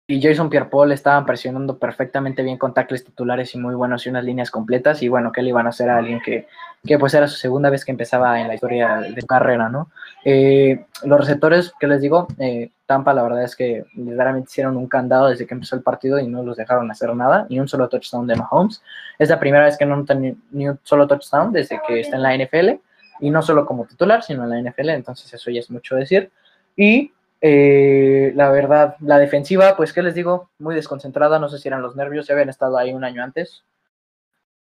y 0.09 0.21
Jason 0.21 0.49
Pierre-Paul 0.49 0.93
estaban 0.93 1.25
presionando 1.25 1.77
perfectamente 1.77 2.41
bien 2.41 2.57
con 2.57 2.73
tackles 2.73 3.03
titulares 3.03 3.53
y 3.53 3.57
muy 3.57 3.75
buenos 3.75 4.05
y 4.05 4.09
unas 4.09 4.23
líneas 4.23 4.49
completas. 4.49 5.03
Y 5.03 5.09
bueno, 5.09 5.33
¿qué 5.33 5.41
le 5.41 5.49
iban 5.49 5.65
a 5.65 5.69
hacer 5.69 5.89
a 5.89 5.97
alguien 5.97 6.21
que, 6.21 6.47
que 6.85 6.97
pues 6.97 7.13
era 7.13 7.27
su 7.27 7.35
segunda 7.35 7.69
vez 7.69 7.83
que 7.83 7.91
empezaba 7.91 8.39
en 8.39 8.47
la 8.47 8.55
historia 8.55 9.01
de 9.13 9.19
su 9.19 9.27
carrera, 9.27 9.67
¿no? 9.67 9.91
Eh, 10.23 10.85
los 11.03 11.19
receptores, 11.19 11.73
¿qué 11.77 11.87
les 11.87 11.99
digo? 11.99 12.27
Eh, 12.39 12.71
Tampa, 12.85 13.13
la 13.13 13.21
verdad 13.21 13.43
es 13.43 13.57
que 13.57 13.83
verdaderamente 13.95 14.47
hicieron 14.49 14.77
un 14.77 14.87
candado 14.87 15.27
desde 15.27 15.45
que 15.45 15.53
empezó 15.53 15.75
el 15.75 15.83
partido 15.83 16.19
y 16.19 16.27
no 16.27 16.41
los 16.41 16.55
dejaron 16.55 16.89
hacer 16.89 17.13
nada, 17.13 17.45
ni 17.49 17.59
un 17.59 17.67
solo 17.67 17.89
touchdown 17.89 18.27
de 18.27 18.37
Mahomes. 18.37 18.81
Es 19.19 19.27
la 19.27 19.39
primera 19.39 19.65
vez 19.65 19.77
que 19.77 19.85
no 19.85 19.97
notan 19.97 20.37
ni 20.51 20.69
un 20.69 20.79
solo 20.83 21.05
touchdown 21.05 21.51
desde 21.51 21.81
que 21.85 21.99
está 21.99 22.15
en 22.15 22.23
la 22.23 22.37
NFL, 22.37 22.79
y 23.19 23.29
no 23.29 23.41
solo 23.41 23.65
como 23.65 23.85
titular, 23.85 24.23
sino 24.23 24.43
en 24.43 24.63
la 24.63 24.71
NFL, 24.71 24.89
entonces 24.89 25.33
eso 25.33 25.51
ya 25.51 25.59
es 25.59 25.69
mucho 25.69 25.95
decir. 25.95 26.31
Y 26.75 27.11
eh, 27.41 28.31
la 28.35 28.49
verdad, 28.49 28.95
la 28.99 29.19
defensiva, 29.19 29.75
pues, 29.77 29.93
¿qué 29.93 30.01
les 30.01 30.15
digo? 30.15 30.49
Muy 30.59 30.75
desconcentrada, 30.75 31.39
no 31.39 31.49
sé 31.49 31.59
si 31.59 31.67
eran 31.67 31.81
los 31.81 31.95
nervios, 31.95 32.27
ya 32.27 32.33
habían 32.33 32.49
estado 32.49 32.77
ahí 32.77 32.93
un 32.93 33.03
año 33.03 33.23
antes. 33.23 33.63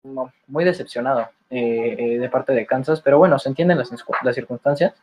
No, 0.05 0.33
muy 0.47 0.64
decepcionado 0.64 1.29
eh, 1.51 1.97
eh, 1.99 2.19
de 2.19 2.29
parte 2.31 2.53
de 2.53 2.66
Kansas, 2.66 3.01
pero 3.01 3.19
bueno, 3.19 3.39
se 3.39 3.49
entienden 3.49 3.79
las, 3.79 3.91
las 4.23 4.35
circunstancias. 4.35 4.95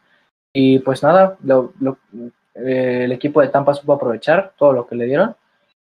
Y 0.53 0.79
pues 0.79 1.03
nada, 1.03 1.37
lo, 1.43 1.73
lo, 1.79 1.97
eh, 2.55 3.03
el 3.03 3.11
equipo 3.11 3.41
de 3.41 3.49
Tampa 3.49 3.73
supo 3.73 3.93
aprovechar 3.93 4.53
todo 4.57 4.73
lo 4.73 4.87
que 4.87 4.95
le 4.95 5.05
dieron. 5.05 5.35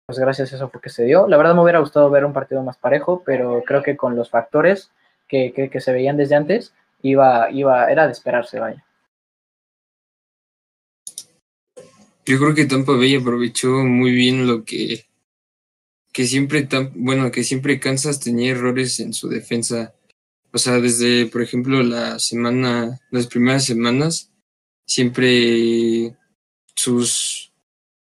Pues 0.06 0.18
gracias 0.18 0.52
a 0.52 0.56
eso 0.56 0.68
fue 0.68 0.80
que 0.80 0.90
se 0.90 1.04
dio. 1.04 1.26
La 1.26 1.36
verdad 1.36 1.54
me 1.54 1.62
hubiera 1.62 1.78
gustado 1.78 2.10
ver 2.10 2.24
un 2.24 2.32
partido 2.32 2.62
más 2.62 2.76
parejo, 2.76 3.22
pero 3.24 3.62
creo 3.64 3.82
que 3.82 3.96
con 3.96 4.16
los 4.16 4.30
factores 4.30 4.90
que, 5.26 5.52
que, 5.52 5.70
que 5.70 5.80
se 5.80 5.92
veían 5.92 6.16
desde 6.16 6.34
antes, 6.34 6.74
iba, 7.02 7.50
iba, 7.50 7.90
era 7.90 8.06
de 8.06 8.12
esperarse, 8.12 8.60
vaya. 8.60 8.84
Yo 12.28 12.38
creo 12.38 12.54
que 12.54 12.66
Tampa 12.66 12.92
Bay 12.92 13.14
aprovechó 13.14 13.70
muy 13.84 14.10
bien 14.10 14.46
lo 14.46 14.62
que, 14.62 15.06
que 16.12 16.26
siempre, 16.26 16.68
bueno, 16.94 17.30
que 17.30 17.42
siempre 17.42 17.80
Kansas 17.80 18.20
tenía 18.20 18.50
errores 18.50 19.00
en 19.00 19.14
su 19.14 19.30
defensa. 19.30 19.94
O 20.52 20.58
sea, 20.58 20.78
desde, 20.78 21.24
por 21.24 21.40
ejemplo, 21.40 21.82
la 21.82 22.18
semana, 22.18 23.00
las 23.10 23.28
primeras 23.28 23.64
semanas, 23.64 24.30
siempre 24.84 26.18
sus, 26.76 27.50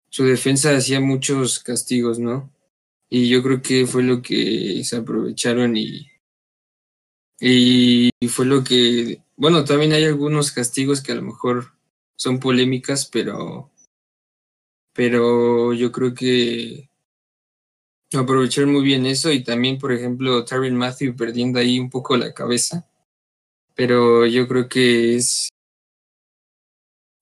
su 0.09 0.23
defensa 0.23 0.75
hacía 0.75 0.99
muchos 0.99 1.57
castigos, 1.57 2.19
¿no? 2.19 2.53
Y 3.09 3.27
yo 3.27 3.41
creo 3.41 3.63
que 3.63 3.87
fue 3.87 4.03
lo 4.03 4.21
que 4.21 4.83
se 4.83 4.97
aprovecharon 4.97 5.75
y, 5.75 6.11
y 7.39 8.11
fue 8.27 8.45
lo 8.45 8.63
que, 8.63 9.23
bueno, 9.35 9.65
también 9.65 9.93
hay 9.93 10.03
algunos 10.03 10.51
castigos 10.51 11.01
que 11.01 11.11
a 11.11 11.15
lo 11.15 11.23
mejor 11.23 11.73
son 12.15 12.39
polémicas, 12.39 13.07
pero 13.07 13.71
pero 14.93 15.73
yo 15.73 15.91
creo 15.91 16.13
que 16.13 16.89
aprovechar 18.17 18.67
muy 18.67 18.83
bien 18.83 19.05
eso 19.05 19.31
y 19.31 19.43
también, 19.43 19.77
por 19.77 19.91
ejemplo, 19.91 20.43
Tyron 20.45 20.75
Matthew 20.75 21.15
perdiendo 21.15 21.59
ahí 21.59 21.79
un 21.79 21.89
poco 21.89 22.17
la 22.17 22.33
cabeza. 22.33 22.87
Pero 23.75 24.25
yo 24.25 24.47
creo 24.47 24.67
que 24.67 25.15
es. 25.15 25.49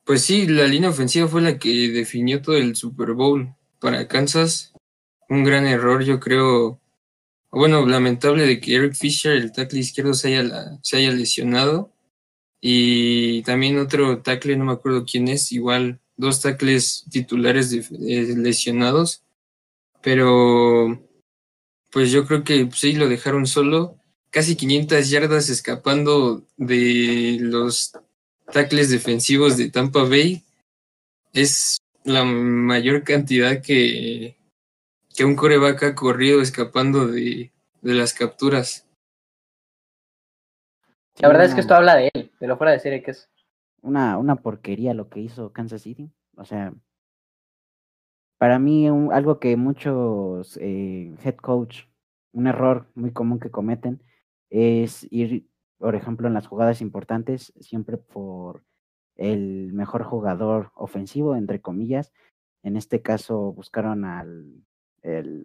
Pues 0.03 0.23
sí, 0.23 0.47
la 0.47 0.65
línea 0.65 0.89
ofensiva 0.89 1.27
fue 1.27 1.41
la 1.41 1.59
que 1.59 1.89
definió 1.89 2.41
todo 2.41 2.57
el 2.57 2.75
Super 2.75 3.13
Bowl 3.13 3.53
para 3.79 4.07
Kansas. 4.07 4.73
Un 5.29 5.43
gran 5.43 5.67
error, 5.67 6.03
yo 6.03 6.19
creo. 6.19 6.81
Bueno, 7.51 7.85
lamentable 7.85 8.45
de 8.45 8.59
que 8.59 8.75
Eric 8.75 8.95
Fisher, 8.95 9.33
el 9.33 9.51
tackle 9.51 9.79
izquierdo, 9.79 10.13
se 10.13 10.35
haya, 10.35 10.79
se 10.81 10.97
haya 10.97 11.11
lesionado. 11.11 11.91
Y 12.61 13.43
también 13.43 13.79
otro 13.79 14.21
tackle, 14.21 14.57
no 14.57 14.65
me 14.65 14.73
acuerdo 14.73 15.05
quién 15.05 15.27
es, 15.27 15.51
igual 15.51 15.99
dos 16.19 16.41
tackles 16.41 17.05
titulares 17.09 17.71
de, 17.71 17.79
eh, 17.79 18.35
lesionados, 18.35 19.23
pero 20.01 21.01
pues 21.91 22.11
yo 22.11 22.27
creo 22.27 22.43
que 22.43 22.69
sí 22.73 22.93
lo 22.93 23.07
dejaron 23.07 23.47
solo, 23.47 23.97
casi 24.29 24.57
500 24.57 25.09
yardas 25.09 25.49
escapando 25.49 26.43
de 26.57 27.37
los 27.39 27.93
tackles 28.51 28.89
defensivos 28.89 29.55
de 29.55 29.71
Tampa 29.71 30.03
Bay. 30.03 30.43
Es 31.31 31.77
la 32.03 32.25
mayor 32.25 33.03
cantidad 33.03 33.61
que, 33.61 34.35
que 35.15 35.23
un 35.23 35.37
coreback 35.37 35.83
ha 35.83 35.95
corrido 35.95 36.41
escapando 36.41 37.07
de, 37.07 37.51
de 37.81 37.93
las 37.93 38.13
capturas. 38.13 38.85
La 41.19 41.29
verdad 41.29 41.45
es 41.45 41.53
que 41.53 41.61
esto 41.61 41.75
habla 41.75 41.95
de 41.95 42.11
él, 42.13 42.29
de 42.39 42.47
lo 42.47 42.57
fuera 42.57 42.73
de 42.73 42.79
serie 42.79 43.01
que 43.01 43.11
es 43.11 43.29
una, 43.81 44.17
una 44.17 44.37
porquería 44.37 44.93
lo 44.93 45.09
que 45.09 45.19
hizo 45.21 45.51
Kansas 45.53 45.81
City. 45.81 46.11
O 46.35 46.45
sea, 46.45 46.73
para 48.37 48.59
mí 48.59 48.89
un, 48.89 49.11
algo 49.13 49.39
que 49.39 49.57
muchos 49.57 50.57
eh, 50.61 51.15
head 51.23 51.35
coach, 51.35 51.83
un 52.31 52.47
error 52.47 52.87
muy 52.95 53.11
común 53.11 53.39
que 53.39 53.51
cometen 53.51 54.01
es 54.49 55.07
ir, 55.11 55.47
por 55.77 55.95
ejemplo, 55.95 56.27
en 56.27 56.33
las 56.33 56.47
jugadas 56.47 56.81
importantes, 56.81 57.53
siempre 57.59 57.97
por 57.97 58.63
el 59.15 59.73
mejor 59.73 60.03
jugador 60.03 60.71
ofensivo, 60.75 61.35
entre 61.35 61.61
comillas. 61.61 62.13
En 62.63 62.77
este 62.77 63.01
caso 63.01 63.53
buscaron 63.53 64.05
al, 64.05 64.63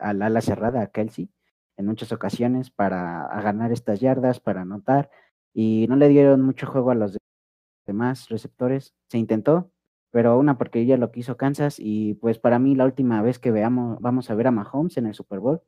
al 0.00 0.22
ala 0.22 0.40
cerrada, 0.40 0.82
a 0.82 0.86
Kelsey, 0.88 1.30
en 1.76 1.86
muchas 1.86 2.12
ocasiones 2.12 2.70
para 2.70 3.28
ganar 3.42 3.72
estas 3.72 4.00
yardas, 4.00 4.40
para 4.40 4.62
anotar, 4.62 5.10
y 5.52 5.86
no 5.88 5.96
le 5.96 6.08
dieron 6.08 6.42
mucho 6.42 6.66
juego 6.66 6.90
a 6.90 6.94
los 6.94 7.16
demás 7.86 8.28
receptores. 8.28 8.94
Se 9.08 9.18
intentó, 9.18 9.70
pero 10.10 10.38
una 10.38 10.58
porquería 10.58 10.96
lo 10.96 11.10
que 11.10 11.20
hizo 11.20 11.36
Kansas 11.36 11.76
y 11.78 12.14
pues 12.14 12.38
para 12.38 12.58
mí 12.58 12.74
la 12.74 12.84
última 12.84 13.22
vez 13.22 13.38
que 13.38 13.50
veamos, 13.50 13.98
vamos 14.00 14.30
a 14.30 14.34
ver 14.34 14.46
a 14.48 14.50
Mahomes 14.52 14.96
en 14.96 15.06
el 15.06 15.14
Super 15.14 15.40
Bowl, 15.40 15.62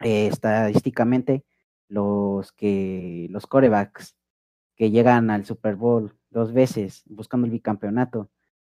eh, 0.00 0.26
estadísticamente 0.28 1.44
los 1.88 2.52
que 2.52 3.28
los 3.30 3.46
corebacks 3.46 4.16
que 4.76 4.90
llegan 4.90 5.30
al 5.30 5.44
Super 5.44 5.76
Bowl 5.76 6.16
dos 6.30 6.52
veces 6.52 7.02
buscando 7.06 7.46
el 7.46 7.52
bicampeonato 7.52 8.30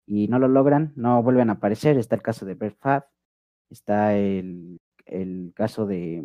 y 0.07 0.29
no 0.29 0.39
lo 0.39 0.49
logran, 0.49 0.93
no 0.97 1.23
vuelven 1.23 1.51
a 1.51 1.55
aparecer. 1.55 1.99
Está 1.99 2.17
el 2.17 2.23
caso 2.23 2.45
de 2.47 2.55
Brett 2.55 2.79
Favre, 2.79 3.07
está 3.71 4.17
el, 4.17 4.81
el 5.07 5.53
caso 5.55 5.87
de 5.87 6.25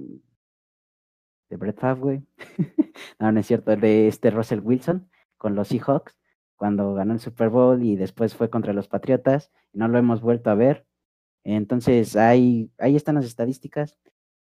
de 1.50 1.58
Brett 1.58 1.80
Favre, 1.80 2.24
no, 3.20 3.32
no 3.32 3.40
es 3.40 3.48
cierto, 3.48 3.76
de 3.76 4.08
este 4.08 4.32
Russell 4.32 4.60
Wilson 4.60 5.10
con 5.38 5.56
los 5.56 5.70
Seahawks 5.70 6.18
cuando 6.58 6.93
ganó 6.93 7.14
el 7.14 7.20
Super 7.20 7.49
Bowl 7.49 7.84
y 7.84 7.95
después 7.95 8.36
fue 8.36 8.49
contra 8.49 8.74
los 8.74 8.88
Patriotas 8.88 9.51
no 9.74 9.88
lo 9.88 9.97
hemos 9.97 10.22
vuelto 10.22 10.49
a 10.49 10.55
ver. 10.55 10.86
Entonces 11.43 12.16
ahí, 12.16 12.72
ahí 12.78 12.95
están 12.95 13.16
las 13.16 13.26
estadísticas. 13.26 13.97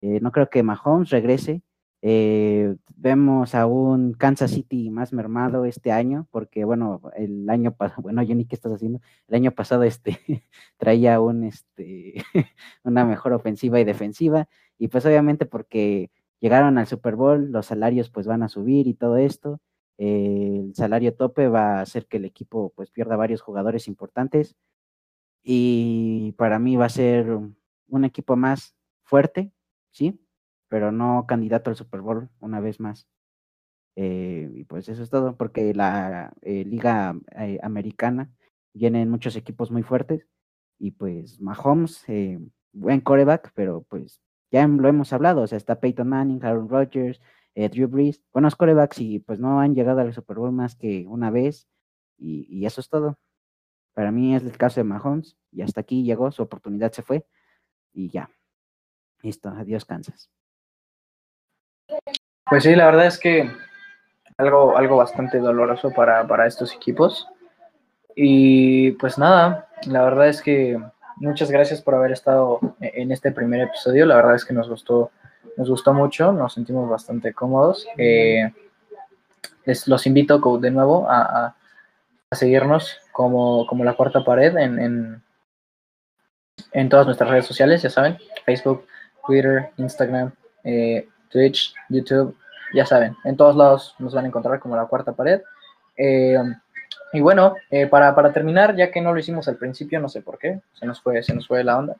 Eh, 0.01 0.19
no 0.21 0.31
creo 0.31 0.49
que 0.49 0.63
Mahomes 0.63 1.09
regrese. 1.09 1.63
Eh, 2.03 2.75
vemos 2.95 3.53
a 3.55 3.67
un 3.67 4.13
Kansas 4.13 4.51
City 4.51 4.89
más 4.89 5.13
mermado 5.13 5.65
este 5.65 5.91
año, 5.91 6.27
porque 6.31 6.65
bueno, 6.65 7.01
el 7.15 7.49
año 7.49 7.73
pasado, 7.75 8.01
bueno, 8.01 8.23
Johnny, 8.27 8.45
¿qué 8.45 8.55
estás 8.55 8.73
haciendo? 8.73 8.99
El 9.27 9.35
año 9.35 9.51
pasado 9.51 9.83
este, 9.83 10.17
traía 10.77 11.21
un, 11.21 11.43
este, 11.43 12.23
una 12.83 13.05
mejor 13.05 13.33
ofensiva 13.33 13.79
y 13.79 13.83
defensiva, 13.83 14.47
y 14.79 14.87
pues 14.87 15.05
obviamente 15.05 15.45
porque 15.45 16.09
llegaron 16.39 16.77
al 16.79 16.87
Super 16.87 17.15
Bowl, 17.15 17.51
los 17.51 17.67
salarios 17.67 18.09
pues 18.09 18.25
van 18.27 18.43
a 18.43 18.49
subir 18.49 18.87
y 18.87 18.95
todo 18.95 19.17
esto, 19.17 19.61
el 20.01 20.73
salario 20.73 21.13
tope 21.13 21.47
va 21.47 21.77
a 21.77 21.81
hacer 21.81 22.07
que 22.07 22.17
el 22.17 22.25
equipo 22.25 22.73
pues 22.75 22.89
pierda 22.89 23.15
varios 23.15 23.41
jugadores 23.41 23.87
importantes 23.87 24.55
y 25.43 26.31
para 26.37 26.57
mí 26.57 26.75
va 26.75 26.85
a 26.85 26.89
ser 26.89 27.27
un 27.87 28.03
equipo 28.03 28.35
más 28.35 28.75
fuerte, 29.03 29.51
sí, 29.91 30.19
pero 30.69 30.91
no 30.91 31.25
candidato 31.27 31.69
al 31.69 31.75
Super 31.75 32.01
Bowl 32.01 32.29
una 32.39 32.59
vez 32.59 32.79
más. 32.79 33.07
Eh, 33.95 34.49
y 34.55 34.63
pues 34.63 34.89
eso 34.89 35.03
es 35.03 35.11
todo, 35.11 35.37
porque 35.37 35.73
la 35.75 36.33
eh, 36.41 36.65
liga 36.65 37.15
eh, 37.37 37.59
americana 37.61 38.31
vienen 38.73 39.09
muchos 39.09 39.35
equipos 39.35 39.69
muy 39.69 39.83
fuertes 39.83 40.27
y 40.79 40.91
pues 40.91 41.39
Mahomes 41.39 42.05
buen 42.73 43.01
coreback, 43.01 43.51
pero 43.53 43.83
pues 43.83 44.19
ya 44.51 44.67
lo 44.67 44.87
hemos 44.89 45.13
hablado, 45.13 45.43
o 45.43 45.47
sea, 45.47 45.57
está 45.57 45.79
Peyton 45.79 46.09
Manning, 46.09 46.43
Aaron 46.43 46.69
Rodgers, 46.69 47.21
eh, 47.55 47.69
Drew 47.69 47.87
Brees, 47.87 48.21
buenos 48.33 48.55
corebacks 48.55 48.99
y 48.99 49.19
pues 49.19 49.39
no 49.39 49.59
han 49.59 49.75
llegado 49.75 50.01
al 50.01 50.13
Super 50.13 50.37
Bowl 50.37 50.51
más 50.51 50.75
que 50.75 51.05
una 51.07 51.29
vez 51.29 51.67
y, 52.17 52.47
y 52.49 52.65
eso 52.65 52.81
es 52.81 52.89
todo. 52.89 53.17
Para 53.93 54.11
mí 54.11 54.35
es 54.35 54.43
el 54.43 54.57
caso 54.57 54.79
de 54.79 54.85
Mahomes 54.85 55.37
y 55.51 55.61
hasta 55.61 55.81
aquí 55.81 56.03
llegó, 56.03 56.31
su 56.31 56.43
oportunidad 56.43 56.91
se 56.91 57.01
fue 57.01 57.25
y 57.93 58.09
ya. 58.09 58.29
Listo, 59.21 59.49
adiós 59.49 59.85
Kansas. 59.85 60.29
Pues 62.49 62.63
sí, 62.63 62.75
la 62.75 62.85
verdad 62.85 63.05
es 63.05 63.19
que 63.19 63.49
algo, 64.37 64.77
algo 64.77 64.97
bastante 64.97 65.39
doloroso 65.39 65.91
para, 65.91 66.25
para 66.27 66.47
estos 66.47 66.73
equipos. 66.73 67.27
Y 68.15 68.91
pues 68.93 69.17
nada, 69.17 69.69
la 69.87 70.03
verdad 70.03 70.27
es 70.27 70.41
que 70.41 70.79
muchas 71.17 71.51
gracias 71.51 71.81
por 71.81 71.95
haber 71.95 72.11
estado 72.11 72.59
en 72.79 73.11
este 73.11 73.31
primer 73.31 73.61
episodio. 73.61 74.05
La 74.05 74.15
verdad 74.15 74.35
es 74.35 74.45
que 74.45 74.53
nos 74.53 74.69
gustó, 74.69 75.11
nos 75.57 75.69
gustó 75.69 75.93
mucho, 75.93 76.31
nos 76.31 76.53
sentimos 76.53 76.89
bastante 76.89 77.33
cómodos. 77.33 77.85
Eh, 77.97 78.51
les 79.65 79.87
los 79.87 80.07
invito 80.07 80.39
de 80.59 80.71
nuevo 80.71 81.09
a, 81.09 81.21
a, 81.21 81.55
a 82.29 82.35
seguirnos 82.35 82.97
como, 83.11 83.65
como, 83.67 83.83
la 83.83 83.93
cuarta 83.93 84.23
pared 84.23 84.55
en, 84.57 84.79
en, 84.79 85.23
en, 86.71 86.89
todas 86.89 87.05
nuestras 87.05 87.29
redes 87.29 87.45
sociales, 87.45 87.81
ya 87.81 87.89
saben, 87.89 88.17
Facebook, 88.45 88.85
Twitter, 89.25 89.69
Instagram, 89.77 90.31
eh, 90.63 91.07
Twitch, 91.29 91.73
YouTube, 91.89 92.35
ya 92.73 92.85
saben, 92.85 93.15
en 93.23 93.37
todos 93.37 93.55
lados 93.55 93.95
nos 93.99 94.13
van 94.13 94.25
a 94.25 94.27
encontrar 94.27 94.59
como 94.59 94.75
la 94.75 94.85
cuarta 94.85 95.13
pared. 95.13 95.41
Eh, 95.97 96.37
y 97.13 97.19
bueno, 97.19 97.55
eh, 97.69 97.87
para, 97.87 98.15
para, 98.15 98.31
terminar, 98.31 98.75
ya 98.75 98.89
que 98.89 99.01
no 99.01 99.13
lo 99.13 99.19
hicimos 99.19 99.47
al 99.47 99.57
principio, 99.57 99.99
no 99.99 100.07
sé 100.07 100.21
por 100.21 100.37
qué, 100.37 100.61
se 100.73 100.85
nos 100.85 101.01
fue, 101.01 101.21
se 101.23 101.33
nos 101.35 101.47
fue 101.47 101.63
la 101.63 101.77
onda. 101.77 101.97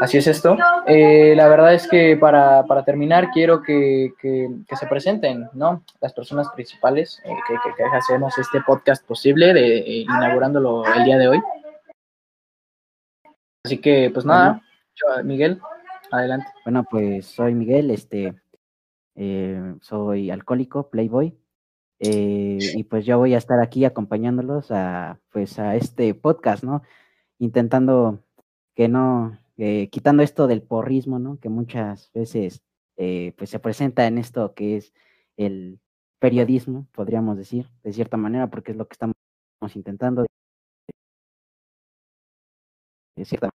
Así 0.00 0.18
es 0.18 0.26
esto. 0.26 0.56
Eh, 0.86 1.34
la 1.36 1.48
verdad 1.48 1.74
es 1.74 1.88
que 1.88 2.16
para, 2.16 2.64
para 2.66 2.84
terminar 2.84 3.30
quiero 3.32 3.62
que, 3.62 4.12
que, 4.20 4.48
que, 4.68 4.76
se 4.76 4.86
presenten, 4.86 5.48
¿no? 5.52 5.84
Las 6.00 6.12
personas 6.12 6.48
principales 6.50 7.22
eh, 7.24 7.30
que, 7.46 7.54
que, 7.76 7.84
hacemos 7.84 8.36
este 8.38 8.60
podcast 8.66 9.06
posible, 9.06 9.54
de, 9.54 9.78
eh, 9.78 10.00
inaugurándolo 10.00 10.84
el 10.84 11.04
día 11.04 11.18
de 11.18 11.28
hoy. 11.28 11.42
Así 13.64 13.78
que, 13.78 14.10
pues 14.12 14.26
nada, 14.26 14.62
yo, 14.94 15.24
Miguel, 15.24 15.60
adelante. 16.10 16.46
Bueno, 16.64 16.84
pues 16.90 17.26
soy 17.26 17.54
Miguel, 17.54 17.90
este, 17.90 18.34
soy 19.80 20.30
alcohólico, 20.30 20.90
playboy. 20.90 21.38
Y 21.98 22.84
pues 22.84 23.06
yo 23.06 23.16
voy 23.16 23.34
a 23.34 23.38
estar 23.38 23.60
aquí 23.60 23.86
acompañándolos 23.86 24.70
a, 24.70 25.18
pues 25.30 25.58
a 25.58 25.76
este 25.76 26.12
podcast, 26.14 26.62
¿no? 26.62 26.82
Intentando 27.38 28.22
que 28.74 28.88
no, 28.88 29.38
eh, 29.56 29.88
quitando 29.90 30.22
esto 30.22 30.46
del 30.46 30.62
porrismo, 30.62 31.18
¿no? 31.18 31.38
Que 31.38 31.48
muchas 31.48 32.10
veces 32.12 32.62
eh, 32.96 33.34
pues 33.36 33.50
se 33.50 33.58
presenta 33.58 34.06
en 34.06 34.18
esto 34.18 34.54
que 34.54 34.76
es 34.76 34.92
el 35.36 35.80
periodismo, 36.18 36.88
podríamos 36.92 37.36
decir, 37.36 37.70
de 37.82 37.92
cierta 37.92 38.16
manera, 38.16 38.48
porque 38.48 38.72
es 38.72 38.78
lo 38.78 38.86
que 38.88 38.94
estamos 38.94 39.14
intentando. 39.74 40.26
De 43.16 43.24
cierta 43.24 43.50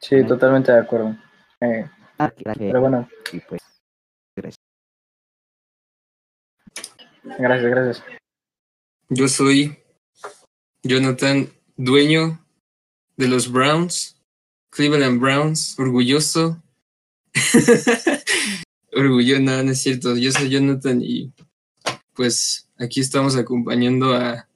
Sí, 0.00 0.22
totalmente 0.26 0.70
de 0.70 0.80
acuerdo. 0.80 1.16
Eh, 1.60 1.88
ah, 2.18 2.30
gracias. 2.36 2.56
pero 2.58 2.80
bueno. 2.82 3.08
Y 3.32 3.40
pues, 3.40 3.62
gracias. 4.36 4.58
Gracias, 7.38 7.70
gracias. 7.70 8.04
Yo 9.08 9.28
soy 9.28 9.83
Jonathan, 10.86 11.48
dueño 11.78 12.44
de 13.16 13.26
los 13.26 13.50
Browns, 13.50 14.20
Cleveland 14.70 15.18
Browns, 15.18 15.78
orgulloso. 15.78 16.62
Orgullo, 18.92 19.40
no, 19.40 19.62
no 19.62 19.72
es 19.72 19.80
cierto. 19.80 20.14
Yo 20.14 20.30
soy 20.30 20.50
Jonathan 20.50 21.00
y 21.02 21.32
pues 22.12 22.68
aquí 22.78 23.00
estamos 23.00 23.34
acompañando 23.34 24.14
a 24.14 24.46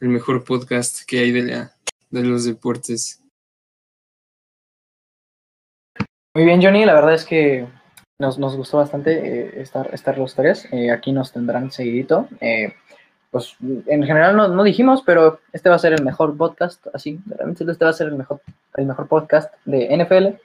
el 0.00 0.08
mejor 0.10 0.44
podcast 0.44 1.00
que 1.06 1.20
hay 1.20 1.32
de, 1.32 1.42
la, 1.42 1.76
de 2.10 2.22
los 2.22 2.44
deportes. 2.44 3.22
Muy 6.34 6.44
bien, 6.44 6.62
Johnny, 6.62 6.84
la 6.84 6.94
verdad 6.94 7.14
es 7.14 7.24
que 7.24 7.66
nos, 8.18 8.38
nos 8.38 8.54
gustó 8.54 8.76
bastante 8.76 9.12
eh, 9.12 9.62
estar, 9.62 9.92
estar 9.94 10.18
los 10.18 10.34
tres. 10.34 10.68
Eh, 10.72 10.90
aquí 10.90 11.10
nos 11.10 11.32
tendrán 11.32 11.72
seguidito. 11.72 12.28
Eh, 12.40 12.74
pues 13.32 13.56
en 13.86 14.04
general 14.04 14.36
no, 14.36 14.46
no, 14.46 14.62
dijimos, 14.62 15.02
pero 15.04 15.40
este 15.54 15.70
va 15.70 15.76
a 15.76 15.78
ser 15.78 15.94
el 15.94 16.04
mejor 16.04 16.36
podcast, 16.36 16.86
así, 16.92 17.18
realmente 17.26 17.64
este 17.64 17.82
va 17.82 17.90
a 17.90 17.94
ser 17.94 18.08
el 18.08 18.16
mejor, 18.16 18.42
el 18.76 18.84
mejor 18.84 19.08
podcast 19.08 19.54
de 19.64 19.88
NFL, 19.96 20.36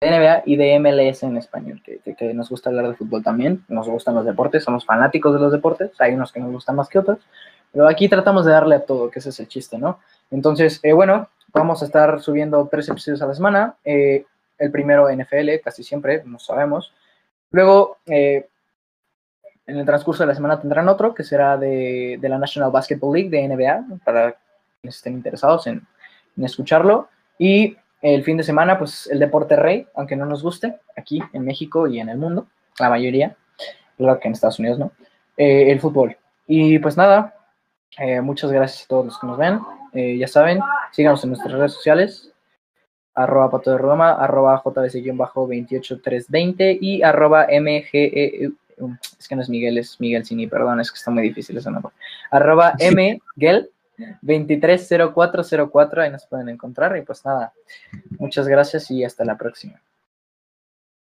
de 0.00 0.10
NBA 0.18 0.42
y 0.46 0.54
de 0.54 0.78
MLS 0.78 1.24
en 1.24 1.36
español, 1.38 1.82
que, 1.84 1.98
que, 2.14 2.34
nos 2.34 2.48
gusta 2.48 2.70
hablar 2.70 2.86
de 2.88 2.94
fútbol 2.94 3.24
también, 3.24 3.64
nos 3.66 3.88
gustan 3.88 4.14
los 4.14 4.24
deportes, 4.24 4.62
somos 4.62 4.86
fanáticos 4.86 5.34
de 5.34 5.40
los 5.40 5.50
deportes, 5.50 5.90
hay 5.98 6.14
unos 6.14 6.30
que 6.30 6.38
nos 6.38 6.52
gustan 6.52 6.76
más 6.76 6.88
que 6.88 7.00
otros, 7.00 7.18
pero 7.72 7.88
aquí 7.88 8.08
tratamos 8.08 8.46
de 8.46 8.52
darle 8.52 8.76
a 8.76 8.84
todo, 8.86 9.10
que 9.10 9.18
ese 9.18 9.30
es 9.30 9.40
el 9.40 9.48
chiste, 9.48 9.76
¿no? 9.76 9.98
Entonces, 10.30 10.78
eh, 10.84 10.92
bueno, 10.92 11.28
vamos 11.52 11.82
a 11.82 11.86
estar 11.86 12.20
subiendo 12.22 12.68
tres 12.70 12.88
episodios 12.88 13.22
a 13.22 13.26
la 13.26 13.34
semana, 13.34 13.74
eh, 13.84 14.24
el 14.58 14.70
primero 14.70 15.10
NFL, 15.10 15.50
casi 15.64 15.82
siempre, 15.82 16.22
no 16.24 16.38
sabemos, 16.38 16.94
luego... 17.50 17.98
Eh, 18.06 18.46
en 19.66 19.78
el 19.78 19.86
transcurso 19.86 20.22
de 20.22 20.28
la 20.28 20.34
semana 20.34 20.60
tendrán 20.60 20.88
otro 20.88 21.14
que 21.14 21.24
será 21.24 21.56
de, 21.56 22.18
la 22.22 22.38
National 22.38 22.70
Basketball 22.70 23.14
League 23.14 23.30
de 23.30 23.48
NBA, 23.48 24.00
para 24.04 24.36
quienes 24.80 24.96
estén 24.96 25.14
interesados 25.14 25.66
en, 25.66 25.86
en, 26.36 26.44
escucharlo. 26.44 27.08
Y 27.38 27.76
el 28.00 28.22
fin 28.22 28.36
de 28.36 28.44
semana, 28.44 28.78
pues 28.78 29.08
el 29.08 29.18
deporte 29.18 29.56
rey, 29.56 29.88
aunque 29.94 30.16
no 30.16 30.26
nos 30.26 30.42
guste, 30.42 30.76
aquí 30.96 31.20
en 31.32 31.44
México 31.44 31.88
y 31.88 31.98
en 31.98 32.08
el 32.08 32.18
mundo, 32.18 32.46
la 32.78 32.90
mayoría, 32.90 33.36
claro 33.96 34.20
que 34.20 34.28
en 34.28 34.34
Estados 34.34 34.58
Unidos 34.58 34.78
no, 34.78 34.92
eh, 35.36 35.72
el 35.72 35.80
fútbol. 35.80 36.16
Y 36.46 36.78
pues 36.78 36.96
nada, 36.96 37.34
eh, 37.98 38.20
muchas 38.20 38.52
gracias 38.52 38.84
a 38.84 38.88
todos 38.88 39.06
los 39.06 39.18
que 39.18 39.26
nos 39.26 39.36
ven. 39.36 39.58
Eh, 39.92 40.16
ya 40.18 40.28
saben, 40.28 40.60
síganos 40.92 41.24
en 41.24 41.30
nuestras 41.30 41.52
redes 41.52 41.72
sociales, 41.72 42.32
arroba 43.14 43.50
pato 43.50 43.72
de 43.72 43.78
Roma, 43.78 44.12
arroba 44.12 44.62
jbc-28320 44.62 46.78
y 46.80 47.02
arroba 47.02 47.48
mge 47.48 48.52
es 49.18 49.28
que 49.28 49.36
no 49.36 49.42
es 49.42 49.48
Miguel, 49.48 49.78
es 49.78 50.00
Miguel 50.00 50.24
Cini, 50.24 50.46
perdón, 50.46 50.80
es 50.80 50.90
que 50.90 50.96
está 50.96 51.10
muy 51.10 51.22
difícil 51.22 51.56
ese 51.56 51.70
nombre. 51.70 51.92
Arroba 52.30 52.74
mguel 53.36 53.70
230404, 54.22 56.02
ahí 56.02 56.10
nos 56.10 56.26
pueden 56.26 56.48
encontrar. 56.48 56.96
Y 56.96 57.02
pues 57.02 57.24
nada, 57.24 57.52
muchas 58.18 58.46
gracias 58.46 58.90
y 58.90 59.04
hasta 59.04 59.24
la 59.24 59.36
próxima. 59.36 59.80